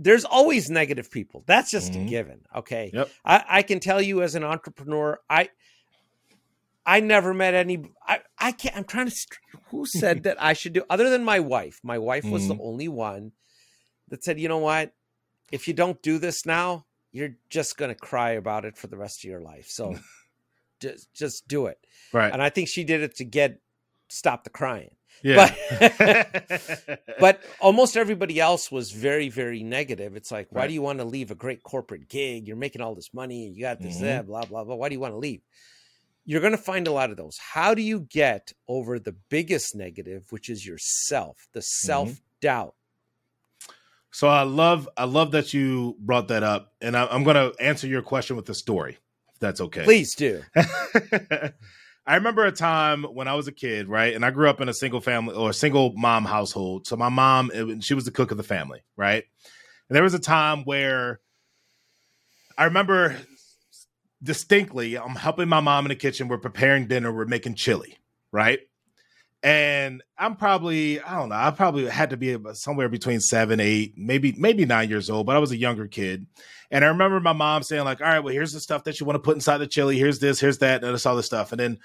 There's 0.00 0.24
always 0.24 0.70
negative 0.70 1.10
people. 1.10 1.42
That's 1.46 1.70
just 1.70 1.92
mm-hmm. 1.92 2.06
a 2.06 2.08
given. 2.08 2.40
Okay. 2.54 2.90
Yep. 2.94 3.10
I, 3.24 3.44
I 3.48 3.62
can 3.62 3.80
tell 3.80 4.00
you 4.00 4.22
as 4.22 4.36
an 4.36 4.44
entrepreneur, 4.44 5.18
I 5.28 5.50
I 6.86 7.00
never 7.00 7.34
met 7.34 7.54
any 7.54 7.84
I, 8.06 8.20
I 8.38 8.52
can't 8.52 8.76
I'm 8.76 8.84
trying 8.84 9.10
to 9.10 9.16
who 9.70 9.84
said 9.86 10.22
that 10.22 10.40
I 10.40 10.52
should 10.52 10.72
do 10.72 10.84
other 10.88 11.10
than 11.10 11.24
my 11.24 11.40
wife. 11.40 11.80
My 11.82 11.98
wife 11.98 12.24
was 12.24 12.44
mm-hmm. 12.44 12.56
the 12.56 12.62
only 12.62 12.88
one 12.88 13.32
that 14.08 14.24
said, 14.24 14.38
you 14.38 14.48
know 14.48 14.58
what? 14.58 14.94
If 15.50 15.66
you 15.66 15.74
don't 15.74 16.00
do 16.00 16.18
this 16.18 16.46
now, 16.46 16.86
you're 17.10 17.36
just 17.50 17.76
gonna 17.76 17.94
cry 17.94 18.30
about 18.30 18.64
it 18.64 18.76
for 18.76 18.86
the 18.86 18.96
rest 18.96 19.24
of 19.24 19.30
your 19.30 19.40
life. 19.40 19.66
So 19.68 19.96
just 20.80 21.12
just 21.12 21.48
do 21.48 21.66
it. 21.66 21.78
Right. 22.12 22.32
And 22.32 22.40
I 22.40 22.50
think 22.50 22.68
she 22.68 22.84
did 22.84 23.02
it 23.02 23.16
to 23.16 23.24
get 23.24 23.60
stop 24.08 24.44
the 24.44 24.50
crying. 24.50 24.90
Yeah. 25.22 25.54
But, 25.68 27.00
but 27.20 27.42
almost 27.60 27.96
everybody 27.96 28.40
else 28.40 28.70
was 28.70 28.92
very, 28.92 29.28
very 29.28 29.62
negative. 29.62 30.16
It's 30.16 30.30
like, 30.30 30.48
why 30.50 30.62
right. 30.62 30.66
do 30.68 30.74
you 30.74 30.82
want 30.82 30.98
to 30.98 31.04
leave 31.04 31.30
a 31.30 31.34
great 31.34 31.62
corporate 31.62 32.08
gig? 32.08 32.46
You're 32.46 32.56
making 32.56 32.82
all 32.82 32.94
this 32.94 33.12
money. 33.12 33.48
You 33.48 33.62
got 33.62 33.80
this, 33.80 33.96
mm-hmm. 33.96 34.04
that, 34.04 34.26
blah, 34.26 34.44
blah, 34.44 34.64
blah. 34.64 34.74
Why 34.74 34.88
do 34.88 34.94
you 34.94 35.00
want 35.00 35.14
to 35.14 35.18
leave? 35.18 35.42
You're 36.24 36.40
going 36.40 36.52
to 36.52 36.58
find 36.58 36.86
a 36.86 36.92
lot 36.92 37.10
of 37.10 37.16
those. 37.16 37.38
How 37.38 37.74
do 37.74 37.82
you 37.82 38.00
get 38.00 38.52
over 38.68 38.98
the 38.98 39.16
biggest 39.30 39.74
negative, 39.74 40.26
which 40.30 40.50
is 40.50 40.66
yourself, 40.66 41.48
the 41.52 41.62
self 41.62 42.20
doubt? 42.40 42.68
Mm-hmm. 42.68 42.74
So 44.10 44.28
I 44.28 44.42
love, 44.42 44.88
I 44.96 45.04
love 45.04 45.32
that 45.32 45.52
you 45.52 45.96
brought 46.00 46.28
that 46.28 46.42
up, 46.42 46.72
and 46.80 46.96
I, 46.96 47.06
I'm 47.06 47.24
going 47.24 47.36
to 47.36 47.54
answer 47.62 47.86
your 47.86 48.02
question 48.02 48.36
with 48.36 48.48
a 48.48 48.54
story, 48.54 48.98
if 49.32 49.38
that's 49.38 49.60
okay. 49.60 49.84
Please 49.84 50.14
do. 50.14 50.42
I 52.08 52.14
remember 52.14 52.46
a 52.46 52.52
time 52.52 53.04
when 53.04 53.28
I 53.28 53.34
was 53.34 53.48
a 53.48 53.52
kid, 53.52 53.86
right? 53.86 54.14
And 54.14 54.24
I 54.24 54.30
grew 54.30 54.48
up 54.48 54.62
in 54.62 54.68
a 54.70 54.72
single 54.72 55.02
family 55.02 55.34
or 55.34 55.52
single 55.52 55.92
mom 55.92 56.24
household. 56.24 56.86
So 56.86 56.96
my 56.96 57.10
mom, 57.10 57.80
she 57.82 57.92
was 57.92 58.06
the 58.06 58.10
cook 58.10 58.30
of 58.30 58.38
the 58.38 58.42
family, 58.42 58.80
right? 58.96 59.24
And 59.88 59.96
there 59.96 60.02
was 60.02 60.14
a 60.14 60.18
time 60.18 60.64
where 60.64 61.20
I 62.56 62.64
remember 62.64 63.14
distinctly, 64.22 64.96
I'm 64.96 65.16
helping 65.16 65.50
my 65.50 65.60
mom 65.60 65.84
in 65.84 65.90
the 65.90 65.96
kitchen. 65.96 66.28
We're 66.28 66.38
preparing 66.38 66.88
dinner. 66.88 67.12
We're 67.12 67.26
making 67.26 67.56
chili, 67.56 67.98
right? 68.32 68.60
And 69.42 70.02
I'm 70.18 70.34
probably, 70.34 71.00
I 71.00 71.16
don't 71.16 71.28
know, 71.28 71.36
I 71.36 71.50
probably 71.52 71.86
had 71.86 72.10
to 72.10 72.16
be 72.16 72.36
somewhere 72.54 72.88
between 72.88 73.20
seven, 73.20 73.60
eight, 73.60 73.94
maybe, 73.96 74.34
maybe 74.36 74.64
nine 74.64 74.88
years 74.88 75.08
old, 75.08 75.26
but 75.26 75.36
I 75.36 75.38
was 75.38 75.52
a 75.52 75.56
younger 75.56 75.86
kid. 75.86 76.26
And 76.70 76.84
I 76.84 76.88
remember 76.88 77.20
my 77.20 77.32
mom 77.32 77.62
saying, 77.62 77.84
like, 77.84 78.00
all 78.00 78.08
right, 78.08 78.18
well, 78.18 78.34
here's 78.34 78.52
the 78.52 78.60
stuff 78.60 78.84
that 78.84 78.98
you 78.98 79.06
want 79.06 79.14
to 79.14 79.20
put 79.20 79.36
inside 79.36 79.58
the 79.58 79.66
chili. 79.66 79.96
Here's 79.96 80.18
this, 80.18 80.40
here's 80.40 80.58
that, 80.58 80.82
and 80.82 80.92
this 80.92 81.06
all 81.06 81.16
this 81.16 81.26
stuff. 81.26 81.52
And 81.52 81.60
then 81.60 81.78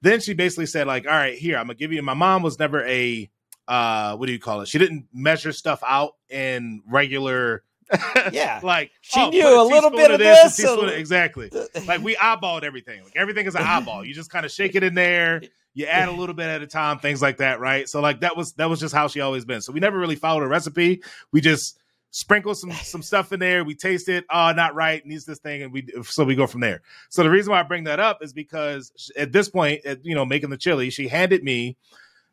then 0.00 0.20
she 0.20 0.34
basically 0.34 0.66
said, 0.66 0.86
like, 0.86 1.06
all 1.06 1.12
right, 1.12 1.38
here, 1.38 1.56
I'm 1.56 1.66
gonna 1.66 1.74
give 1.74 1.92
you 1.92 2.02
my 2.02 2.14
mom 2.14 2.42
was 2.42 2.58
never 2.58 2.84
a 2.86 3.30
uh 3.68 4.16
what 4.16 4.26
do 4.26 4.32
you 4.32 4.40
call 4.40 4.60
it? 4.60 4.68
She 4.68 4.78
didn't 4.78 5.06
measure 5.12 5.52
stuff 5.52 5.82
out 5.86 6.12
in 6.28 6.82
regular 6.86 7.62
yeah, 8.32 8.58
like 8.62 8.90
she 9.02 9.20
oh, 9.20 9.28
knew 9.28 9.46
a, 9.46 9.62
a 9.62 9.64
little 9.64 9.90
bit 9.90 10.10
of 10.10 10.18
this. 10.18 10.56
this 10.56 10.66
of, 10.66 10.88
exactly. 10.88 11.50
like 11.86 12.02
we 12.02 12.16
eyeballed 12.16 12.62
everything. 12.62 13.02
Like 13.02 13.12
everything 13.16 13.46
is 13.46 13.54
an 13.54 13.62
eyeball. 13.62 14.04
You 14.04 14.14
just 14.14 14.30
kind 14.30 14.46
of 14.46 14.52
shake 14.52 14.74
it 14.74 14.82
in 14.82 14.94
there. 14.94 15.42
You 15.74 15.86
add 15.86 16.08
a 16.08 16.12
little 16.18 16.34
bit 16.34 16.46
at 16.46 16.62
a 16.62 16.66
time, 16.66 16.98
things 16.98 17.22
like 17.22 17.38
that, 17.38 17.60
right? 17.60 17.88
So 17.88 18.00
like 18.00 18.20
that 18.20 18.36
was 18.36 18.52
that 18.54 18.68
was 18.68 18.80
just 18.80 18.94
how 18.94 19.08
she 19.08 19.20
always 19.20 19.44
been. 19.44 19.60
So 19.60 19.72
we 19.72 19.80
never 19.80 19.98
really 19.98 20.16
followed 20.16 20.42
a 20.42 20.48
recipe. 20.48 21.02
We 21.32 21.40
just 21.40 21.78
sprinkle 22.12 22.54
some 22.54 22.70
some 22.84 23.02
stuff 23.02 23.32
in 23.32 23.40
there. 23.40 23.64
We 23.64 23.74
taste 23.74 24.08
it. 24.08 24.24
Oh, 24.30 24.52
not 24.52 24.74
right. 24.74 25.04
Needs 25.04 25.24
this 25.24 25.40
thing, 25.40 25.62
and 25.62 25.72
we 25.72 25.86
so 26.04 26.24
we 26.24 26.36
go 26.36 26.46
from 26.46 26.60
there. 26.60 26.82
So 27.08 27.24
the 27.24 27.30
reason 27.30 27.50
why 27.50 27.60
I 27.60 27.64
bring 27.64 27.84
that 27.84 27.98
up 27.98 28.22
is 28.22 28.32
because 28.32 28.92
at 29.16 29.32
this 29.32 29.48
point, 29.48 29.84
at, 29.84 30.04
you 30.04 30.14
know, 30.14 30.24
making 30.24 30.50
the 30.50 30.56
chili, 30.56 30.90
she 30.90 31.08
handed 31.08 31.42
me 31.42 31.76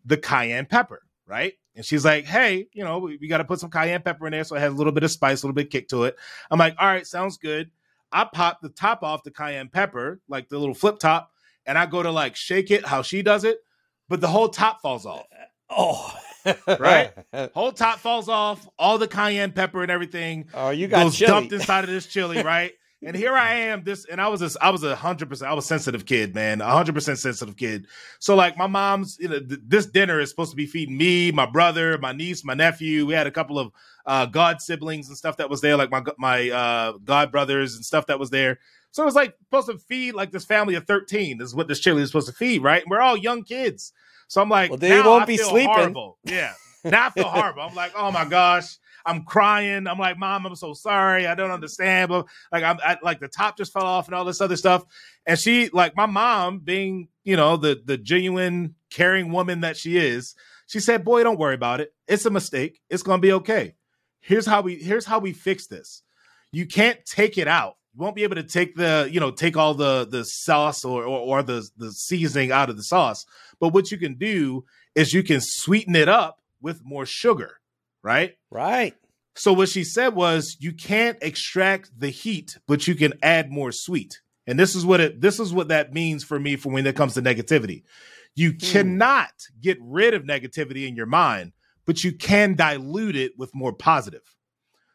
the 0.06 0.18
cayenne 0.18 0.66
pepper, 0.68 1.02
right? 1.26 1.54
And 1.76 1.86
she's 1.86 2.06
like, 2.06 2.26
"Hey, 2.26 2.68
you 2.74 2.84
know, 2.84 3.00
we, 3.00 3.18
we 3.18 3.28
got 3.28 3.38
to 3.38 3.46
put 3.46 3.60
some 3.60 3.72
cayenne 3.72 4.02
pepper 4.02 4.28
in 4.28 4.32
there, 4.32 4.44
so 4.44 4.56
it 4.56 4.60
has 4.60 4.74
a 4.74 4.76
little 4.76 4.94
bit 4.94 5.04
of 5.04 5.12
spice, 5.12 5.42
a 5.42 5.46
little 5.46 5.56
bit 5.56 5.66
of 5.66 5.72
kick 5.72 5.88
to 5.90 6.04
it." 6.04 6.16
I'm 6.52 6.60
like, 6.60 6.76
"All 6.78 6.88
right, 6.88 7.08
sounds 7.08 7.38
good." 7.38 7.72
I 8.12 8.26
pop 8.26 8.62
the 8.62 8.70
top 8.70 9.04
off 9.04 9.24
the 9.24 9.32
cayenne 9.32 9.70
pepper, 9.70 10.20
like 10.28 10.50
the 10.50 10.58
little 10.58 10.74
flip 10.74 10.98
top, 10.98 11.32
and 11.66 11.78
I 11.78 11.86
go 11.86 12.04
to 12.04 12.12
like 12.12 12.36
shake 12.36 12.72
it 12.72 12.86
how 12.86 13.02
she 13.02 13.22
does 13.22 13.44
it, 13.44 13.60
but 14.08 14.22
the 14.22 14.28
whole 14.28 14.50
top 14.50 14.82
falls 14.82 15.06
off. 15.06 15.26
Oh 15.70 16.14
right? 16.80 17.12
Whole 17.54 17.72
top 17.72 18.00
falls 18.00 18.30
off, 18.30 18.68
all 18.78 18.98
the 18.98 19.08
cayenne 19.08 19.52
pepper 19.52 19.82
and 19.82 19.92
everything. 19.92 20.48
Oh, 20.54 20.70
you 20.70 20.88
got 20.88 21.04
goes 21.04 21.18
chili. 21.18 21.32
dumped 21.32 21.54
inside 21.54 21.84
of 21.84 21.90
this 21.90 22.06
chili, 22.06 22.42
right? 22.44 22.72
and 23.02 23.16
here 23.16 23.34
I 23.34 23.54
am, 23.54 23.84
this, 23.86 24.06
and 24.06 24.20
I 24.20 24.28
was 24.28 24.58
I 24.58 24.70
was 24.70 24.84
a 24.84 24.96
hundred 24.96 25.30
percent, 25.30 25.50
I 25.50 25.54
was 25.54 25.66
sensitive 25.66 26.06
kid, 26.06 26.36
man, 26.36 26.60
a 26.60 26.70
hundred 26.70 26.96
percent 26.96 27.18
sensitive 27.18 27.56
kid. 27.56 27.86
So 28.20 28.36
like 28.36 28.58
my 28.58 28.68
mom's, 28.68 29.18
you 29.20 29.30
know, 29.30 29.40
th- 29.40 29.62
this 29.66 29.86
dinner 29.86 30.20
is 30.20 30.30
supposed 30.30 30.52
to 30.52 30.58
be 30.58 30.66
feeding 30.66 30.98
me, 30.98 31.32
my 31.32 31.46
brother, 31.46 31.98
my 31.98 32.12
niece, 32.12 32.44
my 32.44 32.56
nephew. 32.56 33.06
We 33.06 33.14
had 33.14 33.28
a 33.28 33.32
couple 33.32 33.58
of 33.58 33.72
uh, 34.06 34.26
god 34.26 34.62
siblings 34.62 35.08
and 35.08 35.18
stuff 35.18 35.38
that 35.38 35.50
was 35.50 35.62
there, 35.62 35.78
like 35.78 35.92
my 35.92 36.04
my 36.18 36.50
uh, 36.50 36.92
god 37.04 37.32
brothers 37.32 37.76
and 37.76 37.86
stuff 37.86 38.08
that 38.08 38.20
was 38.20 38.32
there. 38.32 38.60
So 38.92 39.04
it 39.04 39.06
was 39.06 39.16
like 39.16 39.36
supposed 39.46 39.68
to 39.68 39.78
feed 39.78 40.14
like 40.14 40.32
this 40.32 40.46
family 40.46 40.76
of 40.76 40.86
thirteen. 40.86 41.38
This 41.38 41.50
is 41.50 41.56
what 41.56 41.68
this 41.68 41.80
chili 41.80 42.02
is 42.02 42.10
supposed 42.10 42.28
to 42.28 42.34
feed, 42.34 42.64
right? 42.64 42.82
And 42.82 42.90
we're 42.90 43.02
all 43.02 43.18
young 43.18 43.44
kids. 43.44 43.94
So 44.28 44.42
I'm 44.42 44.50
like, 44.50 44.70
well, 44.70 44.78
they 44.78 45.02
won't 45.02 45.24
I 45.24 45.26
be 45.26 45.38
sleeping. 45.38 45.74
Horrible. 45.74 46.18
Yeah. 46.24 46.54
Now 46.84 47.08
I 47.08 47.10
feel 47.10 47.24
horrible. 47.28 47.64
I'm 47.64 47.76
like, 47.76 47.94
oh 47.96 48.12
my 48.12 48.26
gosh. 48.26 48.78
I'm 49.06 49.24
crying. 49.24 49.88
I'm 49.88 49.98
like, 49.98 50.18
Mom, 50.18 50.46
I'm 50.46 50.56
so 50.56 50.74
sorry. 50.74 51.26
I 51.26 51.34
don't 51.34 51.52
understand. 51.52 52.10
But 52.10 52.28
like, 52.52 52.64
I'm 52.64 52.78
I, 52.84 52.98
like 53.02 53.20
the 53.20 53.28
top 53.28 53.58
just 53.58 53.74
fell 53.74 53.86
off 53.86 54.08
and 54.08 54.14
all 54.14 54.26
this 54.26 54.42
other 54.42 54.58
stuff. 54.58 54.84
And 55.26 55.40
she, 55.40 55.70
like, 55.70 55.96
my 55.96 56.06
mom, 56.06 56.60
being 56.60 57.08
you 57.24 57.36
know 57.36 57.58
the 57.58 57.82
the 57.84 57.98
genuine 57.98 58.76
caring 58.92 59.32
woman 59.32 59.62
that 59.62 59.78
she 59.78 59.98
is, 59.98 60.36
she 60.68 60.80
said, 60.80 61.04
"Boy, 61.06 61.24
don't 61.24 61.40
worry 61.40 61.56
about 61.56 61.82
it. 61.82 61.94
It's 62.08 62.26
a 62.26 62.30
mistake. 62.30 62.82
It's 62.90 63.04
gonna 63.04 63.22
be 63.22 63.34
okay. 63.34 63.76
Here's 64.22 64.46
how 64.46 64.62
we 64.62 64.76
here's 64.76 65.06
how 65.06 65.20
we 65.20 65.34
fix 65.34 65.68
this. 65.68 66.04
You 66.52 66.68
can't 66.68 67.04
take 67.06 67.38
it 67.38 67.48
out 67.48 67.76
won't 68.00 68.16
be 68.16 68.24
able 68.24 68.36
to 68.36 68.44
take 68.44 68.76
the 68.76 69.08
you 69.12 69.20
know 69.20 69.32
take 69.32 69.58
all 69.58 69.74
the 69.74 70.08
the 70.10 70.24
sauce 70.24 70.84
or, 70.86 71.04
or, 71.04 71.20
or 71.20 71.44
the 71.44 71.68
the 71.78 71.92
seasoning 71.92 72.52
out 72.52 72.70
of 72.70 72.78
the 72.78 72.84
sauce 72.84 73.26
but 73.60 73.70
what 73.70 73.92
you 73.92 73.98
can 73.98 74.16
do 74.16 74.66
is 74.96 75.14
you 75.14 75.24
can 75.24 75.40
sweeten 75.42 75.96
it 75.96 76.10
up 76.10 76.42
with 76.62 76.82
more 76.84 77.06
sugar 77.06 77.60
right 78.04 78.38
right 78.50 78.96
So 79.40 79.54
what 79.54 79.70
she 79.70 79.86
said 79.86 80.16
was 80.16 80.58
you 80.60 80.74
can't 80.74 81.18
extract 81.22 81.98
the 81.98 82.10
heat, 82.10 82.58
but 82.68 82.88
you 82.88 82.96
can 82.96 83.14
add 83.24 83.50
more 83.50 83.72
sweet. 83.72 84.20
And 84.46 84.60
this 84.60 84.76
is 84.76 84.86
what 84.86 85.00
it 85.00 85.22
this 85.22 85.40
is 85.40 85.54
what 85.54 85.70
that 85.70 85.94
means 85.94 86.26
for 86.26 86.38
me 86.38 86.58
for 86.58 86.74
when 86.74 86.86
it 86.86 86.98
comes 86.98 87.14
to 87.14 87.22
negativity. 87.22 87.84
You 88.36 88.52
hmm. 88.52 88.58
cannot 88.58 89.32
get 89.62 89.78
rid 89.82 90.14
of 90.14 90.24
negativity 90.24 90.88
in 90.90 90.98
your 90.98 91.06
mind, 91.06 91.54
but 91.86 92.04
you 92.04 92.12
can 92.12 92.56
dilute 92.56 93.16
it 93.16 93.38
with 93.38 93.56
more 93.56 93.72
positive. 93.72 94.36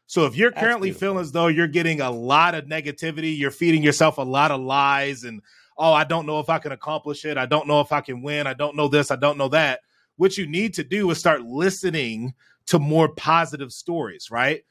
So 0.07 0.27
if 0.27 0.37
you're 0.37 0.53
currently 0.53 0.93
feeling 0.93 1.19
as 1.19 1.33
though 1.33 1.47
you're 1.47 1.67
getting 1.67 2.01
a 2.01 2.11
lot 2.11 2.55
of 2.55 2.67
negativity, 2.67 3.37
you're 3.37 3.51
feeding 3.51 3.83
yourself 3.83 4.19
a 4.19 4.23
lot 4.23 4.51
of 4.51 4.61
lies 4.61 5.25
and 5.25 5.41
oh, 5.77 5.93
I 5.93 6.05
don't 6.05 6.27
know 6.27 6.41
if 6.41 6.49
I 6.49 6.59
can 6.59 6.73
accomplish 6.73 7.25
it. 7.25 7.37
I 7.37 7.47
don't 7.47 7.67
know 7.67 7.81
if 7.81 7.91
I 7.91 8.01
can 8.01 8.23
win. 8.23 8.47
I 8.47 8.55
don't 8.55 8.77
know 8.77 8.89
this. 8.89 9.11
I 9.11 9.17
don't 9.17 9.39
know 9.39 9.49
that. 9.49 9.81
What 10.17 10.39
you 10.39 10.47
need 10.47 10.75
to 10.75 10.85
do 10.85 11.11
is 11.11 11.19
start 11.19 11.43
listening 11.43 12.35
to 12.67 12.79
more 12.79 13.09
positive 13.09 13.73
stories, 13.73 14.31
right? 14.31 14.63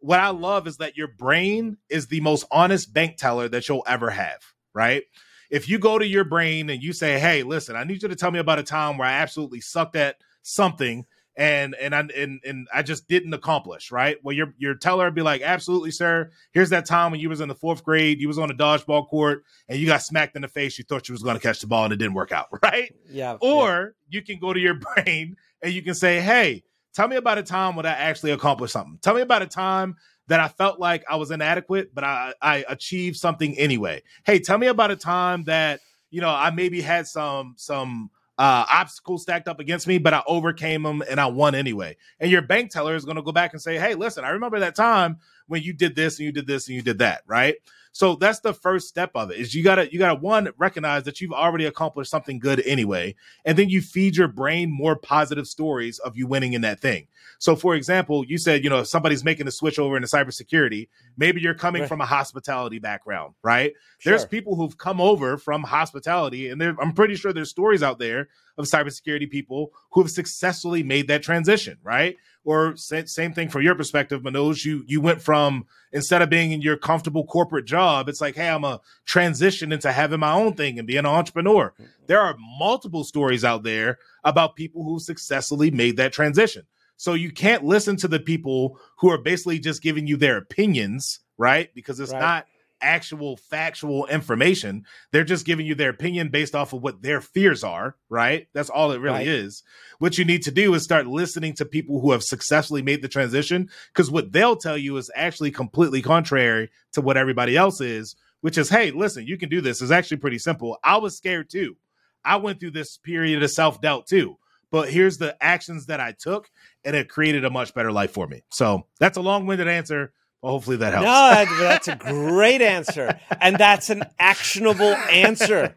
What 0.00 0.20
I 0.20 0.28
love 0.28 0.66
is 0.66 0.76
that 0.78 0.96
your 0.96 1.08
brain 1.08 1.78
is 1.88 2.06
the 2.06 2.20
most 2.20 2.44
honest 2.50 2.92
bank 2.92 3.16
teller 3.16 3.48
that 3.48 3.68
you'll 3.68 3.84
ever 3.86 4.10
have, 4.10 4.40
right? 4.74 5.04
If 5.50 5.68
you 5.68 5.78
go 5.78 5.98
to 5.98 6.06
your 6.06 6.24
brain 6.24 6.70
and 6.70 6.82
you 6.82 6.92
say, 6.92 7.18
"Hey, 7.18 7.42
listen, 7.42 7.74
I 7.76 7.84
need 7.84 8.02
you 8.02 8.08
to 8.08 8.16
tell 8.16 8.30
me 8.30 8.38
about 8.38 8.58
a 8.58 8.62
time 8.62 8.98
where 8.98 9.08
I 9.08 9.14
absolutely 9.14 9.60
sucked 9.60 9.96
at 9.96 10.16
something 10.42 11.06
and 11.40 11.74
and 11.76 11.94
I 11.94 12.00
and 12.14 12.38
and 12.44 12.68
I 12.72 12.82
just 12.82 13.08
didn't 13.08 13.32
accomplish, 13.32 13.90
right? 13.90 14.18
Well, 14.22 14.36
your 14.36 14.52
your 14.58 14.74
teller 14.74 15.06
would 15.06 15.14
be 15.14 15.22
like, 15.22 15.40
absolutely, 15.40 15.90
sir. 15.90 16.30
Here's 16.52 16.68
that 16.68 16.84
time 16.84 17.10
when 17.10 17.20
you 17.20 17.30
was 17.30 17.40
in 17.40 17.48
the 17.48 17.54
fourth 17.54 17.82
grade, 17.82 18.20
you 18.20 18.28
was 18.28 18.38
on 18.38 18.50
a 18.50 18.54
dodgeball 18.54 19.08
court, 19.08 19.44
and 19.66 19.78
you 19.78 19.86
got 19.86 20.02
smacked 20.02 20.36
in 20.36 20.42
the 20.42 20.48
face. 20.48 20.76
You 20.76 20.84
thought 20.84 21.08
you 21.08 21.14
was 21.14 21.22
going 21.22 21.36
to 21.36 21.42
catch 21.42 21.62
the 21.62 21.66
ball, 21.66 21.84
and 21.84 21.94
it 21.94 21.96
didn't 21.96 22.12
work 22.12 22.30
out, 22.30 22.48
right? 22.62 22.94
Yeah. 23.08 23.38
Or 23.40 23.94
yeah. 24.10 24.18
you 24.18 24.22
can 24.22 24.38
go 24.38 24.52
to 24.52 24.60
your 24.60 24.74
brain 24.94 25.36
and 25.62 25.72
you 25.72 25.82
can 25.82 25.94
say, 25.94 26.20
hey, 26.20 26.62
tell 26.92 27.08
me 27.08 27.16
about 27.16 27.38
a 27.38 27.42
time 27.42 27.74
when 27.74 27.86
I 27.86 27.92
actually 27.92 28.32
accomplished 28.32 28.74
something. 28.74 28.98
Tell 29.00 29.14
me 29.14 29.22
about 29.22 29.40
a 29.40 29.46
time 29.46 29.96
that 30.28 30.40
I 30.40 30.48
felt 30.48 30.78
like 30.78 31.04
I 31.08 31.16
was 31.16 31.30
inadequate, 31.30 31.94
but 31.94 32.04
I 32.04 32.34
I 32.42 32.66
achieved 32.68 33.16
something 33.16 33.56
anyway. 33.58 34.02
Hey, 34.26 34.40
tell 34.40 34.58
me 34.58 34.66
about 34.66 34.90
a 34.90 34.96
time 34.96 35.44
that 35.44 35.80
you 36.10 36.20
know 36.20 36.28
I 36.28 36.50
maybe 36.50 36.82
had 36.82 37.06
some 37.06 37.54
some 37.56 38.10
uh, 38.40 38.64
obstacles 38.72 39.20
stacked 39.20 39.48
up 39.48 39.60
against 39.60 39.86
me, 39.86 39.98
but 39.98 40.14
I 40.14 40.22
overcame 40.26 40.82
them 40.82 41.02
and 41.10 41.20
I 41.20 41.26
won 41.26 41.54
anyway. 41.54 41.98
And 42.20 42.30
your 42.30 42.40
bank 42.40 42.70
teller 42.70 42.94
is 42.94 43.04
going 43.04 43.18
to 43.18 43.22
go 43.22 43.32
back 43.32 43.52
and 43.52 43.60
say, 43.60 43.76
"Hey, 43.76 43.94
listen, 43.94 44.24
I 44.24 44.30
remember 44.30 44.60
that 44.60 44.74
time 44.74 45.18
when 45.46 45.62
you 45.62 45.74
did 45.74 45.94
this 45.94 46.18
and 46.18 46.24
you 46.24 46.32
did 46.32 46.46
this 46.46 46.66
and 46.66 46.74
you 46.74 46.80
did 46.80 47.00
that, 47.00 47.22
right?" 47.26 47.56
So 47.92 48.14
that's 48.14 48.40
the 48.40 48.54
first 48.54 48.88
step 48.88 49.10
of 49.14 49.30
it. 49.30 49.38
Is 49.38 49.54
you 49.54 49.64
gotta 49.64 49.92
you 49.92 49.98
gotta 49.98 50.18
one 50.18 50.48
recognize 50.58 51.04
that 51.04 51.20
you've 51.20 51.32
already 51.32 51.64
accomplished 51.64 52.10
something 52.10 52.38
good 52.38 52.62
anyway, 52.64 53.16
and 53.44 53.58
then 53.58 53.68
you 53.68 53.82
feed 53.82 54.16
your 54.16 54.28
brain 54.28 54.70
more 54.70 54.96
positive 54.96 55.46
stories 55.46 55.98
of 55.98 56.16
you 56.16 56.26
winning 56.26 56.52
in 56.52 56.60
that 56.62 56.80
thing. 56.80 57.08
So, 57.38 57.56
for 57.56 57.74
example, 57.74 58.24
you 58.24 58.38
said 58.38 58.62
you 58.62 58.70
know 58.70 58.80
if 58.80 58.86
somebody's 58.86 59.24
making 59.24 59.48
a 59.48 59.50
switch 59.50 59.78
over 59.78 59.96
into 59.96 60.08
cybersecurity, 60.08 60.88
maybe 61.16 61.40
you're 61.40 61.54
coming 61.54 61.82
right. 61.82 61.88
from 61.88 62.00
a 62.00 62.06
hospitality 62.06 62.78
background, 62.78 63.34
right? 63.42 63.72
Sure. 63.98 64.12
There's 64.12 64.24
people 64.24 64.54
who've 64.54 64.78
come 64.78 65.00
over 65.00 65.36
from 65.36 65.64
hospitality, 65.64 66.48
and 66.48 66.62
I'm 66.62 66.92
pretty 66.92 67.16
sure 67.16 67.32
there's 67.32 67.50
stories 67.50 67.82
out 67.82 67.98
there 67.98 68.28
of 68.56 68.66
cybersecurity 68.66 69.28
people 69.28 69.72
who 69.90 70.02
have 70.02 70.10
successfully 70.10 70.82
made 70.82 71.08
that 71.08 71.22
transition, 71.22 71.78
right? 71.82 72.16
Or 72.44 72.74
same 72.76 73.34
thing 73.34 73.50
from 73.50 73.62
your 73.62 73.74
perspective, 73.74 74.22
Manoj. 74.22 74.64
You 74.64 74.82
you 74.86 75.00
went 75.00 75.20
from 75.20 75.66
instead 75.92 76.22
of 76.22 76.30
being 76.30 76.52
in 76.52 76.62
your 76.62 76.78
comfortable 76.78 77.26
corporate 77.26 77.66
job, 77.66 78.08
it's 78.08 78.20
like, 78.20 78.34
hey, 78.34 78.48
I'm 78.48 78.64
a 78.64 78.80
transition 79.04 79.72
into 79.72 79.92
having 79.92 80.20
my 80.20 80.32
own 80.32 80.54
thing 80.54 80.78
and 80.78 80.86
being 80.86 81.00
an 81.00 81.06
entrepreneur. 81.06 81.74
Mm-hmm. 81.74 81.84
There 82.06 82.20
are 82.20 82.36
multiple 82.58 83.04
stories 83.04 83.44
out 83.44 83.62
there 83.62 83.98
about 84.24 84.56
people 84.56 84.84
who 84.84 84.98
successfully 84.98 85.70
made 85.70 85.98
that 85.98 86.14
transition. 86.14 86.64
So 86.96 87.14
you 87.14 87.30
can't 87.30 87.64
listen 87.64 87.96
to 87.96 88.08
the 88.08 88.20
people 88.20 88.78
who 88.98 89.10
are 89.10 89.16
basically 89.16 89.58
just 89.58 89.82
giving 89.82 90.06
you 90.06 90.16
their 90.16 90.36
opinions, 90.36 91.20
right? 91.38 91.72
Because 91.74 91.98
it's 92.00 92.12
right. 92.12 92.20
not 92.20 92.46
actual 92.80 93.36
factual 93.36 94.06
information. 94.06 94.84
They're 95.12 95.24
just 95.24 95.46
giving 95.46 95.66
you 95.66 95.74
their 95.74 95.90
opinion 95.90 96.28
based 96.28 96.54
off 96.54 96.72
of 96.72 96.82
what 96.82 97.02
their 97.02 97.20
fears 97.20 97.64
are, 97.64 97.96
right? 98.08 98.48
That's 98.52 98.70
all 98.70 98.92
it 98.92 99.00
really 99.00 99.18
right. 99.18 99.26
is. 99.26 99.62
What 99.98 100.18
you 100.18 100.24
need 100.24 100.42
to 100.42 100.50
do 100.50 100.74
is 100.74 100.82
start 100.82 101.06
listening 101.06 101.54
to 101.54 101.64
people 101.64 102.00
who 102.00 102.12
have 102.12 102.22
successfully 102.22 102.82
made 102.82 103.02
the 103.02 103.08
transition 103.08 103.68
because 103.92 104.10
what 104.10 104.32
they'll 104.32 104.56
tell 104.56 104.78
you 104.78 104.96
is 104.96 105.10
actually 105.14 105.50
completely 105.50 106.02
contrary 106.02 106.70
to 106.92 107.00
what 107.00 107.16
everybody 107.16 107.56
else 107.56 107.80
is, 107.80 108.16
which 108.40 108.58
is, 108.58 108.70
hey, 108.70 108.90
listen, 108.90 109.26
you 109.26 109.38
can 109.38 109.48
do 109.48 109.60
this. 109.60 109.82
It's 109.82 109.90
actually 109.90 110.18
pretty 110.18 110.38
simple. 110.38 110.78
I 110.82 110.96
was 110.96 111.16
scared 111.16 111.50
too. 111.50 111.76
I 112.24 112.36
went 112.36 112.60
through 112.60 112.72
this 112.72 112.96
period 112.98 113.42
of 113.42 113.50
self 113.50 113.80
doubt 113.80 114.06
too. 114.06 114.36
But 114.70 114.90
here's 114.90 115.18
the 115.18 115.36
actions 115.42 115.86
that 115.86 115.98
I 115.98 116.12
took, 116.12 116.48
and 116.84 116.94
it 116.94 117.08
created 117.08 117.44
a 117.44 117.50
much 117.50 117.74
better 117.74 117.90
life 117.90 118.12
for 118.12 118.28
me. 118.28 118.44
So 118.50 118.86
that's 119.00 119.16
a 119.16 119.22
long 119.22 119.46
winded 119.46 119.66
answer 119.66 120.12
well, 120.42 120.52
hopefully 120.52 120.76
that 120.78 120.92
helps. 120.92 121.04
No, 121.04 121.58
that's 121.58 121.88
a 121.88 121.96
great 121.96 122.62
answer. 122.62 123.18
And 123.40 123.56
that's 123.56 123.90
an 123.90 124.04
actionable 124.18 124.94
answer. 124.94 125.74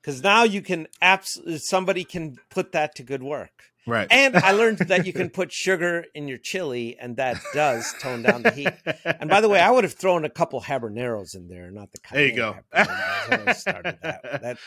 Because 0.00 0.22
now 0.22 0.44
you 0.44 0.62
can 0.62 0.86
absolutely, 1.02 1.58
somebody 1.58 2.04
can 2.04 2.36
put 2.50 2.72
that 2.72 2.94
to 2.96 3.02
good 3.02 3.22
work. 3.22 3.50
Right. 3.86 4.08
And 4.10 4.36
I 4.36 4.50
learned 4.50 4.78
that 4.78 5.06
you 5.06 5.12
can 5.12 5.30
put 5.30 5.52
sugar 5.52 6.04
in 6.14 6.26
your 6.26 6.38
chili 6.38 6.96
and 7.00 7.16
that 7.18 7.40
does 7.54 7.94
tone 8.00 8.22
down 8.22 8.42
the 8.42 8.50
heat. 8.50 8.72
And 9.04 9.30
by 9.30 9.40
the 9.40 9.48
way, 9.48 9.60
I 9.60 9.70
would 9.70 9.84
have 9.84 9.92
thrown 9.92 10.24
a 10.24 10.30
couple 10.30 10.60
habaneros 10.60 11.36
in 11.36 11.46
there, 11.46 11.70
not 11.70 11.92
the 11.92 12.00
kind 12.00 12.18
There 12.18 12.26
you 12.26 12.36
go. 12.36 13.52
started 13.52 13.98
that. 14.02 14.22
that. 14.42 14.58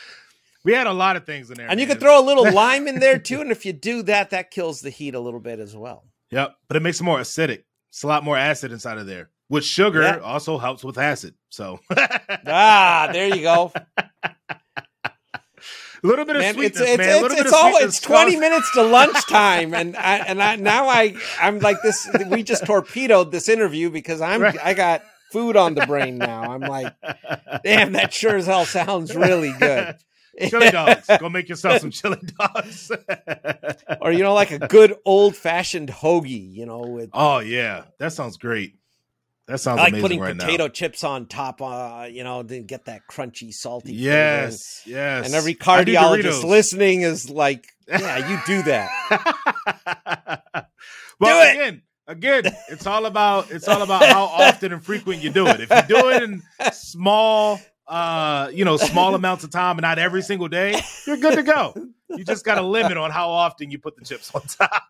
We 0.64 0.72
had 0.72 0.86
a 0.86 0.92
lot 0.92 1.16
of 1.16 1.26
things 1.26 1.50
in 1.50 1.56
there. 1.56 1.66
And 1.66 1.76
man. 1.76 1.78
you 1.80 1.86
could 1.86 2.00
throw 2.00 2.18
a 2.20 2.24
little 2.24 2.50
lime 2.54 2.88
in 2.88 2.98
there 2.98 3.18
too. 3.18 3.40
And 3.40 3.50
if 3.50 3.66
you 3.66 3.72
do 3.72 4.02
that, 4.04 4.30
that 4.30 4.50
kills 4.50 4.80
the 4.80 4.90
heat 4.90 5.14
a 5.14 5.20
little 5.20 5.40
bit 5.40 5.58
as 5.58 5.76
well. 5.76 6.04
Yep. 6.30 6.54
But 6.68 6.76
it 6.76 6.80
makes 6.80 7.00
it 7.00 7.04
more 7.04 7.18
acidic. 7.18 7.64
It's 7.90 8.04
a 8.04 8.06
lot 8.06 8.24
more 8.24 8.36
acid 8.36 8.72
inside 8.72 8.98
of 8.98 9.06
there. 9.06 9.30
With 9.48 9.64
sugar 9.64 10.02
yeah. 10.02 10.18
also 10.18 10.58
helps 10.58 10.84
with 10.84 10.96
acid. 10.96 11.34
So 11.48 11.80
ah, 12.46 13.10
there 13.12 13.34
you 13.34 13.42
go. 13.42 13.72
A 14.22 14.30
little 16.04 16.24
bit 16.24 16.36
of 16.36 16.42
man, 16.42 16.54
sweetness, 16.54 16.80
it's, 16.80 16.98
man. 16.98 17.24
It's, 17.24 17.40
it's, 17.40 17.52
all, 17.52 17.76
it's 17.76 18.00
twenty 18.00 18.36
minutes 18.36 18.70
to 18.74 18.82
lunchtime, 18.84 19.74
and 19.74 19.96
I, 19.96 20.18
and 20.18 20.40
I 20.40 20.54
now 20.54 20.88
I 20.88 21.16
I'm 21.40 21.58
like 21.58 21.82
this. 21.82 22.08
We 22.28 22.44
just 22.44 22.64
torpedoed 22.64 23.32
this 23.32 23.48
interview 23.48 23.90
because 23.90 24.20
I'm 24.20 24.40
right. 24.40 24.56
I 24.62 24.74
got 24.74 25.02
food 25.32 25.56
on 25.56 25.74
the 25.74 25.84
brain 25.84 26.16
now. 26.16 26.42
I'm 26.42 26.60
like, 26.60 26.94
damn, 27.64 27.94
that 27.94 28.14
sure 28.14 28.36
as 28.36 28.46
hell 28.46 28.64
sounds 28.64 29.16
really 29.16 29.52
good 29.58 29.96
chili 30.48 30.70
dogs. 30.72 31.06
Go 31.18 31.28
make 31.28 31.48
yourself 31.48 31.80
some 31.80 31.90
chili 31.90 32.18
dogs. 32.38 32.90
or 34.00 34.12
you 34.12 34.22
know, 34.22 34.34
like 34.34 34.50
a 34.50 34.58
good 34.58 34.96
old 35.04 35.36
fashioned 35.36 35.88
hoagie. 35.88 36.52
You 36.52 36.66
know. 36.66 36.80
With, 36.80 37.10
oh 37.12 37.38
yeah, 37.40 37.84
that 37.98 38.12
sounds 38.12 38.36
great. 38.36 38.76
That 39.46 39.58
sounds 39.58 39.80
I 39.80 39.84
like 39.84 40.00
putting 40.00 40.20
right 40.20 40.38
potato 40.38 40.64
now. 40.64 40.68
chips 40.68 41.02
on 41.02 41.26
top. 41.26 41.60
Uh, 41.60 42.06
you 42.10 42.24
know, 42.24 42.42
to 42.42 42.60
get 42.60 42.84
that 42.86 43.02
crunchy, 43.10 43.52
salty. 43.52 43.94
Yes, 43.94 44.82
and, 44.84 44.94
yes. 44.94 45.26
And 45.26 45.34
every 45.34 45.54
cardiologist 45.54 46.44
listening 46.44 47.02
is 47.02 47.28
like, 47.28 47.66
"Yeah, 47.88 48.28
you 48.28 48.38
do 48.46 48.62
that." 48.62 48.90
well, 51.18 51.54
do 51.54 51.60
again, 51.60 51.82
again, 52.06 52.42
it's 52.68 52.86
all 52.86 53.06
about 53.06 53.50
it's 53.50 53.66
all 53.66 53.82
about 53.82 54.04
how 54.04 54.24
often 54.24 54.72
and 54.72 54.84
frequent 54.84 55.22
you 55.22 55.30
do 55.30 55.46
it. 55.46 55.60
If 55.60 55.70
you 55.70 55.96
do 55.96 56.10
it 56.10 56.22
in 56.22 56.42
small 56.72 57.60
uh, 57.90 58.48
you 58.54 58.64
know, 58.64 58.76
small 58.76 59.14
amounts 59.16 59.44
of 59.44 59.50
time 59.50 59.76
and 59.76 59.82
not 59.82 59.98
every 59.98 60.22
single 60.22 60.48
day, 60.48 60.80
you're 61.06 61.16
good 61.16 61.34
to 61.34 61.42
go. 61.42 61.74
You 62.08 62.24
just 62.24 62.44
got 62.44 62.56
a 62.56 62.62
limit 62.62 62.96
on 62.96 63.10
how 63.10 63.30
often 63.30 63.70
you 63.70 63.78
put 63.78 63.96
the 63.96 64.04
chips 64.04 64.32
on 64.34 64.42
top. 64.42 64.84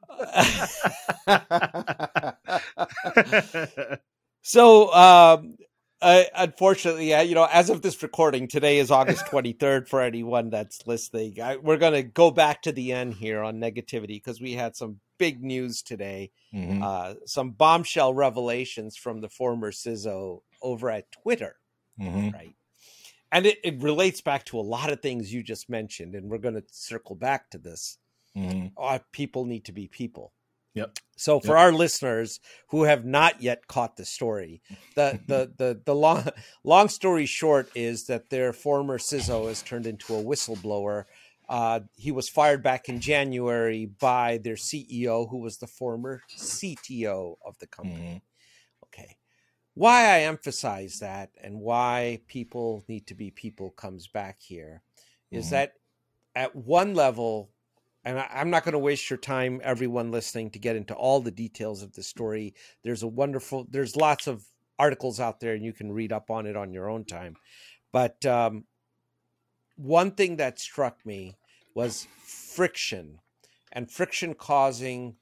so, 4.43 4.93
um, 4.93 5.57
uh, 6.03 6.25
unfortunately, 6.35 7.15
uh, 7.15 7.23
you 7.23 7.35
know, 7.35 7.49
as 7.51 7.71
of 7.71 7.83
this 7.83 8.03
recording, 8.03 8.49
today 8.49 8.79
is 8.79 8.91
August 8.91 9.25
23rd 9.27 9.89
for 9.89 10.03
anyone 10.03 10.51
that's 10.51 10.87
listening. 10.87 11.41
I, 11.41 11.57
we're 11.57 11.79
going 11.79 11.95
to 11.95 12.03
go 12.03 12.31
back 12.31 12.63
to 12.63 12.73
the 12.73 12.93
end 12.93 13.15
here 13.15 13.43
on 13.43 13.57
negativity 13.57 14.17
because 14.17 14.41
we 14.41 14.53
had 14.53 14.77
some 14.77 15.01
big 15.19 15.43
news 15.43 15.83
today. 15.83 16.33
Mm-hmm. 16.55 16.83
Uh, 16.83 17.15
some 17.27 17.51
bombshell 17.51 18.13
revelations 18.13 18.97
from 18.97 19.21
the 19.21 19.29
former 19.29 19.73
CISO 19.73 20.41
over 20.63 20.91
at 20.91 21.11
Twitter, 21.13 21.57
mm-hmm. 21.99 22.31
right? 22.31 22.55
And 23.33 23.47
it, 23.47 23.59
it 23.63 23.83
relates 23.83 24.21
back 24.21 24.45
to 24.47 24.59
a 24.59 24.63
lot 24.63 24.93
of 24.93 25.01
things 25.01 25.33
you 25.33 25.43
just 25.43 25.71
mentioned 25.71 26.15
and 26.15 26.29
we're 26.29 26.39
going 26.39 26.55
to 26.55 26.65
circle 26.71 27.15
back 27.15 27.51
to 27.51 27.59
this 27.59 27.99
mm-hmm. 28.37 28.69
uh, 28.77 28.99
people 29.13 29.45
need 29.45 29.65
to 29.65 29.73
be 29.73 29.87
people 29.87 30.33
yep 30.75 30.97
so 31.17 31.41
for 31.41 31.49
yep. 31.49 31.59
our 31.59 31.73
listeners 31.73 32.39
who 32.69 32.85
have 32.85 33.05
not 33.05 33.43
yet 33.43 33.67
caught 33.67 33.97
the 33.97 34.05
story 34.05 34.63
the 34.95 35.19
the 35.27 35.53
the, 35.59 35.81
the 35.85 35.95
long 35.95 36.29
long 36.65 36.89
story 36.89 37.27
short 37.27 37.69
is 37.75 38.07
that 38.07 38.31
their 38.31 38.53
former 38.53 38.99
CISO 38.99 39.49
has 39.49 39.63
turned 39.63 39.87
into 39.87 40.15
a 40.15 40.23
whistleblower 40.23 41.05
uh, 41.51 41.81
he 41.97 42.13
was 42.13 42.29
fired 42.29 42.63
back 42.63 42.89
in 42.89 43.01
January 43.01 43.85
by 43.85 44.39
their 44.39 44.55
CEO, 44.55 45.29
who 45.29 45.39
was 45.39 45.59
the 45.59 45.67
former 45.67 46.23
CTO 46.39 47.35
of 47.45 47.59
the 47.59 47.67
company. 47.67 48.23
Why 49.81 50.15
I 50.15 50.21
emphasize 50.25 50.99
that 50.99 51.31
and 51.43 51.59
why 51.59 52.21
people 52.29 52.85
need 52.87 53.07
to 53.07 53.15
be 53.15 53.31
people 53.31 53.71
comes 53.71 54.07
back 54.07 54.37
here 54.39 54.83
is 55.31 55.47
mm-hmm. 55.47 55.55
that 55.55 55.73
at 56.35 56.55
one 56.55 56.93
level, 56.93 57.49
and 58.05 58.19
I, 58.19 58.29
am 58.31 58.51
not 58.51 58.65
going 58.65 58.75
to 58.75 58.79
waste 58.79 59.09
your 59.09 59.17
time, 59.17 59.59
everyone 59.65 60.11
listening, 60.11 60.51
to 60.51 60.59
get 60.59 60.77
into 60.77 60.93
all 60.93 61.23
the 61.23 61.31
details 61.31 61.83
of 61.83 61.95
the 61.95 62.03
story. 62.03 62.53
There's 62.85 63.03
a 63.03 63.09
wonderful, 63.09 63.69
there's 63.71 63.97
lots 63.97 64.27
of 64.27 64.45
articles 64.79 65.19
out 65.19 65.41
there, 65.41 65.55
and 65.55 65.65
you 65.65 65.73
can 65.73 65.91
read 65.91 66.13
up 66.13 66.31
on 66.31 66.45
it 66.45 66.57
on 66.57 66.75
your 66.75 66.91
own 66.91 67.07
time. 67.07 67.37
But 67.91 68.27
um, 68.27 68.65
one 69.77 70.11
thing 70.11 70.37
that 70.37 70.61
struck 70.61 71.07
me 71.07 71.39
was 71.75 72.07
friction, 72.23 73.21
and 73.73 73.91
friction 73.91 74.35
causing 74.35 75.17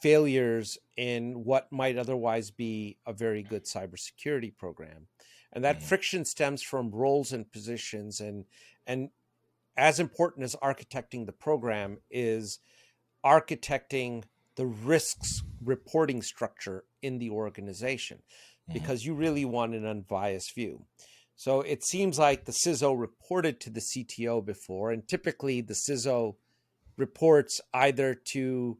failures 0.00 0.78
in 0.96 1.44
what 1.44 1.72
might 1.72 1.96
otherwise 1.98 2.50
be 2.50 2.98
a 3.06 3.12
very 3.12 3.42
good 3.42 3.64
cybersecurity 3.64 4.56
program. 4.56 5.06
And 5.52 5.64
that 5.64 5.80
mm. 5.80 5.82
friction 5.82 6.24
stems 6.24 6.62
from 6.62 6.90
roles 6.90 7.32
and 7.32 7.50
positions 7.50 8.20
and 8.20 8.44
and 8.86 9.10
as 9.76 10.00
important 10.00 10.44
as 10.44 10.56
architecting 10.56 11.26
the 11.26 11.32
program 11.32 11.98
is 12.10 12.60
architecting 13.24 14.24
the 14.56 14.66
risks 14.66 15.42
reporting 15.62 16.22
structure 16.22 16.84
in 17.02 17.18
the 17.18 17.30
organization 17.30 18.18
mm-hmm. 18.18 18.72
because 18.72 19.04
you 19.04 19.14
really 19.14 19.44
want 19.44 19.74
an 19.74 19.86
unbiased 19.86 20.54
view. 20.54 20.84
So 21.34 21.60
it 21.60 21.84
seems 21.84 22.18
like 22.18 22.44
the 22.44 22.52
CISO 22.52 22.98
reported 22.98 23.60
to 23.60 23.70
the 23.70 23.80
CTO 23.80 24.44
before, 24.44 24.90
and 24.90 25.06
typically 25.06 25.60
the 25.60 25.74
CISO 25.74 26.36
reports 26.96 27.60
either 27.74 28.14
to 28.14 28.78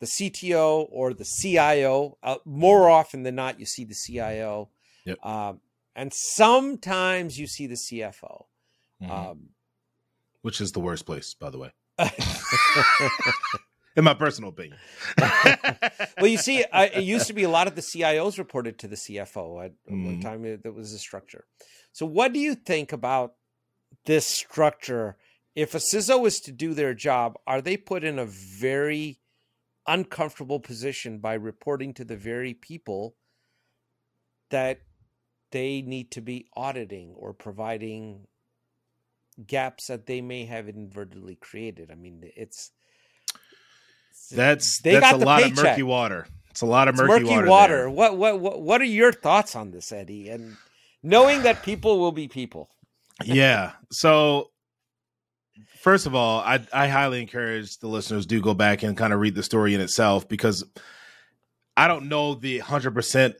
the 0.00 0.06
CTO 0.06 0.86
or 0.90 1.12
the 1.12 1.24
CIO. 1.24 2.18
Uh, 2.22 2.36
more 2.44 2.88
often 2.88 3.22
than 3.22 3.34
not, 3.34 3.58
you 3.58 3.66
see 3.66 3.84
the 3.84 3.94
CIO. 3.94 4.70
Yep. 5.04 5.24
Um, 5.24 5.60
and 5.94 6.12
sometimes 6.14 7.38
you 7.38 7.46
see 7.46 7.66
the 7.66 7.74
CFO. 7.74 8.44
Mm-hmm. 9.02 9.10
Um, 9.10 9.48
which 10.42 10.60
is 10.60 10.72
the 10.72 10.80
worst 10.80 11.06
place, 11.06 11.34
by 11.34 11.50
the 11.50 11.58
way. 11.58 11.72
In 13.96 14.04
my 14.04 14.14
personal 14.14 14.50
opinion. 14.50 14.78
well, 16.18 16.28
you 16.28 16.38
see, 16.38 16.64
I, 16.72 16.86
it 16.86 17.02
used 17.02 17.26
to 17.26 17.32
be 17.32 17.42
a 17.42 17.48
lot 17.48 17.66
of 17.66 17.74
the 17.74 17.82
CIOs 17.82 18.38
reported 18.38 18.78
to 18.78 18.88
the 18.88 18.94
CFO 18.94 19.64
at 19.64 19.72
mm. 19.90 20.04
one 20.04 20.20
time. 20.20 20.42
That 20.42 20.74
was 20.74 20.92
a 20.92 20.98
structure. 20.98 21.46
So, 21.92 22.06
what 22.06 22.32
do 22.32 22.38
you 22.38 22.54
think 22.54 22.92
about 22.92 23.34
this 24.06 24.24
structure? 24.24 25.16
If 25.56 25.74
a 25.74 25.78
CISO 25.78 26.24
is 26.28 26.38
to 26.40 26.52
do 26.52 26.74
their 26.74 26.94
job, 26.94 27.34
are 27.44 27.60
they 27.60 27.76
put 27.76 28.04
in 28.04 28.20
a 28.20 28.26
very 28.26 29.18
uncomfortable 29.88 30.60
position 30.60 31.18
by 31.18 31.34
reporting 31.34 31.94
to 31.94 32.04
the 32.04 32.16
very 32.16 32.54
people 32.54 33.16
that 34.50 34.80
they 35.50 35.82
need 35.82 36.10
to 36.12 36.20
be 36.20 36.46
auditing 36.54 37.14
or 37.16 37.32
providing 37.32 38.26
gaps 39.46 39.86
that 39.86 40.06
they 40.06 40.20
may 40.20 40.44
have 40.44 40.68
inadvertently 40.68 41.36
created. 41.36 41.90
I 41.90 41.94
mean, 41.94 42.22
it's 42.36 42.70
that's 44.30 44.80
they 44.82 44.92
that's 44.92 45.12
got 45.12 45.22
a 45.22 45.24
lot 45.24 45.42
paycheck. 45.42 45.58
of 45.58 45.64
murky 45.64 45.82
water. 45.82 46.26
It's 46.50 46.60
a 46.60 46.66
lot 46.66 46.88
of 46.88 46.96
murky, 46.96 47.24
murky 47.24 47.26
water. 47.26 47.46
water. 47.48 47.90
What, 47.90 48.16
what 48.16 48.40
what 48.40 48.60
what 48.60 48.80
are 48.80 48.84
your 48.84 49.12
thoughts 49.12 49.56
on 49.56 49.70
this, 49.70 49.90
Eddie? 49.92 50.28
And 50.28 50.56
knowing 51.02 51.42
that 51.42 51.62
people 51.62 51.98
will 51.98 52.12
be 52.12 52.28
people. 52.28 52.68
yeah. 53.24 53.72
So 53.90 54.50
first 55.80 56.06
of 56.06 56.14
all, 56.14 56.40
I 56.40 56.60
I 56.72 56.88
highly 56.88 57.20
encourage 57.20 57.78
the 57.78 57.88
listeners 57.88 58.26
do 58.26 58.40
go 58.40 58.54
back 58.54 58.82
and 58.82 58.96
kind 58.96 59.12
of 59.12 59.20
read 59.20 59.34
the 59.34 59.42
story 59.42 59.74
in 59.74 59.80
itself 59.80 60.28
because 60.28 60.64
I 61.76 61.88
don't 61.88 62.08
know 62.08 62.34
the 62.34 62.58
hundred 62.58 62.94
percent 62.94 63.36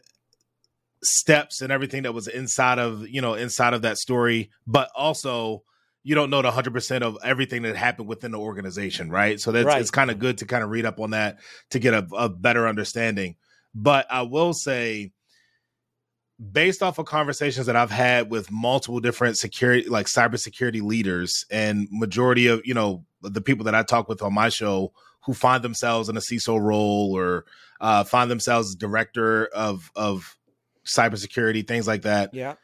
steps 1.03 1.61
and 1.63 1.71
everything 1.71 2.03
that 2.03 2.13
was 2.13 2.27
inside 2.27 2.79
of 2.79 3.09
you 3.09 3.21
know 3.21 3.35
inside 3.35 3.75
of 3.75 3.83
that 3.83 3.99
story, 3.99 4.51
but 4.67 4.91
also 4.95 5.63
you 6.05 6.15
don't 6.15 6.31
know 6.31 6.41
the 6.41 6.51
100% 6.51 7.03
of 7.03 7.19
everything 7.23 7.63
that 7.63 7.77
happened 7.77 8.09
within 8.09 8.31
the 8.31 8.39
organization, 8.39 9.11
right? 9.11 9.39
So 9.39 9.53
that's 9.53 9.67
right. 9.67 9.79
it's 9.79 9.91
kind 9.91 10.11
of 10.11 10.19
good 10.19 10.39
to 10.39 10.47
kind 10.47 10.65
of 10.65 10.71
read 10.71 10.87
up 10.87 11.01
on 11.01 11.11
that 11.11 11.39
to 11.71 11.79
get 11.79 11.93
a, 11.93 12.07
a 12.17 12.31
better 12.31 12.67
understanding. 12.67 13.37
But 13.75 14.07
I 14.11 14.23
will 14.23 14.55
say, 14.55 15.13
based 16.53 16.83
off 16.83 16.99
of 16.99 17.07
conversations 17.07 17.67
that 17.67 17.77
I've 17.77 17.91
had 17.91 18.31
with 18.31 18.51
multiple 18.51 19.01
different 19.01 19.37
security, 19.37 19.89
like 19.89 20.07
cybersecurity 20.07 20.83
leaders, 20.83 21.45
and 21.51 21.89
majority 21.91 22.47
of 22.47 22.63
you 22.65 22.75
know 22.75 23.05
the 23.23 23.41
people 23.41 23.65
that 23.65 23.75
I 23.75 23.83
talk 23.83 24.09
with 24.09 24.23
on 24.23 24.35
my 24.35 24.49
show 24.49 24.93
who 25.25 25.35
find 25.35 25.63
themselves 25.63 26.09
in 26.09 26.17
a 26.17 26.21
CISO 26.21 26.61
role 26.61 27.13
or 27.15 27.45
uh, 27.81 28.05
find 28.05 28.31
themselves 28.31 28.75
director 28.75 29.47
of 29.47 29.91
of 29.97 30.37
cybersecurity, 30.85 31.67
things 31.67 31.87
like 31.87 32.03
that. 32.03 32.33
Yeah. 32.33 32.55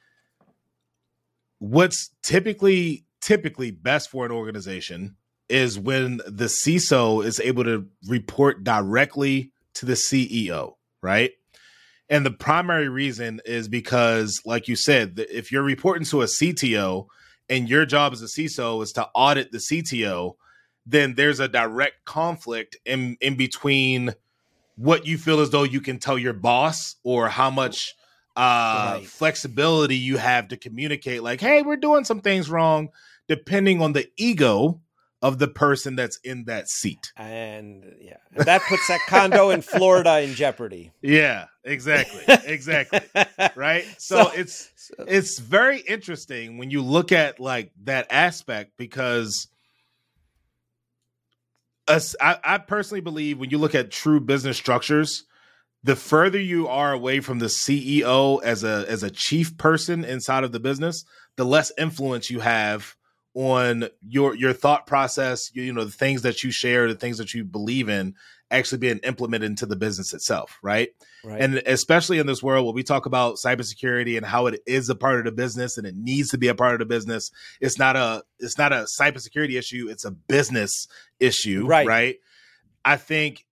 What's 1.59 2.11
typically 2.23 3.05
typically 3.21 3.71
best 3.71 4.11
for 4.11 4.27
an 4.27 4.33
organization 4.33 5.17
is 5.49 5.79
when 5.79 6.19
the 6.27 6.47
CISO 6.47 7.25
is 7.25 7.41
able 7.41 7.65
to 7.65 7.87
report 8.07 8.65
directly 8.65 9.53
to 9.75 9.87
the 9.87 9.95
CEO, 9.95 10.75
right? 11.03 11.33
And 12.11 12.25
the 12.25 12.31
primary 12.31 12.89
reason 12.89 13.41
is 13.45 13.69
because, 13.69 14.41
like 14.45 14.69
you 14.69 14.77
said, 14.77 15.25
if 15.31 15.51
you're 15.51 15.63
reporting 15.63 16.05
to 16.07 16.23
a 16.23 16.27
CTO 16.27 17.07
and 17.49 17.69
your 17.69 17.87
job 17.87 18.13
as 18.13 18.23
a 18.23 18.27
CISO 18.27 18.83
is 18.83 18.93
to 18.93 19.09
audit 19.15 19.53
the 19.53 19.59
CTO, 19.59 20.35
then 20.87 21.15
there's 21.15 21.41
a 21.41 21.49
direct 21.49 22.05
conflict 22.05 22.77
in, 22.85 23.17
in 23.21 23.37
between 23.37 24.15
what 24.77 25.07
you 25.07 25.17
feel 25.17 25.41
as 25.41 25.51
though 25.51 25.63
you 25.63 25.81
can 25.81 25.99
tell 25.99 26.19
your 26.19 26.33
boss 26.35 26.97
or 27.05 27.29
how 27.29 27.51
much 27.51 27.95
uh, 28.37 28.97
right. 28.97 29.07
flexibility 29.07 29.97
you 29.97 30.19
have 30.19 30.49
to 30.49 30.57
communicate, 30.57 31.23
like, 31.23 31.41
hey, 31.41 31.63
we're 31.63 31.77
doing 31.77 32.05
some 32.05 32.21
things 32.21 32.51
wrong 32.51 32.91
depending 33.29 33.81
on 33.81 33.93
the 33.95 34.07
ego 34.19 34.81
of 35.25 35.39
the 35.39 35.49
person 35.49 35.97
that's 35.97 36.19
in 36.19 36.45
that 36.45 36.69
seat. 36.69 37.11
And 37.17 37.97
yeah, 37.99 38.19
and 38.35 38.45
that 38.45 38.61
puts 38.69 38.87
that 38.89 39.01
condo 39.09 39.49
in 39.49 39.63
Florida 39.63 40.21
in 40.21 40.35
jeopardy. 40.35 40.93
Yeah, 41.01 41.47
exactly. 41.65 42.23
Exactly. 42.45 43.01
right? 43.57 43.87
So, 43.99 44.25
so 44.25 44.31
it's 44.33 44.71
so. 44.77 45.05
it's 45.09 45.39
very 45.39 45.81
interesting 45.81 46.59
when 46.59 46.71
you 46.71 46.83
look 46.83 47.11
at 47.11 47.41
like 47.41 47.73
that 47.85 48.07
aspect 48.11 48.73
because 48.77 49.49
us, 51.89 52.15
I, 52.21 52.39
I 52.45 52.59
personally 52.59 53.01
believe 53.01 53.39
when 53.39 53.49
you 53.49 53.57
look 53.57 53.75
at 53.75 53.91
true 53.91 54.21
business 54.21 54.59
structures, 54.59 55.25
the 55.83 55.97
further 55.97 56.39
you 56.39 56.69
are 56.69 56.93
away 56.93 57.21
from 57.21 57.39
the 57.39 57.47
CEO 57.47 58.43
as 58.43 58.63
a 58.63 58.85
as 58.89 59.03
a 59.03 59.11
chief 59.11 59.57
person 59.57 60.05
inside 60.05 60.45
of 60.45 60.53
the 60.53 60.61
business, 60.61 61.03
the 61.37 61.45
less 61.45 61.73
influence 61.79 62.31
you 62.31 62.41
have 62.41 62.95
on 63.35 63.89
your 64.01 64.35
your 64.35 64.53
thought 64.53 64.87
process, 64.87 65.51
you, 65.55 65.65
you 65.65 65.73
know, 65.73 65.85
the 65.85 65.91
things 65.91 66.23
that 66.23 66.43
you 66.43 66.51
share, 66.51 66.89
the 66.89 66.95
things 66.95 67.19
that 67.19 67.35
you 67.35 67.45
believe 67.45 67.89
in 67.89 68.15
actually 68.51 68.79
being 68.79 68.99
implemented 68.99 69.51
into 69.51 69.67
the 69.67 69.75
business 69.75 70.15
itself, 70.15 70.59
right? 70.63 70.91
right? 71.25 71.41
And 71.41 71.57
especially 71.67 72.19
in 72.19 72.27
this 72.27 72.43
world 72.43 72.65
where 72.65 72.75
we 72.75 72.85
talk 72.85 73.07
about 73.07 73.37
cybersecurity 73.45 74.17
and 74.17 74.25
how 74.25 74.47
it 74.47 74.61
is 74.67 74.89
a 74.89 74.95
part 74.95 75.19
of 75.19 75.25
the 75.25 75.33
business 75.33 75.77
and 75.77 75.87
it 75.87 75.97
needs 75.97 76.31
to 76.31 76.39
be 76.39 76.49
a 76.49 76.55
part 76.55 76.75
of 76.75 76.79
the 76.79 76.87
business. 76.87 77.31
It's 77.61 77.79
not 77.79 77.97
a 77.97 78.23
it's 78.39 78.57
not 78.57 78.73
a 78.73 78.87
cybersecurity 79.01 79.59
issue, 79.59 79.89
it's 79.91 80.05
a 80.05 80.13
business 80.13 80.87
issue, 81.19 81.67
right? 81.67 81.87
Right. 81.87 82.17
I 82.85 82.97
think 82.97 83.45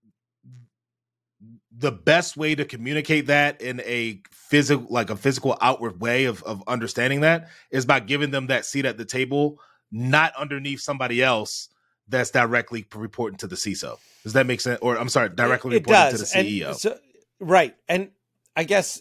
the 1.77 1.93
best 1.93 2.37
way 2.37 2.55
to 2.55 2.65
communicate 2.65 3.27
that 3.27 3.61
in 3.61 3.81
a 3.81 4.21
physical 4.31 4.87
like 4.91 5.11
a 5.11 5.17
physical 5.17 5.57
outward 5.61 6.01
way 6.01 6.27
of, 6.27 6.43
of 6.45 6.63
understanding 6.69 7.23
that 7.23 7.49
is 7.71 7.87
by 7.87 7.99
giving 7.99 8.31
them 8.31 8.49
that 8.49 8.67
seat 8.67 8.85
at 8.85 8.99
the 8.99 9.05
table 9.05 9.59
not 9.93 10.35
underneath 10.37 10.81
somebody 10.81 11.23
else 11.23 11.69
that's 12.09 12.31
directly 12.31 12.85
reporting 12.95 13.39
to 13.39 13.47
the 13.47 13.57
CISO. 13.57 13.99
Does 14.25 14.33
that 14.33 14.47
make 14.47 14.61
sense? 14.61 14.79
Or 14.83 14.99
I'm 14.99 15.09
sorry, 15.09 15.29
directly 15.29 15.77
it, 15.77 15.77
it 15.77 15.87
reporting 15.87 16.11
does. 16.19 16.31
to 16.31 16.39
the 16.39 16.61
CEO. 16.61 16.75
So, 16.75 16.99
right. 17.41 17.77
And 17.89 18.11
I 18.57 18.65
guess 18.65 19.01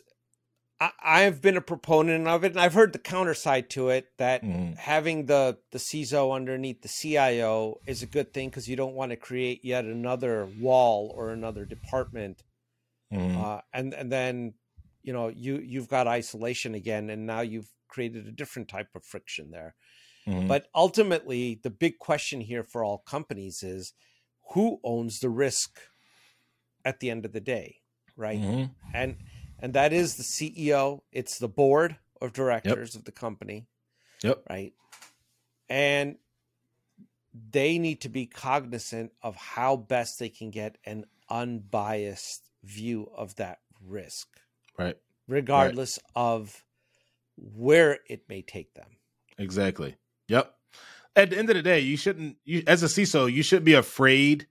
I, 1.03 1.21
have 1.21 1.41
been 1.41 1.57
a 1.57 1.61
proponent 1.61 2.27
of 2.27 2.43
it, 2.43 2.53
and 2.53 2.59
I've 2.59 2.73
heard 2.73 2.91
the 2.91 2.99
counter 2.99 3.35
side 3.35 3.69
to 3.71 3.89
it 3.89 4.07
that 4.17 4.43
mm. 4.43 4.75
having 4.77 5.27
the 5.27 5.59
the 5.71 5.77
CISO 5.77 6.35
underneath 6.35 6.81
the 6.81 6.87
CIO 6.87 7.79
is 7.85 8.01
a 8.01 8.07
good 8.07 8.33
thing 8.33 8.49
because 8.49 8.67
you 8.67 8.75
don't 8.75 8.95
want 8.95 9.11
to 9.11 9.15
create 9.15 9.63
yet 9.63 9.85
another 9.85 10.47
wall 10.59 11.13
or 11.15 11.29
another 11.29 11.65
department, 11.65 12.43
mm. 13.13 13.39
uh, 13.39 13.61
and 13.71 13.93
and 13.93 14.11
then 14.11 14.55
you 15.03 15.13
know 15.13 15.27
you 15.27 15.57
you've 15.57 15.87
got 15.87 16.07
isolation 16.07 16.73
again, 16.73 17.11
and 17.11 17.27
now 17.27 17.41
you've 17.41 17.69
created 17.87 18.25
a 18.25 18.31
different 18.31 18.67
type 18.67 18.89
of 18.95 19.03
friction 19.03 19.51
there. 19.51 19.75
Mm-hmm. 20.27 20.47
But 20.47 20.67
ultimately, 20.75 21.59
the 21.61 21.69
big 21.69 21.97
question 21.97 22.41
here 22.41 22.63
for 22.63 22.83
all 22.83 22.99
companies 22.99 23.63
is 23.63 23.93
who 24.53 24.79
owns 24.83 25.19
the 25.19 25.29
risk 25.29 25.79
at 26.85 26.99
the 26.99 27.09
end 27.09 27.25
of 27.25 27.31
the 27.31 27.39
day, 27.39 27.77
right? 28.15 28.39
Mm-hmm. 28.39 28.71
And 28.93 29.17
and 29.59 29.73
that 29.73 29.93
is 29.93 30.15
the 30.15 30.23
CEO. 30.23 31.01
It's 31.11 31.37
the 31.37 31.47
board 31.47 31.97
of 32.21 32.33
directors 32.33 32.93
yep. 32.93 32.99
of 32.99 33.05
the 33.05 33.11
company. 33.11 33.67
Yep. 34.23 34.43
Right. 34.49 34.73
And 35.69 36.17
they 37.51 37.77
need 37.77 38.01
to 38.01 38.09
be 38.09 38.25
cognizant 38.25 39.11
of 39.21 39.35
how 39.35 39.75
best 39.77 40.19
they 40.19 40.29
can 40.29 40.49
get 40.49 40.77
an 40.85 41.05
unbiased 41.29 42.49
view 42.63 43.09
of 43.15 43.35
that 43.35 43.59
risk. 43.85 44.27
Right. 44.77 44.97
Regardless 45.27 45.97
right. 46.03 46.21
of 46.21 46.63
where 47.37 47.99
it 48.07 48.23
may 48.27 48.41
take 48.41 48.73
them. 48.73 48.97
Exactly. 49.37 49.95
Yep. 50.31 50.53
at 51.15 51.29
the 51.29 51.37
end 51.37 51.49
of 51.49 51.55
the 51.55 51.61
day, 51.61 51.79
you 51.79 51.97
shouldn't. 51.97 52.37
You, 52.43 52.63
as 52.67 52.83
a 52.83 52.87
CISO, 52.87 53.31
you 53.31 53.43
shouldn't 53.43 53.65
be 53.65 53.73
afraid 53.73 54.47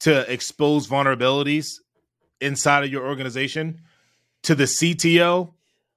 to 0.00 0.30
expose 0.32 0.88
vulnerabilities 0.88 1.76
inside 2.40 2.84
of 2.84 2.90
your 2.90 3.06
organization 3.06 3.80
to 4.42 4.54
the 4.54 4.64
CTO 4.64 5.52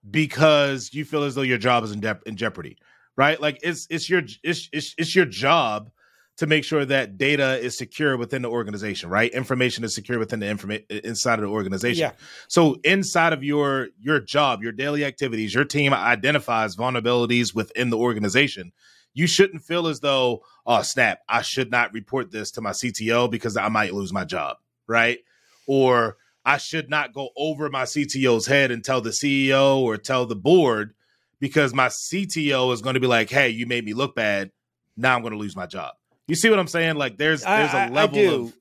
because 0.10 0.94
you 0.94 1.06
feel 1.06 1.24
as 1.24 1.36
though 1.36 1.42
your 1.42 1.58
job 1.58 1.84
is 1.84 1.92
in, 1.92 2.02
de- 2.02 2.20
in 2.26 2.36
jeopardy, 2.36 2.78
right? 3.16 3.40
Like 3.42 3.60
it's 3.64 3.88
it's 3.90 4.10
your 4.10 4.22
it's, 4.44 4.70
it's 4.72 4.94
it's 4.98 5.16
your 5.16 5.26
job 5.26 5.90
to 6.38 6.48
make 6.48 6.64
sure 6.64 6.84
that 6.84 7.18
data 7.18 7.60
is 7.60 7.78
secure 7.78 8.18
within 8.18 8.42
the 8.42 8.50
organization, 8.50 9.10
right? 9.10 9.32
Information 9.32 9.84
is 9.84 9.94
secure 9.94 10.18
within 10.18 10.40
the 10.40 10.48
information 10.48 10.86
inside 10.90 11.36
of 11.36 11.42
the 11.42 11.52
organization. 11.52 12.02
Yeah. 12.02 12.12
So 12.48 12.78
inside 12.84 13.34
of 13.34 13.44
your 13.44 13.90
your 14.00 14.20
job, 14.20 14.64
your 14.64 14.72
daily 14.72 15.06
activities, 15.06 15.54
your 15.54 15.66
team 15.66 15.94
identifies 15.94 16.76
vulnerabilities 16.76 17.54
within 17.54 17.90
the 17.90 17.98
organization. 17.98 18.72
You 19.14 19.28
shouldn't 19.28 19.64
feel 19.64 19.88
as 19.88 20.00
though, 20.00 20.44
oh 20.66 20.82
snap, 20.82 21.20
I 21.30 21.42
should 21.42 21.72
not 21.72 21.94
report 21.94 22.32
this 22.32 22.52
to 22.52 22.62
my 22.62 22.72
CTO 22.72 23.30
because 23.30 23.58
I 23.58 23.70
might 23.70 23.94
lose 23.94 24.12
my 24.12 24.26
job, 24.26 24.58
right? 24.88 25.20
Or 25.68 26.18
I 26.46 26.58
should 26.58 26.90
not 26.90 27.14
go 27.14 27.30
over 27.38 27.70
my 27.70 27.84
CTO's 27.84 28.48
head 28.48 28.72
and 28.72 28.84
tell 28.84 29.02
the 29.02 29.12
CEO 29.12 29.78
or 29.78 29.98
tell 29.98 30.26
the 30.26 30.36
board 30.36 30.94
because 31.40 31.74
my 31.74 31.88
CTO 31.88 32.74
is 32.74 32.82
going 32.82 32.96
to 32.96 33.00
be 33.00 33.08
like, 33.08 33.30
"Hey, 33.30 33.50
you 33.50 33.66
made 33.66 33.86
me 33.86 33.94
look 33.94 34.16
bad. 34.16 34.52
Now 34.98 35.16
I'm 35.16 35.22
going 35.22 35.34
to 35.34 35.40
lose 35.40 35.56
my 35.56 35.66
job." 35.66 35.94
You 36.28 36.36
see 36.36 36.50
what 36.50 36.60
I'm 36.60 36.68
saying? 36.68 36.96
Like 36.96 37.18
there's 37.18 37.44
there's 37.44 37.74
a 37.74 37.90
level 37.90 38.46
of 38.46 38.54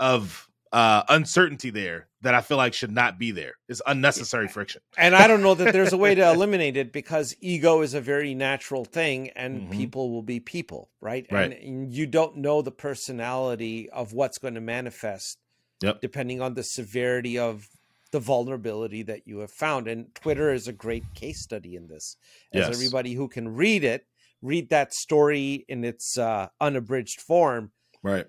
of 0.00 0.48
uh, 0.72 1.04
uncertainty 1.08 1.70
there 1.70 2.08
that 2.26 2.34
I 2.34 2.40
feel 2.40 2.56
like 2.56 2.74
should 2.74 2.92
not 2.92 3.18
be 3.18 3.30
there. 3.30 3.54
It's 3.68 3.80
unnecessary 3.86 4.48
friction. 4.48 4.82
And 4.98 5.14
I 5.14 5.26
don't 5.26 5.42
know 5.42 5.54
that 5.54 5.72
there's 5.72 5.92
a 5.92 5.96
way 5.96 6.14
to 6.14 6.30
eliminate 6.32 6.76
it 6.76 6.92
because 6.92 7.34
ego 7.40 7.82
is 7.82 7.94
a 7.94 8.00
very 8.00 8.34
natural 8.34 8.84
thing 8.84 9.30
and 9.30 9.62
mm-hmm. 9.62 9.72
people 9.72 10.10
will 10.10 10.22
be 10.22 10.40
people, 10.40 10.90
right? 11.00 11.26
right? 11.30 11.62
And 11.62 11.92
you 11.92 12.06
don't 12.06 12.36
know 12.36 12.62
the 12.62 12.72
personality 12.72 13.88
of 13.90 14.12
what's 14.12 14.38
going 14.38 14.54
to 14.54 14.60
manifest 14.60 15.38
yep. 15.82 16.00
depending 16.00 16.40
on 16.40 16.54
the 16.54 16.62
severity 16.62 17.38
of 17.38 17.68
the 18.12 18.20
vulnerability 18.20 19.02
that 19.02 19.26
you 19.26 19.38
have 19.38 19.50
found. 19.50 19.88
And 19.88 20.14
Twitter 20.14 20.52
is 20.52 20.68
a 20.68 20.72
great 20.72 21.04
case 21.14 21.42
study 21.42 21.76
in 21.76 21.88
this. 21.88 22.16
As 22.52 22.66
yes. 22.66 22.74
everybody 22.74 23.14
who 23.14 23.28
can 23.28 23.54
read 23.54 23.84
it 23.84 24.06
read 24.42 24.70
that 24.70 24.92
story 24.92 25.64
in 25.68 25.84
its 25.84 26.18
uh, 26.18 26.48
unabridged 26.60 27.20
form, 27.20 27.72
right? 28.02 28.26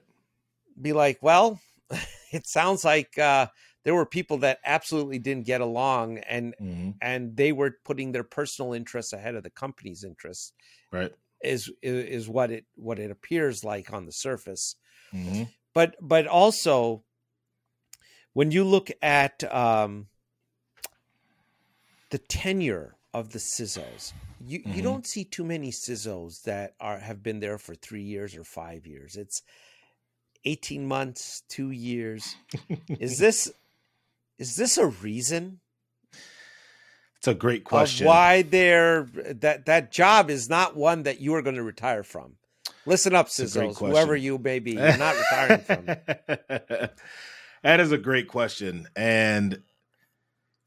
Be 0.79 0.93
like, 0.93 1.19
well, 1.21 1.59
it 2.31 2.47
sounds 2.47 2.83
like 2.85 3.17
uh, 3.17 3.47
there 3.87 3.95
were 3.95 4.05
people 4.05 4.39
that 4.39 4.59
absolutely 4.65 5.17
didn't 5.17 5.45
get 5.45 5.61
along, 5.61 6.17
and 6.17 6.53
mm-hmm. 6.61 6.89
and 7.01 7.37
they 7.37 7.53
were 7.53 7.77
putting 7.85 8.11
their 8.11 8.25
personal 8.25 8.73
interests 8.73 9.13
ahead 9.13 9.35
of 9.35 9.43
the 9.43 9.49
company's 9.49 10.03
interests. 10.03 10.51
Right 10.91 11.13
is 11.41 11.71
is 11.81 12.27
what 12.27 12.51
it 12.51 12.65
what 12.75 12.99
it 12.99 13.11
appears 13.11 13.63
like 13.63 13.93
on 13.93 14.05
the 14.05 14.11
surface. 14.11 14.75
Mm-hmm. 15.13 15.43
But 15.73 15.95
but 16.01 16.27
also 16.27 17.03
when 18.33 18.51
you 18.51 18.63
look 18.63 18.89
at 19.01 19.43
um, 19.53 20.07
the 22.09 22.17
tenure 22.17 22.95
of 23.13 23.31
the 23.31 23.39
CISOs, 23.39 24.13
you 24.45 24.59
mm-hmm. 24.59 24.73
you 24.73 24.81
don't 24.81 25.07
see 25.07 25.23
too 25.23 25.43
many 25.43 25.71
CISOs 25.71 26.43
that 26.43 26.73
are 26.79 26.99
have 26.99 27.23
been 27.23 27.39
there 27.39 27.57
for 27.57 27.75
three 27.75 28.03
years 28.03 28.35
or 28.35 28.43
five 28.43 28.85
years. 28.85 29.15
It's 29.15 29.41
eighteen 30.45 30.87
months, 30.87 31.43
two 31.47 31.71
years. 31.71 32.35
is 32.89 33.17
this 33.19 33.51
is 34.37 34.55
this 34.55 34.77
a 34.77 34.87
reason? 34.87 35.59
It's 37.17 37.27
a 37.27 37.33
great 37.33 37.63
question. 37.63 38.05
why 38.05 38.43
they're 38.43 39.03
that 39.13 39.65
that 39.65 39.91
job 39.91 40.29
is 40.29 40.49
not 40.49 40.75
one 40.75 41.03
that 41.03 41.19
you 41.19 41.33
are 41.35 41.41
going 41.41 41.55
to 41.55 41.63
retire 41.63 42.03
from. 42.03 42.35
Listen 42.85 43.15
up, 43.15 43.27
CISOs, 43.27 43.79
whoever 43.79 44.15
you 44.15 44.37
may 44.37 44.59
be, 44.59 44.71
you're 44.73 44.97
not 44.97 45.15
retiring 45.17 45.59
from. 45.59 45.85
that 47.63 47.79
is 47.79 47.91
a 47.91 47.97
great 47.97 48.27
question, 48.27 48.87
and 48.95 49.61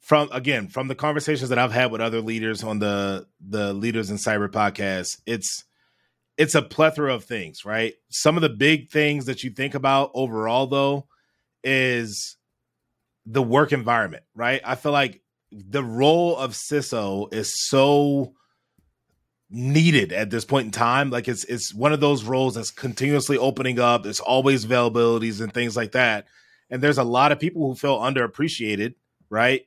from 0.01 0.29
again 0.33 0.67
from 0.69 0.89
the 0.89 0.95
conversations 0.95 1.51
that 1.51 1.59
I've 1.59 1.73
had 1.73 1.93
with 1.93 2.01
other 2.01 2.21
leaders 2.21 2.65
on 2.65 2.79
the 2.79 3.27
the 3.41 3.73
leaders 3.73 4.11
in 4.11 4.17
cyber 4.17 4.49
podcast, 4.49 5.19
it's 5.25 5.65
it's 6.37 6.55
a 6.55 6.63
plethora 6.63 7.15
of 7.15 7.25
things, 7.25 7.65
right? 7.65 7.95
Some 8.09 8.37
of 8.37 8.43
the 8.43 8.49
big 8.49 8.91
things 8.91 9.27
that 9.27 9.45
you 9.45 9.51
think 9.51 9.75
about 9.75 10.11
overall 10.15 10.67
though 10.67 11.07
is 11.63 12.37
the 13.27 13.43
work 13.43 13.73
environment, 13.73 14.25
right? 14.35 14.61
I 14.65 14.75
feel 14.75 14.93
like 14.93 15.23
the 15.51 15.85
role 15.85 16.37
of 16.37 16.53
CISO 16.53 17.33
is 17.33 17.53
so 17.69 18.35
needed 19.51 20.13
at 20.13 20.31
this 20.31 20.45
point 20.45 20.67
in 20.67 20.71
time. 20.71 21.11
Like 21.11 21.29
it's 21.29 21.45
it's 21.45 21.75
one 21.75 21.93
of 21.93 22.01
those 22.01 22.25
roles 22.25 22.55
that's 22.55 22.71
continuously 22.71 23.37
opening 23.37 23.79
up. 23.81 24.03
There's 24.03 24.21
always 24.21 24.65
availabilities 24.65 25.41
and 25.41 25.53
things 25.53 25.77
like 25.77 25.93
that. 25.93 26.27
And 26.71 26.83
there's 26.83 26.99
a 26.99 27.05
lot 27.05 27.33
of 27.33 27.41
people 27.41 27.67
who 27.67 27.75
feel 27.75 27.99
underappreciated, 27.99 28.95
right? 29.29 29.63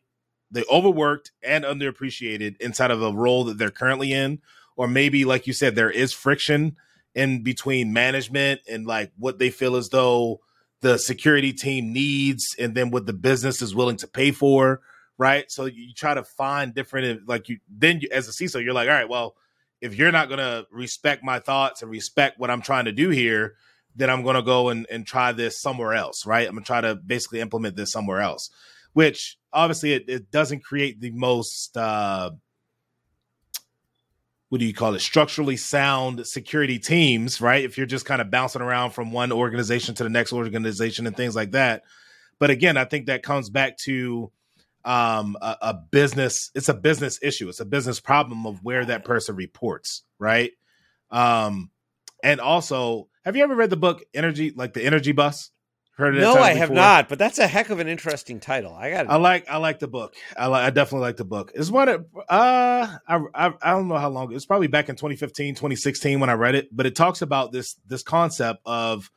they 0.53 0.63
overworked 0.71 1.31
and 1.41 1.65
underappreciated 1.65 2.61
inside 2.61 2.91
of 2.91 3.01
a 3.01 3.11
role 3.11 3.43
that 3.43 3.57
they're 3.57 3.71
currently 3.71 4.13
in 4.13 4.39
or 4.77 4.87
maybe 4.87 5.25
like 5.25 5.47
you 5.47 5.53
said 5.53 5.75
there 5.75 5.91
is 5.91 6.13
friction 6.13 6.77
in 7.15 7.43
between 7.43 7.91
management 7.91 8.61
and 8.69 8.85
like 8.85 9.11
what 9.17 9.39
they 9.39 9.49
feel 9.49 9.75
as 9.75 9.89
though 9.89 10.39
the 10.83 10.97
security 10.97 11.53
team 11.53 11.93
needs 11.93 12.55
and 12.59 12.75
then 12.75 12.91
what 12.91 13.05
the 13.05 13.13
business 13.13 13.61
is 13.61 13.73
willing 13.73 13.97
to 13.97 14.07
pay 14.07 14.31
for 14.31 14.81
right? 15.19 15.49
So 15.51 15.65
you 15.65 15.93
try 15.93 16.15
to 16.15 16.23
find 16.23 16.73
different 16.73 17.27
like 17.27 17.47
you 17.47 17.59
then 17.69 18.01
you, 18.01 18.09
as 18.11 18.27
a 18.27 18.31
CISO 18.31 18.63
you're 18.63 18.73
like 18.73 18.89
all 18.89 18.93
right 18.93 19.09
well 19.09 19.35
if 19.81 19.95
you're 19.95 20.11
not 20.11 20.27
going 20.27 20.39
to 20.39 20.65
respect 20.71 21.23
my 21.23 21.39
thoughts 21.39 21.81
and 21.81 21.89
respect 21.89 22.39
what 22.39 22.51
I'm 22.51 22.61
trying 22.61 22.85
to 22.85 22.91
do 22.91 23.09
here 23.09 23.55
then 23.95 24.09
I'm 24.09 24.23
going 24.23 24.35
to 24.35 24.41
go 24.41 24.69
and, 24.69 24.85
and 24.91 25.05
try 25.05 25.31
this 25.31 25.61
somewhere 25.61 25.93
else 25.93 26.25
right? 26.25 26.47
I'm 26.47 26.53
going 26.53 26.63
to 26.63 26.67
try 26.67 26.81
to 26.81 26.95
basically 26.95 27.39
implement 27.39 27.77
this 27.77 27.91
somewhere 27.91 28.19
else 28.19 28.49
which 28.91 29.37
obviously 29.53 29.93
it, 29.93 30.09
it 30.09 30.31
doesn't 30.31 30.63
create 30.63 30.99
the 30.99 31.11
most 31.11 31.77
uh, 31.77 32.31
what 34.53 34.59
do 34.59 34.67
you 34.67 34.73
call 34.75 34.93
it? 34.93 34.99
Structurally 34.99 35.57
sound 35.57 36.27
security 36.27 36.77
teams 36.77 37.41
right? 37.41 37.65
If 37.65 37.75
you're 37.75 37.87
just 37.87 38.05
kind 38.05 38.21
of 38.21 38.29
bouncing 38.29 38.61
around 38.61 38.91
from 38.91 39.11
one 39.11 39.31
organization 39.31 39.95
to 39.95 40.03
the 40.03 40.11
next 40.11 40.31
organization 40.31 41.07
and 41.07 41.17
things 41.17 41.35
like 41.35 41.53
that. 41.53 41.81
But 42.37 42.51
again 42.51 42.77
i 42.77 42.85
think 42.85 43.07
that 43.07 43.23
comes 43.23 43.49
back 43.49 43.79
to 43.79 44.31
um, 44.85 45.37
a, 45.41 45.57
a, 45.59 45.73
business 45.73 46.51
it's 46.53 46.69
a 46.69 46.75
business 46.75 47.17
issue. 47.23 47.49
It's 47.49 47.61
a 47.61 47.65
business 47.65 47.99
problem 47.99 48.45
of 48.45 48.63
where 48.63 48.85
that 48.85 49.05
person 49.05 49.35
reports 49.35 50.03
right? 50.19 50.51
Um, 51.09 51.71
and 52.23 52.39
also 52.39 53.07
have 53.25 53.35
you 53.35 53.43
ever 53.43 53.55
read 53.55 53.71
the 53.71 53.75
book 53.75 54.03
energy 54.13 54.53
like 54.55 54.73
the 54.73 54.85
energy 54.85 55.13
bus 55.13 55.49
Heard 55.95 56.15
it? 56.15 56.21
No, 56.21 56.33
I 56.35 56.53
have 56.53 56.71
not. 56.71 57.07
But 57.07 57.19
that's 57.19 57.37
a 57.37 57.45
heck 57.45 57.69
of 57.69 57.79
an 57.79 57.87
interesting 57.87 58.39
title. 58.39 58.73
I 58.73 58.89
got. 58.89 59.09
I 59.09 59.17
like. 59.17 59.47
I 59.47 59.57
like 59.57 59.77
the 59.77 59.87
book. 59.87 60.15
I 60.35 60.47
like. 60.47 60.63
I 60.63 60.69
definitely 60.71 61.05
like 61.05 61.17
the 61.17 61.25
book. 61.25 61.51
It's 61.53 61.69
one. 61.69 61.87
Of, 61.87 62.05
uh, 62.29 62.87
I, 63.07 63.19
I 63.35 63.53
I 63.61 63.71
don't 63.71 63.87
know 63.87 63.97
how 63.97 64.09
long. 64.09 64.33
It's 64.33 64.45
probably 64.45 64.67
back 64.67 64.89
in 64.89 64.95
2015, 64.95 65.53
2016 65.53 66.19
when 66.19 66.31
I 66.31 66.33
read 66.33 66.55
it. 66.55 66.75
But 66.75 66.87
it 66.87 66.95
talks 66.95 67.21
about 67.21 67.51
this 67.51 67.75
this 67.85 68.01
concept 68.01 68.61
of 68.65 69.11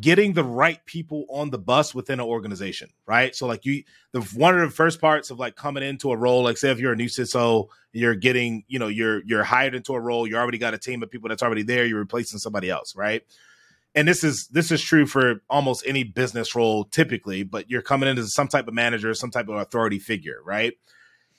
getting 0.00 0.32
the 0.32 0.44
right 0.44 0.84
people 0.84 1.26
on 1.30 1.50
the 1.50 1.58
bus 1.58 1.94
within 1.94 2.18
an 2.18 2.26
organization, 2.26 2.90
right? 3.06 3.34
So 3.36 3.46
like 3.46 3.64
you, 3.64 3.84
the 4.12 4.20
one 4.34 4.58
of 4.58 4.68
the 4.68 4.74
first 4.74 5.00
parts 5.00 5.30
of 5.30 5.38
like 5.38 5.54
coming 5.54 5.82
into 5.82 6.10
a 6.10 6.16
role, 6.16 6.42
like 6.42 6.56
say 6.56 6.70
if 6.70 6.80
you're 6.80 6.92
a 6.92 6.96
new 6.96 7.06
CISO, 7.06 7.68
you're 7.92 8.14
getting, 8.14 8.64
you 8.66 8.78
know, 8.78 8.88
you're 8.88 9.22
you're 9.24 9.44
hired 9.44 9.74
into 9.74 9.94
a 9.94 10.00
role, 10.00 10.26
you 10.26 10.36
already 10.36 10.58
got 10.58 10.74
a 10.74 10.78
team 10.78 11.02
of 11.02 11.10
people 11.10 11.28
that's 11.28 11.42
already 11.42 11.62
there, 11.62 11.86
you're 11.86 12.00
replacing 12.00 12.38
somebody 12.38 12.68
else, 12.68 12.96
right? 12.96 13.22
And 13.94 14.06
this 14.06 14.22
is 14.22 14.48
this 14.50 14.70
is 14.70 14.80
true 14.80 15.06
for 15.06 15.42
almost 15.50 15.84
any 15.86 16.04
business 16.04 16.54
role 16.54 16.84
typically 16.84 17.42
but 17.42 17.70
you're 17.70 17.82
coming 17.82 18.08
in 18.08 18.18
as 18.18 18.34
some 18.34 18.48
type 18.48 18.68
of 18.68 18.74
manager 18.74 19.12
some 19.14 19.30
type 19.30 19.48
of 19.48 19.56
authority 19.56 19.98
figure 19.98 20.40
right 20.44 20.74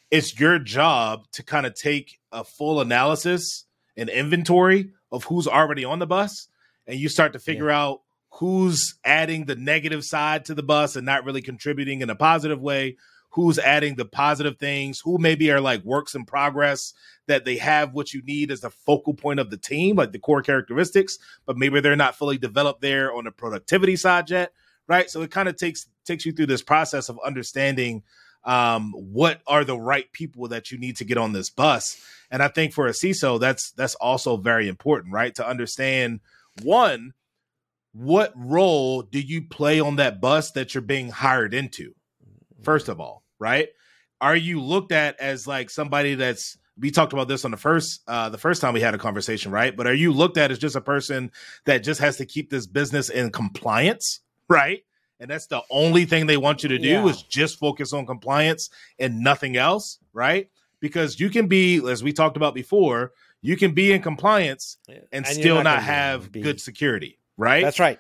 it's 0.09 0.39
your 0.39 0.59
job 0.59 1.25
to 1.31 1.43
kind 1.43 1.65
of 1.65 1.73
take 1.73 2.19
a 2.31 2.43
full 2.43 2.81
analysis 2.81 3.65
and 3.95 4.09
inventory 4.09 4.91
of 5.11 5.23
who's 5.25 5.47
already 5.47 5.85
on 5.85 5.99
the 5.99 6.07
bus 6.07 6.47
and 6.87 6.99
you 6.99 7.09
start 7.09 7.33
to 7.33 7.39
figure 7.39 7.69
yeah. 7.69 7.81
out 7.81 8.01
who's 8.35 8.95
adding 9.03 9.45
the 9.45 9.55
negative 9.55 10.03
side 10.03 10.45
to 10.45 10.53
the 10.53 10.63
bus 10.63 10.95
and 10.95 11.05
not 11.05 11.25
really 11.25 11.41
contributing 11.41 12.01
in 12.01 12.09
a 12.09 12.15
positive 12.15 12.61
way 12.61 12.95
who's 13.31 13.57
adding 13.57 13.95
the 13.95 14.05
positive 14.05 14.57
things, 14.57 14.99
who 14.99 15.17
maybe 15.17 15.49
are 15.51 15.61
like 15.61 15.83
works 15.83 16.15
in 16.15 16.25
progress 16.25 16.93
that 17.27 17.45
they 17.45 17.57
have 17.57 17.93
what 17.93 18.13
you 18.13 18.21
need 18.23 18.51
as 18.51 18.61
the 18.61 18.69
focal 18.69 19.13
point 19.13 19.39
of 19.39 19.49
the 19.49 19.57
team, 19.57 19.95
like 19.95 20.11
the 20.11 20.19
core 20.19 20.41
characteristics, 20.41 21.17
but 21.45 21.57
maybe 21.57 21.79
they're 21.79 21.95
not 21.95 22.15
fully 22.15 22.37
developed 22.37 22.81
there 22.81 23.13
on 23.13 23.23
the 23.23 23.31
productivity 23.31 23.95
side 23.95 24.29
yet, 24.29 24.51
right? 24.87 25.09
So 25.09 25.21
it 25.21 25.31
kind 25.31 25.47
of 25.47 25.55
takes 25.55 25.87
takes 26.05 26.25
you 26.25 26.33
through 26.33 26.47
this 26.47 26.61
process 26.61 27.09
of 27.09 27.19
understanding 27.25 28.03
um, 28.43 28.91
what 28.93 29.41
are 29.47 29.63
the 29.63 29.77
right 29.77 30.11
people 30.11 30.47
that 30.49 30.71
you 30.71 30.77
need 30.77 30.97
to 30.97 31.05
get 31.05 31.17
on 31.17 31.31
this 31.31 31.49
bus. 31.49 32.03
And 32.31 32.41
I 32.41 32.47
think 32.47 32.73
for 32.73 32.87
a 32.87 32.91
CISO, 32.91 33.39
that's 33.39 33.71
that's 33.71 33.95
also 33.95 34.37
very 34.37 34.67
important, 34.67 35.13
right? 35.13 35.33
To 35.35 35.47
understand 35.47 36.19
one, 36.63 37.13
what 37.93 38.33
role 38.35 39.03
do 39.03 39.19
you 39.19 39.43
play 39.43 39.79
on 39.79 39.97
that 39.97 40.19
bus 40.19 40.51
that 40.51 40.73
you're 40.73 40.81
being 40.81 41.09
hired 41.09 41.53
into? 41.53 41.93
First 42.63 42.89
of 42.89 42.99
all, 42.99 43.20
right? 43.41 43.69
Are 44.21 44.35
you 44.35 44.61
looked 44.61 44.91
at 44.91 45.19
as 45.19 45.47
like 45.47 45.69
somebody 45.69 46.15
that's 46.15 46.57
we 46.79 46.89
talked 46.91 47.11
about 47.11 47.27
this 47.27 47.43
on 47.43 47.51
the 47.51 47.57
first 47.57 48.01
uh 48.07 48.29
the 48.29 48.37
first 48.37 48.61
time 48.61 48.73
we 48.73 48.79
had 48.81 48.93
a 48.95 48.97
conversation, 48.97 49.51
right? 49.51 49.75
But 49.75 49.87
are 49.87 49.93
you 49.93 50.13
looked 50.13 50.37
at 50.37 50.51
as 50.51 50.59
just 50.59 50.75
a 50.75 50.81
person 50.81 51.31
that 51.65 51.79
just 51.79 51.99
has 51.99 52.17
to 52.17 52.25
keep 52.25 52.49
this 52.49 52.65
business 52.67 53.09
in 53.09 53.31
compliance, 53.31 54.21
right? 54.47 54.83
And 55.19 55.29
that's 55.29 55.47
the 55.47 55.61
only 55.69 56.05
thing 56.05 56.27
they 56.27 56.37
want 56.37 56.63
you 56.63 56.69
to 56.69 56.79
do 56.79 56.87
Yeah. 56.87 57.07
is 57.07 57.21
just 57.23 57.59
focus 57.59 57.93
on 57.93 58.05
compliance 58.05 58.69
and 58.97 59.19
nothing 59.19 59.57
else, 59.57 59.99
right? 60.13 60.49
Because 60.79 61.19
you 61.19 61.29
can 61.29 61.47
be, 61.47 61.77
as 61.87 62.03
we 62.03 62.11
talked 62.11 62.37
about 62.37 62.55
before, 62.55 63.11
you 63.43 63.55
can 63.55 63.73
be 63.73 63.91
in 63.91 64.01
compliance 64.01 64.77
and, 64.87 65.03
And 65.11 65.27
still 65.27 65.57
not 65.57 65.63
not, 65.63 65.83
have 65.83 66.31
be- 66.31 66.41
good 66.41 66.59
security, 66.61 67.19
right? 67.37 67.63
That's 67.63 67.79
right. 67.79 67.99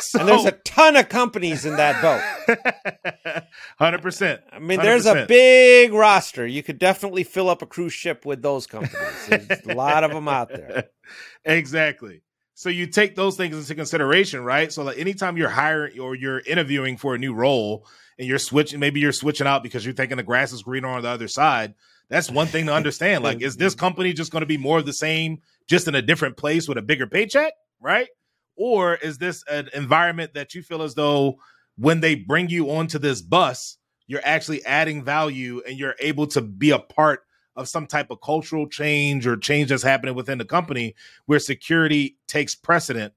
So, 0.00 0.18
And 0.20 0.28
there's 0.28 0.44
a 0.44 0.52
ton 0.52 0.96
of 0.96 1.08
companies 1.08 1.64
in 1.64 1.76
that 1.76 2.00
boat. 2.00 3.44
hundred 3.78 4.02
percent. 4.02 4.42
I 4.52 4.58
mean, 4.58 4.80
there's 4.80 5.06
a 5.06 5.14
100%. 5.14 5.28
big 5.28 5.92
roster. 5.92 6.46
You 6.46 6.62
could 6.62 6.78
definitely 6.78 7.24
fill 7.24 7.48
up 7.48 7.62
a 7.62 7.66
cruise 7.66 7.92
ship 7.92 8.24
with 8.24 8.42
those 8.42 8.66
companies. 8.66 9.26
There's 9.28 9.66
a 9.68 9.74
lot 9.74 10.04
of 10.04 10.12
them 10.12 10.28
out 10.28 10.48
there. 10.48 10.90
exactly. 11.44 12.22
So 12.54 12.70
you 12.70 12.86
take 12.86 13.16
those 13.16 13.36
things 13.36 13.56
into 13.56 13.74
consideration, 13.74 14.42
right? 14.42 14.72
So 14.72 14.82
like 14.82 14.98
anytime 14.98 15.36
you're 15.36 15.50
hiring 15.50 15.98
or 15.98 16.14
you're 16.14 16.40
interviewing 16.40 16.96
for 16.96 17.14
a 17.14 17.18
new 17.18 17.34
role 17.34 17.86
and 18.18 18.26
you're 18.26 18.38
switching, 18.38 18.80
maybe 18.80 19.00
you're 19.00 19.12
switching 19.12 19.46
out 19.46 19.62
because 19.62 19.84
you're 19.84 19.94
thinking 19.94 20.16
the 20.16 20.22
grass 20.22 20.52
is 20.52 20.62
greener 20.62 20.88
on 20.88 21.02
the 21.02 21.08
other 21.08 21.28
side. 21.28 21.74
That's 22.08 22.30
one 22.30 22.46
thing 22.46 22.66
to 22.66 22.72
understand. 22.72 23.24
Like, 23.24 23.42
is 23.42 23.56
this 23.56 23.74
company 23.74 24.12
just 24.12 24.30
going 24.30 24.42
to 24.42 24.46
be 24.46 24.56
more 24.56 24.78
of 24.78 24.86
the 24.86 24.92
same, 24.92 25.42
just 25.66 25.88
in 25.88 25.94
a 25.96 26.02
different 26.02 26.36
place 26.36 26.68
with 26.68 26.78
a 26.78 26.82
bigger 26.82 27.06
paycheck, 27.06 27.52
right? 27.80 28.08
Or 28.56 28.94
is 28.94 29.18
this 29.18 29.44
an 29.50 29.68
environment 29.74 30.34
that 30.34 30.54
you 30.54 30.62
feel 30.62 30.82
as 30.82 30.94
though 30.94 31.38
when 31.76 32.00
they 32.00 32.14
bring 32.14 32.48
you 32.48 32.70
onto 32.70 32.98
this 32.98 33.20
bus, 33.20 33.76
you're 34.06 34.24
actually 34.24 34.64
adding 34.64 35.04
value 35.04 35.62
and 35.66 35.78
you're 35.78 35.96
able 36.00 36.26
to 36.28 36.40
be 36.40 36.70
a 36.70 36.78
part 36.78 37.20
of 37.54 37.68
some 37.68 37.86
type 37.86 38.10
of 38.10 38.20
cultural 38.20 38.68
change 38.68 39.26
or 39.26 39.36
change 39.36 39.70
that's 39.70 39.82
happening 39.82 40.14
within 40.14 40.38
the 40.38 40.44
company 40.44 40.94
where 41.26 41.38
security 41.38 42.18
takes 42.26 42.54
precedent 42.54 43.14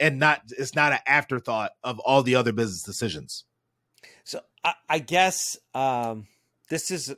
and 0.00 0.18
not 0.18 0.42
it's 0.58 0.74
not 0.74 0.92
an 0.92 0.98
afterthought 1.06 1.72
of 1.84 1.98
all 2.00 2.22
the 2.22 2.34
other 2.34 2.52
business 2.52 2.82
decisions. 2.82 3.44
So 4.24 4.40
I, 4.64 4.74
I 4.88 4.98
guess 4.98 5.56
um, 5.74 6.26
this 6.68 6.90
is. 6.90 7.14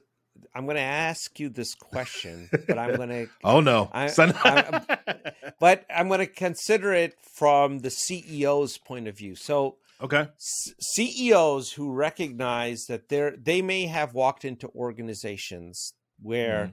I'm 0.54 0.64
going 0.66 0.76
to 0.76 0.82
ask 0.82 1.40
you 1.40 1.48
this 1.48 1.74
question, 1.74 2.48
but 2.68 2.78
I'm 2.78 2.94
going 2.96 3.08
to 3.26 3.26
Oh 3.42 3.60
no. 3.60 3.90
I- 3.92 4.08
I- 4.16 5.32
but 5.60 5.84
I'm 5.90 6.08
going 6.08 6.20
to 6.20 6.26
consider 6.26 6.92
it 6.92 7.14
from 7.20 7.80
the 7.80 7.88
CEO's 7.88 8.78
point 8.78 9.08
of 9.08 9.16
view. 9.16 9.34
So 9.34 9.76
okay. 10.00 10.28
C- 10.38 10.72
CEOs 10.80 11.72
who 11.72 11.92
recognize 11.92 12.86
that 12.86 13.08
they're 13.08 13.32
they 13.36 13.62
may 13.62 13.86
have 13.86 14.14
walked 14.14 14.44
into 14.44 14.68
organizations 14.68 15.94
where 16.22 16.72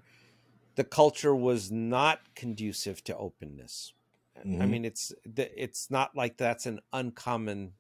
the 0.76 0.84
culture 0.84 1.36
was 1.36 1.72
not 1.72 2.20
conducive 2.36 3.04
to 3.06 3.18
openness. 3.18 3.94
I 4.38 4.44
Mhm. 4.48 4.70
mean, 4.70 4.86
it's 4.86 5.12
it's 5.36 5.92
not 5.92 6.16
like 6.16 6.38
that's 6.38 6.66
an 6.66 6.80
uncommon 6.94 7.74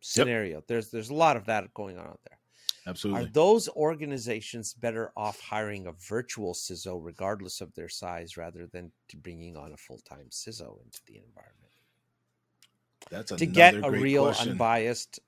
scenario. 0.00 0.62
There's 0.66 0.90
there's 0.90 1.10
a 1.10 1.14
lot 1.14 1.36
of 1.36 1.46
that 1.46 1.72
going 1.74 1.98
on 1.98 2.06
out 2.06 2.20
there. 2.28 2.38
Are 2.86 3.24
those 3.24 3.68
organizations 3.70 4.74
better 4.74 5.10
off 5.16 5.40
hiring 5.40 5.86
a 5.86 5.92
virtual 5.92 6.52
CISO, 6.52 6.98
regardless 7.02 7.62
of 7.62 7.74
their 7.74 7.88
size, 7.88 8.36
rather 8.36 8.66
than 8.66 8.92
to 9.08 9.16
bringing 9.16 9.56
on 9.56 9.72
a 9.72 9.76
full 9.76 10.00
time 10.00 10.26
CISO 10.30 10.82
into 10.82 11.00
the 11.06 11.16
environment 11.16 11.72
That's 13.10 13.32
to 13.32 13.46
get 13.46 13.74
a 13.74 13.80
great 13.80 14.02
real, 14.02 14.24
question. 14.24 14.52
unbiased 14.52 15.20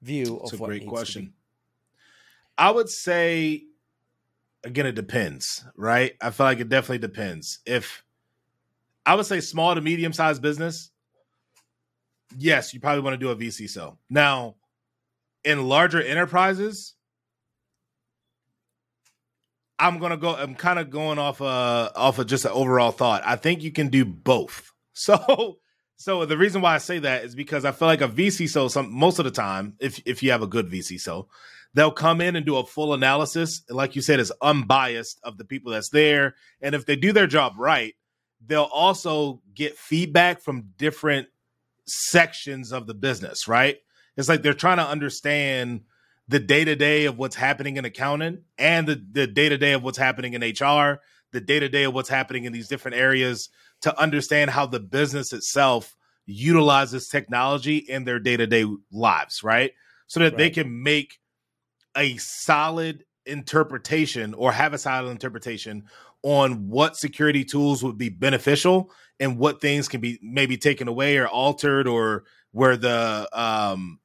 view 0.00 0.40
It's 0.42 0.52
of 0.52 0.58
a 0.58 0.62
what 0.62 0.68
great 0.68 0.82
needs 0.82 0.90
question. 0.90 1.34
I 2.56 2.70
would 2.70 2.88
say 2.88 3.64
again, 4.64 4.86
it 4.86 4.94
depends, 4.94 5.64
right? 5.76 6.14
I 6.20 6.30
feel 6.30 6.46
like 6.46 6.60
it 6.60 6.68
definitely 6.68 6.98
depends. 6.98 7.58
If 7.66 8.02
I 9.04 9.14
would 9.14 9.26
say 9.26 9.40
small 9.40 9.74
to 9.74 9.80
medium 9.80 10.12
sized 10.12 10.40
business, 10.40 10.90
yes, 12.38 12.72
you 12.72 12.80
probably 12.80 13.02
want 13.02 13.14
to 13.14 13.18
do 13.18 13.30
a 13.30 13.36
vCISO. 13.36 13.98
Now, 14.08 14.56
in 15.44 15.68
larger 15.68 16.02
enterprises, 16.02 16.94
I'm 19.78 19.98
gonna 19.98 20.16
go. 20.16 20.34
I'm 20.34 20.54
kind 20.54 20.78
of 20.78 20.90
going 20.90 21.18
off 21.18 21.40
uh 21.40 21.90
off 21.94 22.18
of 22.18 22.26
just 22.26 22.44
an 22.44 22.52
overall 22.52 22.92
thought. 22.92 23.22
I 23.24 23.36
think 23.36 23.62
you 23.62 23.72
can 23.72 23.88
do 23.88 24.04
both. 24.04 24.70
So, 24.96 25.58
so 25.96 26.24
the 26.24 26.38
reason 26.38 26.62
why 26.62 26.76
I 26.76 26.78
say 26.78 27.00
that 27.00 27.24
is 27.24 27.34
because 27.34 27.64
I 27.64 27.72
feel 27.72 27.88
like 27.88 28.00
a 28.00 28.06
vCISO 28.06 28.70
some 28.70 28.96
most 28.96 29.18
of 29.18 29.24
the 29.24 29.32
time, 29.32 29.74
if 29.80 30.00
if 30.06 30.22
you 30.22 30.30
have 30.30 30.40
a 30.40 30.46
good 30.46 30.70
vCISO, 30.70 31.26
they'll 31.74 31.90
come 31.90 32.20
in 32.20 32.36
and 32.36 32.46
do 32.46 32.56
a 32.58 32.64
full 32.64 32.94
analysis, 32.94 33.62
and 33.68 33.76
like 33.76 33.96
you 33.96 34.02
said, 34.02 34.20
is 34.20 34.32
unbiased 34.40 35.18
of 35.24 35.36
the 35.36 35.44
people 35.44 35.72
that's 35.72 35.90
there. 35.90 36.36
And 36.60 36.76
if 36.76 36.86
they 36.86 36.94
do 36.94 37.12
their 37.12 37.26
job 37.26 37.54
right, 37.58 37.94
they'll 38.46 38.70
also 38.72 39.42
get 39.52 39.76
feedback 39.76 40.40
from 40.40 40.68
different 40.78 41.26
sections 41.88 42.70
of 42.70 42.86
the 42.86 42.94
business. 42.94 43.48
Right? 43.48 43.78
It's 44.16 44.28
like 44.28 44.42
they're 44.42 44.54
trying 44.54 44.78
to 44.78 44.86
understand 44.86 45.82
the 46.28 46.40
day 46.40 46.64
to 46.64 46.76
day 46.76 47.04
of 47.04 47.18
what's 47.18 47.36
happening 47.36 47.76
in 47.76 47.84
accounting 47.84 48.42
and 48.58 48.86
the 48.86 49.04
the 49.12 49.26
day 49.26 49.48
to 49.48 49.58
day 49.58 49.72
of 49.72 49.82
what's 49.82 49.98
happening 49.98 50.34
in 50.34 50.40
HR, 50.40 51.00
the 51.32 51.40
day 51.40 51.60
to 51.60 51.68
day 51.68 51.84
of 51.84 51.94
what's 51.94 52.08
happening 52.08 52.44
in 52.44 52.52
these 52.52 52.68
different 52.68 52.96
areas 52.96 53.50
to 53.82 53.98
understand 54.00 54.50
how 54.50 54.66
the 54.66 54.80
business 54.80 55.32
itself 55.32 55.96
utilizes 56.26 57.08
technology 57.08 57.76
in 57.76 58.04
their 58.04 58.18
day 58.18 58.36
to 58.36 58.46
day 58.46 58.64
lives, 58.90 59.42
right? 59.42 59.72
So 60.06 60.20
that 60.20 60.36
they 60.36 60.50
can 60.50 60.82
make 60.82 61.18
a 61.96 62.16
solid 62.16 63.04
interpretation 63.26 64.34
or 64.34 64.52
have 64.52 64.72
a 64.74 64.78
solid 64.78 65.10
interpretation 65.10 65.84
on 66.22 66.68
what 66.68 66.96
security 66.96 67.44
tools 67.44 67.82
would 67.82 67.98
be 67.98 68.08
beneficial 68.08 68.90
and 69.20 69.38
what 69.38 69.60
things 69.60 69.88
can 69.88 70.00
be 70.00 70.18
maybe 70.22 70.56
taken 70.56 70.88
away 70.88 71.16
or 71.18 71.28
altered 71.28 71.86
or 71.86 72.24
where 72.52 72.76
the 72.76 73.28
um 73.32 73.98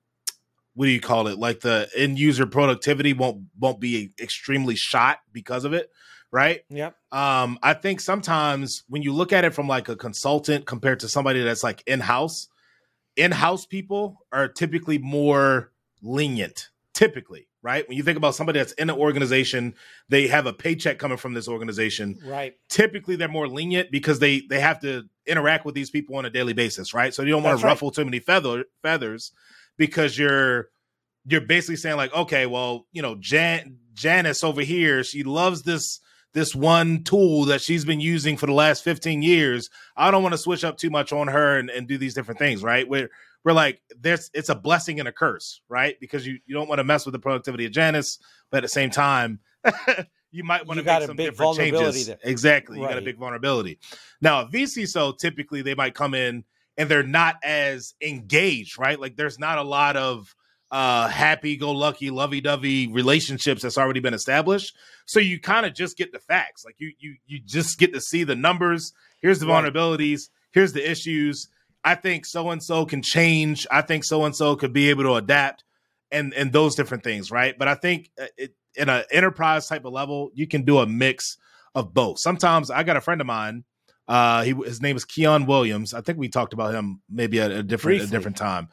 what 0.80 0.86
do 0.86 0.92
you 0.92 1.02
call 1.02 1.28
it 1.28 1.38
like 1.38 1.60
the 1.60 1.90
end 1.94 2.18
user 2.18 2.46
productivity 2.46 3.12
won't 3.12 3.44
won't 3.60 3.82
be 3.82 4.12
extremely 4.18 4.76
shot 4.76 5.18
because 5.34 5.66
of 5.66 5.74
it 5.74 5.90
right 6.32 6.62
Yep. 6.70 6.96
um 7.12 7.60
i 7.62 7.74
think 7.74 8.00
sometimes 8.00 8.84
when 8.88 9.02
you 9.02 9.12
look 9.12 9.34
at 9.34 9.44
it 9.44 9.54
from 9.54 9.68
like 9.68 9.90
a 9.90 9.98
consultant 9.98 10.66
compared 10.66 11.02
to 11.02 11.10
somebody 11.10 11.44
that's 11.44 11.66
like 11.66 11.84
in-house 11.86 12.48
in-house 13.18 13.66
people 13.66 14.26
are 14.32 14.48
typically 14.48 14.98
more 14.98 15.74
lenient 16.02 16.70
typically 16.94 17.50
right 17.62 17.86
when 17.90 17.98
you 17.98 18.04
think 18.04 18.18
about 18.18 18.34
somebody 18.36 18.60
that's 18.60 18.72
in 18.74 18.90
an 18.90 18.96
organization 18.96 19.76
they 20.08 20.28
have 20.28 20.46
a 20.46 20.54
paycheck 20.54 20.98
coming 20.98 21.18
from 21.18 21.34
this 21.34 21.50
organization 21.50 22.18
Right. 22.26 22.54
typically 22.70 23.18
they're 23.18 23.28
more 23.28 23.50
lenient 23.50 23.92
because 23.92 24.20
they 24.20 24.44
they 24.50 24.62
have 24.62 24.80
to 24.80 25.04
interact 25.28 25.66
with 25.66 25.76
these 25.76 25.90
people 25.90 26.16
on 26.16 26.24
a 26.24 26.30
daily 26.30 26.54
basis 26.54 26.94
right 26.94 27.14
so 27.14 27.22
you 27.22 27.32
don't 27.32 27.44
want 27.44 27.60
to 27.60 27.66
right. 27.66 27.72
ruffle 27.72 27.92
too 27.92 28.06
many 28.06 28.20
feather 28.20 28.64
feathers 28.82 29.34
because 29.80 30.20
you're 30.20 30.70
you're 31.26 31.42
basically 31.42 31.78
saying 31.78 31.98
like 31.98 32.14
okay 32.14 32.46
well 32.46 32.86
you 32.92 33.02
know 33.02 33.16
Jan 33.16 33.80
Janice 33.96 34.44
over 34.44 34.62
here 34.62 35.04
she 35.04 35.24
loves 35.24 35.64
this 35.64 36.00
this 36.34 36.54
one 36.54 37.04
tool 37.04 37.46
that 37.46 37.60
she's 37.60 37.84
been 37.84 38.00
using 38.00 38.38
for 38.38 38.46
the 38.46 38.54
last 38.54 38.84
15 38.84 39.24
years. 39.24 39.68
I 39.98 40.12
don't 40.12 40.22
want 40.22 40.34
to 40.34 40.38
switch 40.38 40.64
up 40.64 40.78
too 40.78 40.92
much 40.92 41.12
on 41.12 41.28
her 41.28 41.58
and, 41.58 41.72
and 41.72 41.88
do 41.88 41.98
these 41.98 42.14
different 42.14 42.38
things 42.38 42.62
right? 42.62 42.88
We're 42.88 43.10
we're 43.44 43.54
like 43.54 43.82
there's 44.00 44.30
it's 44.36 44.50
a 44.50 44.56
blessing 44.56 45.00
and 45.00 45.08
a 45.08 45.12
curse 45.12 45.62
right? 45.70 46.00
Because 46.00 46.28
you 46.28 46.38
you 46.46 46.54
don't 46.54 46.68
want 46.68 46.80
to 46.80 46.84
mess 46.84 47.06
with 47.06 47.14
the 47.14 47.20
productivity 47.20 47.66
of 47.66 47.72
Janice 47.72 48.20
but 48.52 48.58
at 48.58 48.64
the 48.64 48.68
same 48.68 48.92
time 48.92 49.40
you 50.32 50.44
might 50.44 50.68
want 50.68 50.80
to 50.80 50.86
make 50.86 51.04
some 51.04 51.16
different 51.16 51.58
changes. 51.58 52.08
there. 52.08 52.20
exactly 52.24 52.80
you 52.80 52.88
got 52.88 52.98
a 52.98 53.02
big 53.02 53.18
vulnerability. 53.18 53.80
Now 54.22 54.42
a 54.42 54.46
vCISO 54.46 55.18
typically 55.18 55.62
they 55.62 55.74
might 55.74 55.96
come 55.96 56.14
in 56.14 56.44
and 56.80 56.90
they're 56.90 57.04
not 57.04 57.36
as 57.44 57.94
engaged 58.02 58.80
right? 58.80 59.00
Like 59.00 59.18
there's 59.18 59.38
not 59.38 59.60
a 59.60 59.64
lot 59.64 59.96
of 59.98 60.34
uh 60.72 61.08
happy 61.08 61.58
go 61.58 61.72
lucky 61.72 62.10
lovey 62.12 62.42
dovey 62.42 62.88
relationships 62.88 63.64
that's 63.64 63.78
already 63.78 64.00
been 64.00 64.14
established. 64.14 64.76
So 65.06 65.20
you 65.20 65.40
kind 65.40 65.66
of 65.66 65.76
just 65.76 65.98
get 65.98 66.12
the 66.12 66.20
facts. 66.20 66.64
Like 66.66 66.76
you 66.80 66.94
you 66.98 67.18
you 67.28 67.40
just 67.46 67.78
get 67.78 67.94
to 67.94 68.02
see 68.02 68.24
the 68.24 68.36
numbers. 68.36 68.94
Here's 69.22 69.40
the 69.40 69.46
vulnerabilities. 69.46 70.30
Here's 70.52 70.74
the 70.74 70.90
issues. 70.90 71.50
I 71.84 71.96
think 71.96 72.26
so 72.26 72.50
and 72.50 72.64
so 72.64 72.86
can 72.86 73.02
change. 73.02 73.68
I 73.70 73.82
think 73.82 74.06
so 74.06 74.24
and 74.24 74.36
so 74.36 74.56
could 74.56 74.74
be 74.74 74.90
able 74.90 75.04
to 75.04 75.16
adapt 75.16 75.66
and 76.12 76.34
and 76.34 76.54
those 76.54 76.76
different 76.76 77.04
things 77.04 77.30
right? 77.30 77.58
But 77.58 77.68
i 77.68 77.76
think 77.76 78.10
uh, 78.20 78.26
it, 78.38 78.54
in 78.76 78.88
an 78.88 79.04
enterprise 79.12 79.68
type 79.68 79.84
of 79.84 79.92
level 79.92 80.32
you 80.34 80.48
can 80.48 80.64
do 80.64 80.80
a 80.80 80.86
mix 80.86 81.38
of 81.76 81.94
both. 81.94 82.20
Sometimes 82.20 82.72
i 82.72 82.84
got 82.84 82.96
a 82.96 83.02
friend 83.02 83.20
of 83.20 83.28
mine 83.28 83.66
uh 84.10 84.42
he 84.44 84.52
his 84.66 84.82
name 84.82 84.98
is 84.98 85.06
keon 85.06 85.46
williams 85.46 85.94
i 85.94 86.02
think 86.02 86.18
we 86.18 86.28
talked 86.28 86.52
about 86.54 86.74
him 86.74 87.00
maybe 87.10 87.40
at 87.40 87.52
a 87.52 87.64
different 87.64 88.02
a 88.02 88.08
different 88.08 88.36
time 88.36 88.68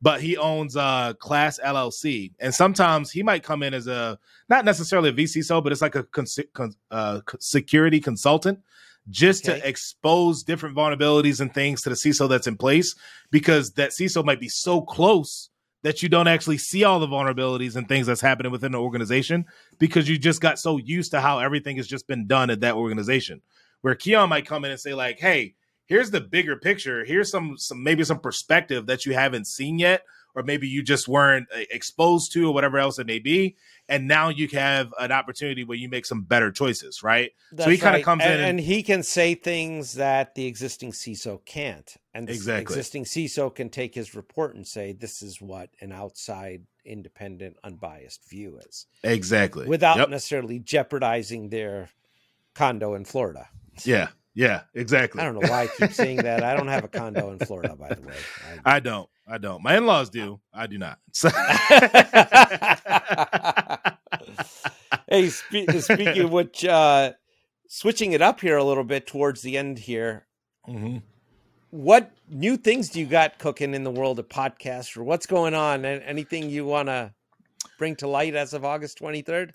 but 0.00 0.20
he 0.20 0.36
owns 0.36 0.76
uh 0.76 1.12
class 1.18 1.58
llc 1.64 2.32
and 2.38 2.54
sometimes 2.54 3.10
he 3.10 3.22
might 3.22 3.42
come 3.42 3.62
in 3.64 3.74
as 3.74 3.86
a 3.88 4.18
not 4.48 4.64
necessarily 4.64 5.08
a 5.10 5.12
vCISO 5.12 5.62
but 5.62 5.72
it's 5.72 5.82
like 5.82 5.94
a 5.96 6.04
cons- 6.04 6.38
con- 6.52 6.74
uh, 6.90 7.20
security 7.40 7.98
consultant 8.00 8.60
just 9.08 9.48
Okay. 9.48 9.58
to 9.58 9.68
expose 9.68 10.44
different 10.44 10.76
vulnerabilities 10.76 11.40
and 11.40 11.52
things 11.52 11.82
to 11.82 11.88
the 11.88 11.96
CISO 11.96 12.28
that's 12.28 12.46
in 12.46 12.56
place 12.56 12.94
because 13.32 13.72
that 13.72 13.90
CISO 13.90 14.24
might 14.24 14.38
be 14.38 14.48
so 14.48 14.80
close 14.80 15.50
that 15.82 16.04
you 16.04 16.08
don't 16.08 16.28
actually 16.28 16.58
see 16.58 16.84
all 16.84 17.00
the 17.00 17.08
vulnerabilities 17.08 17.74
and 17.74 17.88
things 17.88 18.06
that's 18.06 18.20
happening 18.20 18.52
within 18.52 18.70
the 18.70 18.78
organization 18.78 19.44
because 19.80 20.08
you 20.08 20.16
just 20.18 20.40
got 20.40 20.56
so 20.56 20.76
used 20.76 21.10
to 21.10 21.20
how 21.20 21.40
everything 21.40 21.76
has 21.78 21.88
just 21.88 22.06
been 22.06 22.28
done 22.28 22.48
at 22.50 22.60
that 22.60 22.76
organization. 22.76 23.42
Where 23.82 23.94
Keon 23.94 24.28
might 24.28 24.46
come 24.46 24.64
in 24.64 24.70
and 24.70 24.80
say, 24.80 24.94
like, 24.94 25.20
hey, 25.20 25.54
here's 25.86 26.10
the 26.10 26.20
bigger 26.20 26.56
picture. 26.56 27.04
Here's 27.04 27.30
some 27.30 27.56
some 27.58 27.82
maybe 27.82 28.04
some 28.04 28.20
perspective 28.20 28.86
that 28.86 29.04
you 29.04 29.14
haven't 29.14 29.46
seen 29.46 29.78
yet, 29.78 30.02
or 30.34 30.42
maybe 30.42 30.66
you 30.68 30.82
just 30.82 31.08
weren't 31.08 31.46
uh, 31.54 31.60
exposed 31.70 32.32
to, 32.32 32.48
or 32.48 32.54
whatever 32.54 32.78
else 32.78 32.98
it 32.98 33.06
may 33.06 33.18
be. 33.18 33.56
And 33.88 34.08
now 34.08 34.28
you 34.30 34.48
have 34.48 34.94
an 34.98 35.12
opportunity 35.12 35.64
where 35.64 35.76
you 35.76 35.88
make 35.88 36.06
some 36.06 36.22
better 36.22 36.50
choices, 36.50 37.02
right? 37.02 37.32
That's 37.50 37.64
so 37.64 37.70
he 37.70 37.76
kind 37.76 37.94
of 37.94 37.98
right. 37.98 38.04
comes 38.04 38.22
and, 38.22 38.32
in 38.32 38.40
and, 38.40 38.48
and 38.50 38.60
he 38.60 38.82
can 38.82 39.02
say 39.02 39.34
things 39.34 39.94
that 39.94 40.34
the 40.34 40.46
existing 40.46 40.92
CISO 40.92 41.44
can't. 41.44 41.94
And 42.14 42.28
the 42.28 42.32
Exactly. 42.32 42.62
existing 42.62 43.04
CISO 43.04 43.54
can 43.54 43.68
take 43.68 43.94
his 43.94 44.14
report 44.14 44.54
and 44.54 44.66
say, 44.66 44.92
this 44.92 45.20
is 45.22 45.40
what 45.40 45.70
an 45.80 45.92
outside, 45.92 46.62
independent, 46.84 47.56
unbiased 47.64 48.28
view 48.28 48.58
is, 48.66 48.86
exactly 49.02 49.66
without 49.66 49.96
Yep. 49.96 50.08
necessarily 50.10 50.58
jeopardizing 50.58 51.48
their 51.48 51.90
condo 52.54 52.94
in 52.94 53.04
Florida. 53.04 53.48
Yeah, 53.84 54.08
yeah, 54.34 54.62
exactly. 54.74 55.20
I 55.20 55.24
don't 55.24 55.40
know 55.40 55.48
why 55.50 55.62
I 55.62 55.66
keep 55.66 55.92
saying 55.92 56.18
that. 56.18 56.42
I 56.42 56.54
don't 56.54 56.68
have 56.68 56.84
a 56.84 56.88
condo 56.88 57.30
in 57.32 57.38
Florida, 57.40 57.74
by 57.76 57.94
the 57.94 58.06
way. 58.06 58.14
I- 58.64 58.76
I 58.76 58.80
don't. 58.80 59.08
I 59.26 59.38
don't. 59.38 59.62
My 59.62 59.76
in-laws 59.76 60.10
do. 60.10 60.40
I 60.52 60.66
do 60.66 60.78
not. 60.78 60.98
So- 61.12 61.28
hey, 65.08 65.28
spe- 65.28 65.70
speaking 65.80 66.22
of 66.22 66.32
which, 66.32 66.64
uh, 66.64 67.12
switching 67.68 68.12
it 68.12 68.22
up 68.22 68.40
here 68.40 68.56
a 68.56 68.64
little 68.64 68.84
bit 68.84 69.06
towards 69.06 69.42
the 69.42 69.56
end 69.56 69.78
here, 69.78 70.26
Mhm. 70.68 71.02
what 71.70 72.12
new 72.28 72.56
things 72.56 72.88
do 72.90 73.00
you 73.00 73.06
got 73.06 73.38
cooking 73.38 73.74
in 73.74 73.84
the 73.84 73.90
world 73.90 74.18
of 74.18 74.28
podcasts 74.28 74.96
or 74.96 75.04
what's 75.04 75.26
going 75.26 75.54
on? 75.54 75.84
And 75.84 76.02
anything 76.02 76.50
you 76.50 76.64
want 76.66 76.88
to 76.88 77.14
bring 77.78 77.96
to 77.96 78.08
light 78.08 78.34
as 78.34 78.52
of 78.52 78.64
August 78.64 78.98
23rd? 78.98 79.52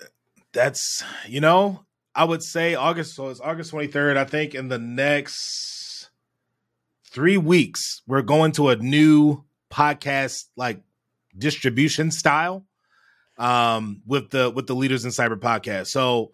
That's 0.54 1.04
you 1.28 1.42
know, 1.42 1.86
I 2.18 2.24
would 2.24 2.42
say 2.42 2.74
August. 2.74 3.16
So 3.16 3.30
it's 3.30 3.40
August 3.40 3.70
twenty 3.70 3.88
third. 3.88 4.18
I 4.18 4.26
think 4.26 4.56
in 4.56 4.68
the 4.68 4.80
next 4.80 6.10
three 7.06 7.38
weeks, 7.38 8.02
we're 8.08 8.24
going 8.24 8.52
to 8.54 8.70
a 8.70 8.76
new 8.76 9.44
podcast 9.72 10.46
like 10.56 10.82
distribution 11.38 12.10
style 12.10 12.66
um 13.38 14.02
with 14.08 14.32
the 14.32 14.50
with 14.50 14.66
the 14.66 14.74
leaders 14.74 15.06
in 15.06 15.12
cyber 15.12 15.40
podcast. 15.40 15.88
So 15.88 16.32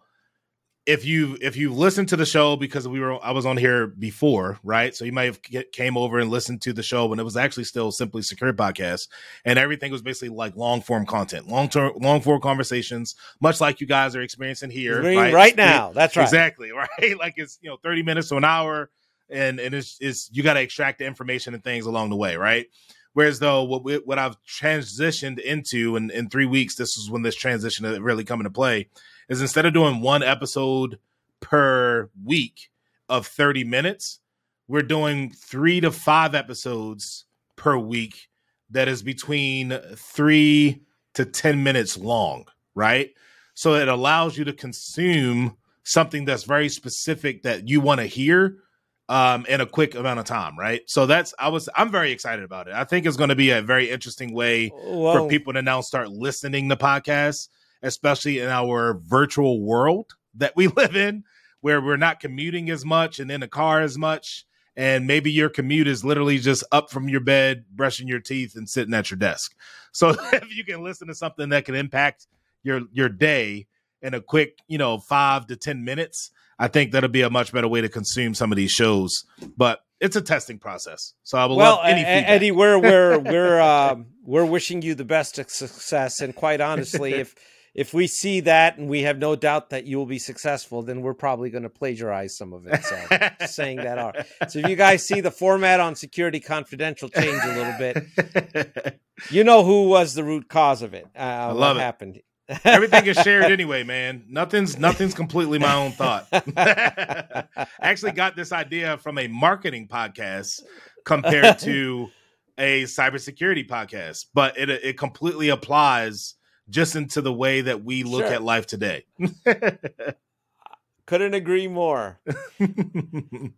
if 0.85 1.05
you 1.05 1.37
if 1.39 1.55
you've 1.55 1.77
listened 1.77 2.09
to 2.09 2.17
the 2.17 2.25
show 2.25 2.57
because 2.57 2.87
we 2.87 2.99
were 2.99 3.23
I 3.23 3.31
was 3.31 3.45
on 3.45 3.55
here 3.55 3.87
before, 3.87 4.59
right? 4.63 4.93
So 4.93 5.05
you 5.05 5.13
might 5.13 5.25
have 5.25 5.41
get, 5.41 5.71
came 5.71 5.95
over 5.95 6.19
and 6.19 6.29
listened 6.29 6.61
to 6.63 6.73
the 6.73 6.83
show 6.83 7.05
when 7.05 7.19
it 7.19 7.23
was 7.23 7.37
actually 7.37 7.63
still 7.63 7.91
simply 7.91 8.21
secure 8.21 8.51
podcast, 8.51 9.07
and 9.45 9.57
everything 9.57 9.91
was 9.91 10.01
basically 10.01 10.29
like 10.29 10.55
long 10.57 10.81
form 10.81 11.05
content, 11.05 11.47
long 11.47 11.69
term, 11.69 11.93
long 12.01 12.19
form 12.21 12.41
conversations, 12.41 13.15
much 13.39 13.61
like 13.61 13.79
you 13.79 13.87
guys 13.87 14.15
are 14.15 14.21
experiencing 14.21 14.69
here 14.69 15.01
Right, 15.01 15.33
right, 15.33 15.55
now. 15.55 15.91
That's 15.93 16.15
right. 16.17 16.23
Exactly, 16.23 16.71
right? 16.73 17.17
Like 17.17 17.35
it's 17.37 17.59
you 17.61 17.69
know 17.69 17.77
thirty 17.77 18.03
minutes 18.03 18.29
to 18.29 18.37
an 18.37 18.43
hour, 18.43 18.89
and 19.29 19.59
and 19.59 19.73
it's 19.73 19.97
it's 20.01 20.29
you 20.33 20.43
got 20.43 20.55
to 20.55 20.61
extract 20.61 20.99
the 20.99 21.05
information 21.05 21.53
and 21.53 21.63
things 21.63 21.85
along 21.85 22.09
the 22.09 22.17
way, 22.17 22.35
right? 22.35 22.67
Whereas 23.13 23.39
though 23.39 23.63
what 23.63 23.83
we, 23.83 23.95
what 23.97 24.19
I've 24.19 24.37
transitioned 24.43 25.39
into, 25.39 25.95
and 25.95 26.11
in 26.11 26.29
three 26.29 26.45
weeks, 26.45 26.75
this 26.75 26.97
is 26.97 27.09
when 27.09 27.21
this 27.21 27.35
transition 27.35 27.85
really 28.01 28.23
come 28.23 28.39
into 28.39 28.49
play, 28.49 28.89
is 29.29 29.41
instead 29.41 29.65
of 29.65 29.73
doing 29.73 30.01
one 30.01 30.23
episode 30.23 30.99
per 31.39 32.09
week 32.23 32.71
of 33.07 33.27
thirty 33.27 33.63
minutes, 33.63 34.19
we're 34.67 34.81
doing 34.81 35.31
three 35.31 35.79
to 35.81 35.91
five 35.91 36.33
episodes 36.33 37.25
per 37.55 37.77
week 37.77 38.29
that 38.71 38.87
is 38.87 39.03
between 39.03 39.77
three 39.95 40.81
to 41.13 41.25
10 41.25 41.63
minutes 41.63 41.97
long, 41.97 42.45
right? 42.75 43.11
So 43.53 43.75
it 43.75 43.87
allows 43.87 44.37
you 44.37 44.45
to 44.45 44.53
consume 44.53 45.57
something 45.83 46.25
that's 46.25 46.43
very 46.43 46.69
specific 46.69 47.43
that 47.43 47.67
you 47.67 47.81
want 47.81 47.99
to 47.99 48.07
hear 48.07 48.62
um, 49.09 49.45
in 49.47 49.61
a 49.61 49.65
quick 49.65 49.95
amount 49.95 50.19
of 50.19 50.25
time, 50.25 50.57
right? 50.57 50.81
So 50.87 51.05
that's 51.05 51.33
I 51.37 51.49
was 51.49 51.69
I'm 51.75 51.91
very 51.91 52.11
excited 52.11 52.43
about 52.43 52.67
it. 52.67 52.73
I 52.73 52.83
think 52.83 53.05
it's 53.05 53.17
going 53.17 53.29
to 53.29 53.35
be 53.35 53.51
a 53.51 53.61
very 53.61 53.89
interesting 53.89 54.33
way 54.33 54.71
Well, 54.73 55.13
for 55.23 55.29
people 55.29 55.53
to 55.53 55.61
now 55.61 55.81
start 55.81 56.09
listening 56.09 56.69
to 56.69 56.75
podcasts, 56.75 57.49
especially 57.81 58.39
in 58.39 58.49
our 58.49 58.99
virtual 59.03 59.61
world 59.61 60.13
that 60.35 60.55
we 60.55 60.67
live 60.77 60.95
in, 60.95 61.23
where 61.61 61.81
we're 61.81 61.97
not 61.97 62.19
commuting 62.19 62.69
as 62.69 62.85
much 62.85 63.19
and 63.19 63.29
in 63.29 63.41
the 63.41 63.47
car 63.47 63.81
as 63.81 63.97
much. 63.97 64.45
And 64.75 65.05
maybe 65.05 65.31
your 65.31 65.49
commute 65.49 65.87
is 65.87 66.03
literally 66.03 66.39
just 66.39 66.63
up 66.71 66.89
from 66.89 67.07
your 67.07 67.19
bed, 67.19 67.65
brushing 67.71 68.07
your 68.07 68.19
teeth, 68.19 68.55
and 68.55 68.67
sitting 68.67 68.93
at 68.93 69.11
your 69.11 69.17
desk. 69.17 69.55
So 69.95 70.09
if 70.09 70.57
you 70.57 70.65
can 70.65 70.81
listen 70.81 71.07
to 71.09 71.13
something 71.13 71.49
that 71.49 71.65
can 71.65 71.75
impact 71.75 72.25
your 72.63 72.81
your 72.91 73.09
day 73.09 73.67
in 74.01 74.15
a 74.15 74.21
quick, 74.21 74.57
you 74.67 74.79
know, 74.79 74.97
five 74.97 75.45
to 75.45 75.55
ten 75.55 75.83
minutes, 75.83 76.31
I 76.63 76.69
think 76.69 76.93
that'll 76.93 77.09
be 77.09 77.23
a 77.23 77.29
much 77.29 77.51
better 77.51 77.67
way 77.67 77.81
to 77.81 77.89
consume 77.89 78.33
some 78.33 78.53
of 78.53 78.55
these 78.55 78.71
shows. 78.71 79.25
But 79.57 79.81
it's 79.99 80.15
a 80.15 80.21
testing 80.21 80.59
process, 80.59 81.13
so 81.23 81.37
I 81.37 81.45
will 81.45 81.57
well, 81.57 81.75
love 81.75 81.85
any 81.87 81.99
feedback. 81.99 82.29
Eddie, 82.29 82.51
we're 82.51 82.79
we're 82.79 83.19
we're 83.31 83.59
um, 83.59 84.05
we're 84.23 84.45
wishing 84.45 84.81
you 84.81 84.95
the 84.95 85.03
best 85.03 85.37
of 85.39 85.49
success, 85.49 86.21
and 86.21 86.33
quite 86.33 86.61
honestly, 86.61 87.15
if 87.15 87.35
if 87.75 87.93
we 87.93 88.07
see 88.07 88.39
that 88.41 88.77
and 88.77 88.87
we 88.87 89.01
have 89.01 89.17
no 89.17 89.35
doubt 89.35 89.71
that 89.71 89.85
you 89.85 89.97
will 89.97 90.05
be 90.05 90.19
successful, 90.19 90.83
then 90.83 91.01
we're 91.01 91.13
probably 91.13 91.49
going 91.49 91.63
to 91.63 91.69
plagiarize 91.69 92.37
some 92.37 92.53
of 92.53 92.65
it. 92.65 92.81
So, 92.85 93.45
saying 93.47 93.77
that 93.77 93.97
are. 93.97 94.13
So, 94.47 94.59
if 94.59 94.69
you 94.69 94.77
guys 94.77 95.05
see 95.05 95.19
the 95.19 95.31
format 95.31 95.81
on 95.81 95.97
Security 95.97 96.39
Confidential 96.39 97.09
change 97.09 97.43
a 97.43 97.55
little 97.57 97.75
bit, 97.77 98.99
you 99.31 99.43
know 99.43 99.65
who 99.65 99.89
was 99.89 100.13
the 100.13 100.23
root 100.23 100.47
cause 100.47 100.81
of 100.81 100.93
it. 100.93 101.07
Uh, 101.13 101.19
I 101.19 101.45
love 101.47 101.75
what 101.75 101.81
it. 101.81 101.83
happened. 101.83 102.21
Everything 102.65 103.05
is 103.05 103.17
shared 103.17 103.45
anyway, 103.51 103.83
man. 103.83 104.25
Nothing's 104.29 104.77
nothing's 104.77 105.13
completely 105.13 105.59
my 105.59 105.73
own 105.75 105.91
thought. 105.93 106.27
I 106.31 107.45
actually 107.81 108.11
got 108.11 108.35
this 108.35 108.51
idea 108.51 108.97
from 108.97 109.17
a 109.17 109.27
marketing 109.27 109.87
podcast 109.87 110.61
compared 111.05 111.59
to 111.59 112.09
a 112.57 112.83
cybersecurity 112.83 113.67
podcast, 113.67 114.25
but 114.33 114.57
it 114.57 114.69
it 114.69 114.97
completely 114.97 115.49
applies 115.49 116.35
just 116.69 116.95
into 116.95 117.21
the 117.21 117.33
way 117.33 117.61
that 117.61 117.83
we 117.83 118.03
look 118.03 118.23
Sure. 118.25 118.33
at 118.33 118.43
life 118.43 118.65
today. 118.67 119.05
Couldn't 121.05 121.33
agree 121.33 121.67
more. 121.67 122.19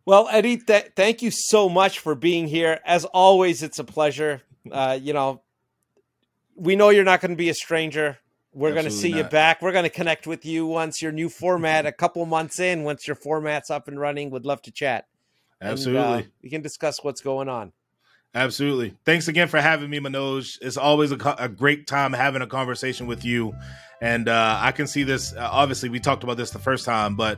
Well, 0.05 0.27
Eddie, 0.31 0.57
th- 0.57 0.93
thank 0.95 1.21
you 1.21 1.29
so 1.29 1.69
much 1.69 1.99
for 1.99 2.15
being 2.15 2.47
here. 2.47 2.79
As 2.83 3.05
always, 3.05 3.61
it's 3.61 3.77
a 3.77 3.83
pleasure. 3.83 4.41
Uh, 4.71 4.97
you 4.99 5.13
know, 5.13 5.43
we 6.55 6.75
know 6.75 6.89
you're 6.89 7.03
not 7.03 7.21
going 7.21 7.29
to 7.31 7.37
be 7.37 7.49
a 7.49 7.53
stranger. 7.53 8.17
We're 8.55 8.71
going 8.71 8.85
to 8.85 8.91
see 8.91 9.09
Absolutely 9.09 9.23
you 9.23 9.29
back. 9.29 9.61
We're 9.61 9.73
going 9.73 9.83
to 9.83 9.89
connect 9.89 10.27
with 10.27 10.45
you 10.45 10.65
once 10.65 11.01
your 11.01 11.11
new 11.11 11.27
format, 11.27 11.85
a 11.85 11.91
couple 11.91 12.25
months 12.25 12.57
in, 12.59 12.83
once 12.83 13.05
your 13.05 13.15
format's 13.15 13.69
up 13.69 13.89
and 13.89 13.99
running. 13.99 14.31
Would 14.31 14.45
love 14.45 14.61
to 14.61 14.71
chat. 14.71 15.07
And, 15.59 15.69
uh, 15.69 15.73
Absolutely. 15.73 16.27
we 16.41 16.49
can 16.49 16.61
discuss 16.61 17.03
what's 17.03 17.19
going 17.19 17.49
on. 17.49 17.73
Absolutely. 18.33 18.95
Thanks 19.03 19.27
again 19.27 19.49
for 19.49 19.59
having 19.59 19.89
me, 19.89 19.99
Manoj. 19.99 20.57
It's 20.61 20.77
always 20.77 21.11
a, 21.11 21.17
co- 21.17 21.35
a 21.37 21.49
great 21.49 21.85
time 21.85 22.13
having 22.13 22.41
a 22.41 22.47
conversation 22.47 23.07
with 23.07 23.25
you. 23.25 23.53
And 24.01 24.29
uh, 24.29 24.57
I 24.61 24.71
can 24.71 24.87
see 24.87 25.03
this. 25.03 25.33
Uh, 25.33 25.49
obviously, 25.51 25.89
we 25.89 25.99
talked 25.99 26.23
about 26.23 26.37
this 26.37 26.51
the 26.51 26.59
first 26.59 26.85
time, 26.85 27.17
but 27.17 27.37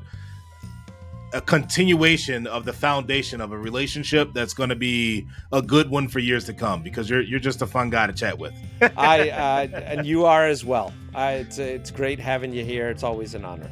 a 1.34 1.42
continuation 1.42 2.48
of 2.48 2.66
the 2.66 2.74
foundation 2.74 3.42
of 3.42 3.52
a 3.52 3.58
relationship 3.58 4.34
that's 4.34 4.54
going 4.54 4.70
to 4.70 4.76
be 4.76 5.28
a 5.52 5.62
good 5.62 5.90
one 5.90 6.08
for 6.08 6.20
years 6.20 6.46
to 6.46 6.54
come 6.54 6.82
because 6.82 7.10
you're 7.10 7.22
you're 7.22 7.40
just 7.40 7.62
a 7.62 7.68
fun 7.68 7.90
guy 7.90 8.08
to 8.08 8.14
chat 8.14 8.38
with. 8.38 8.54
I 8.98 9.30
uh, 9.30 9.68
and 9.80 10.06
you 10.06 10.26
are 10.26 10.48
as 10.48 10.64
well. 10.64 10.94
I, 11.14 11.34
it's 11.34 11.58
it's 11.58 11.92
great 11.92 12.20
having 12.20 12.54
you 12.54 12.64
here. 12.64 12.90
It's 12.90 13.04
always 13.04 13.34
an 13.36 13.44
honor. 13.44 13.72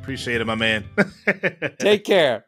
Appreciate 0.00 0.40
it, 0.40 0.46
my 0.46 0.54
man. 0.54 0.84
Take 1.78 2.04
care. 2.04 2.47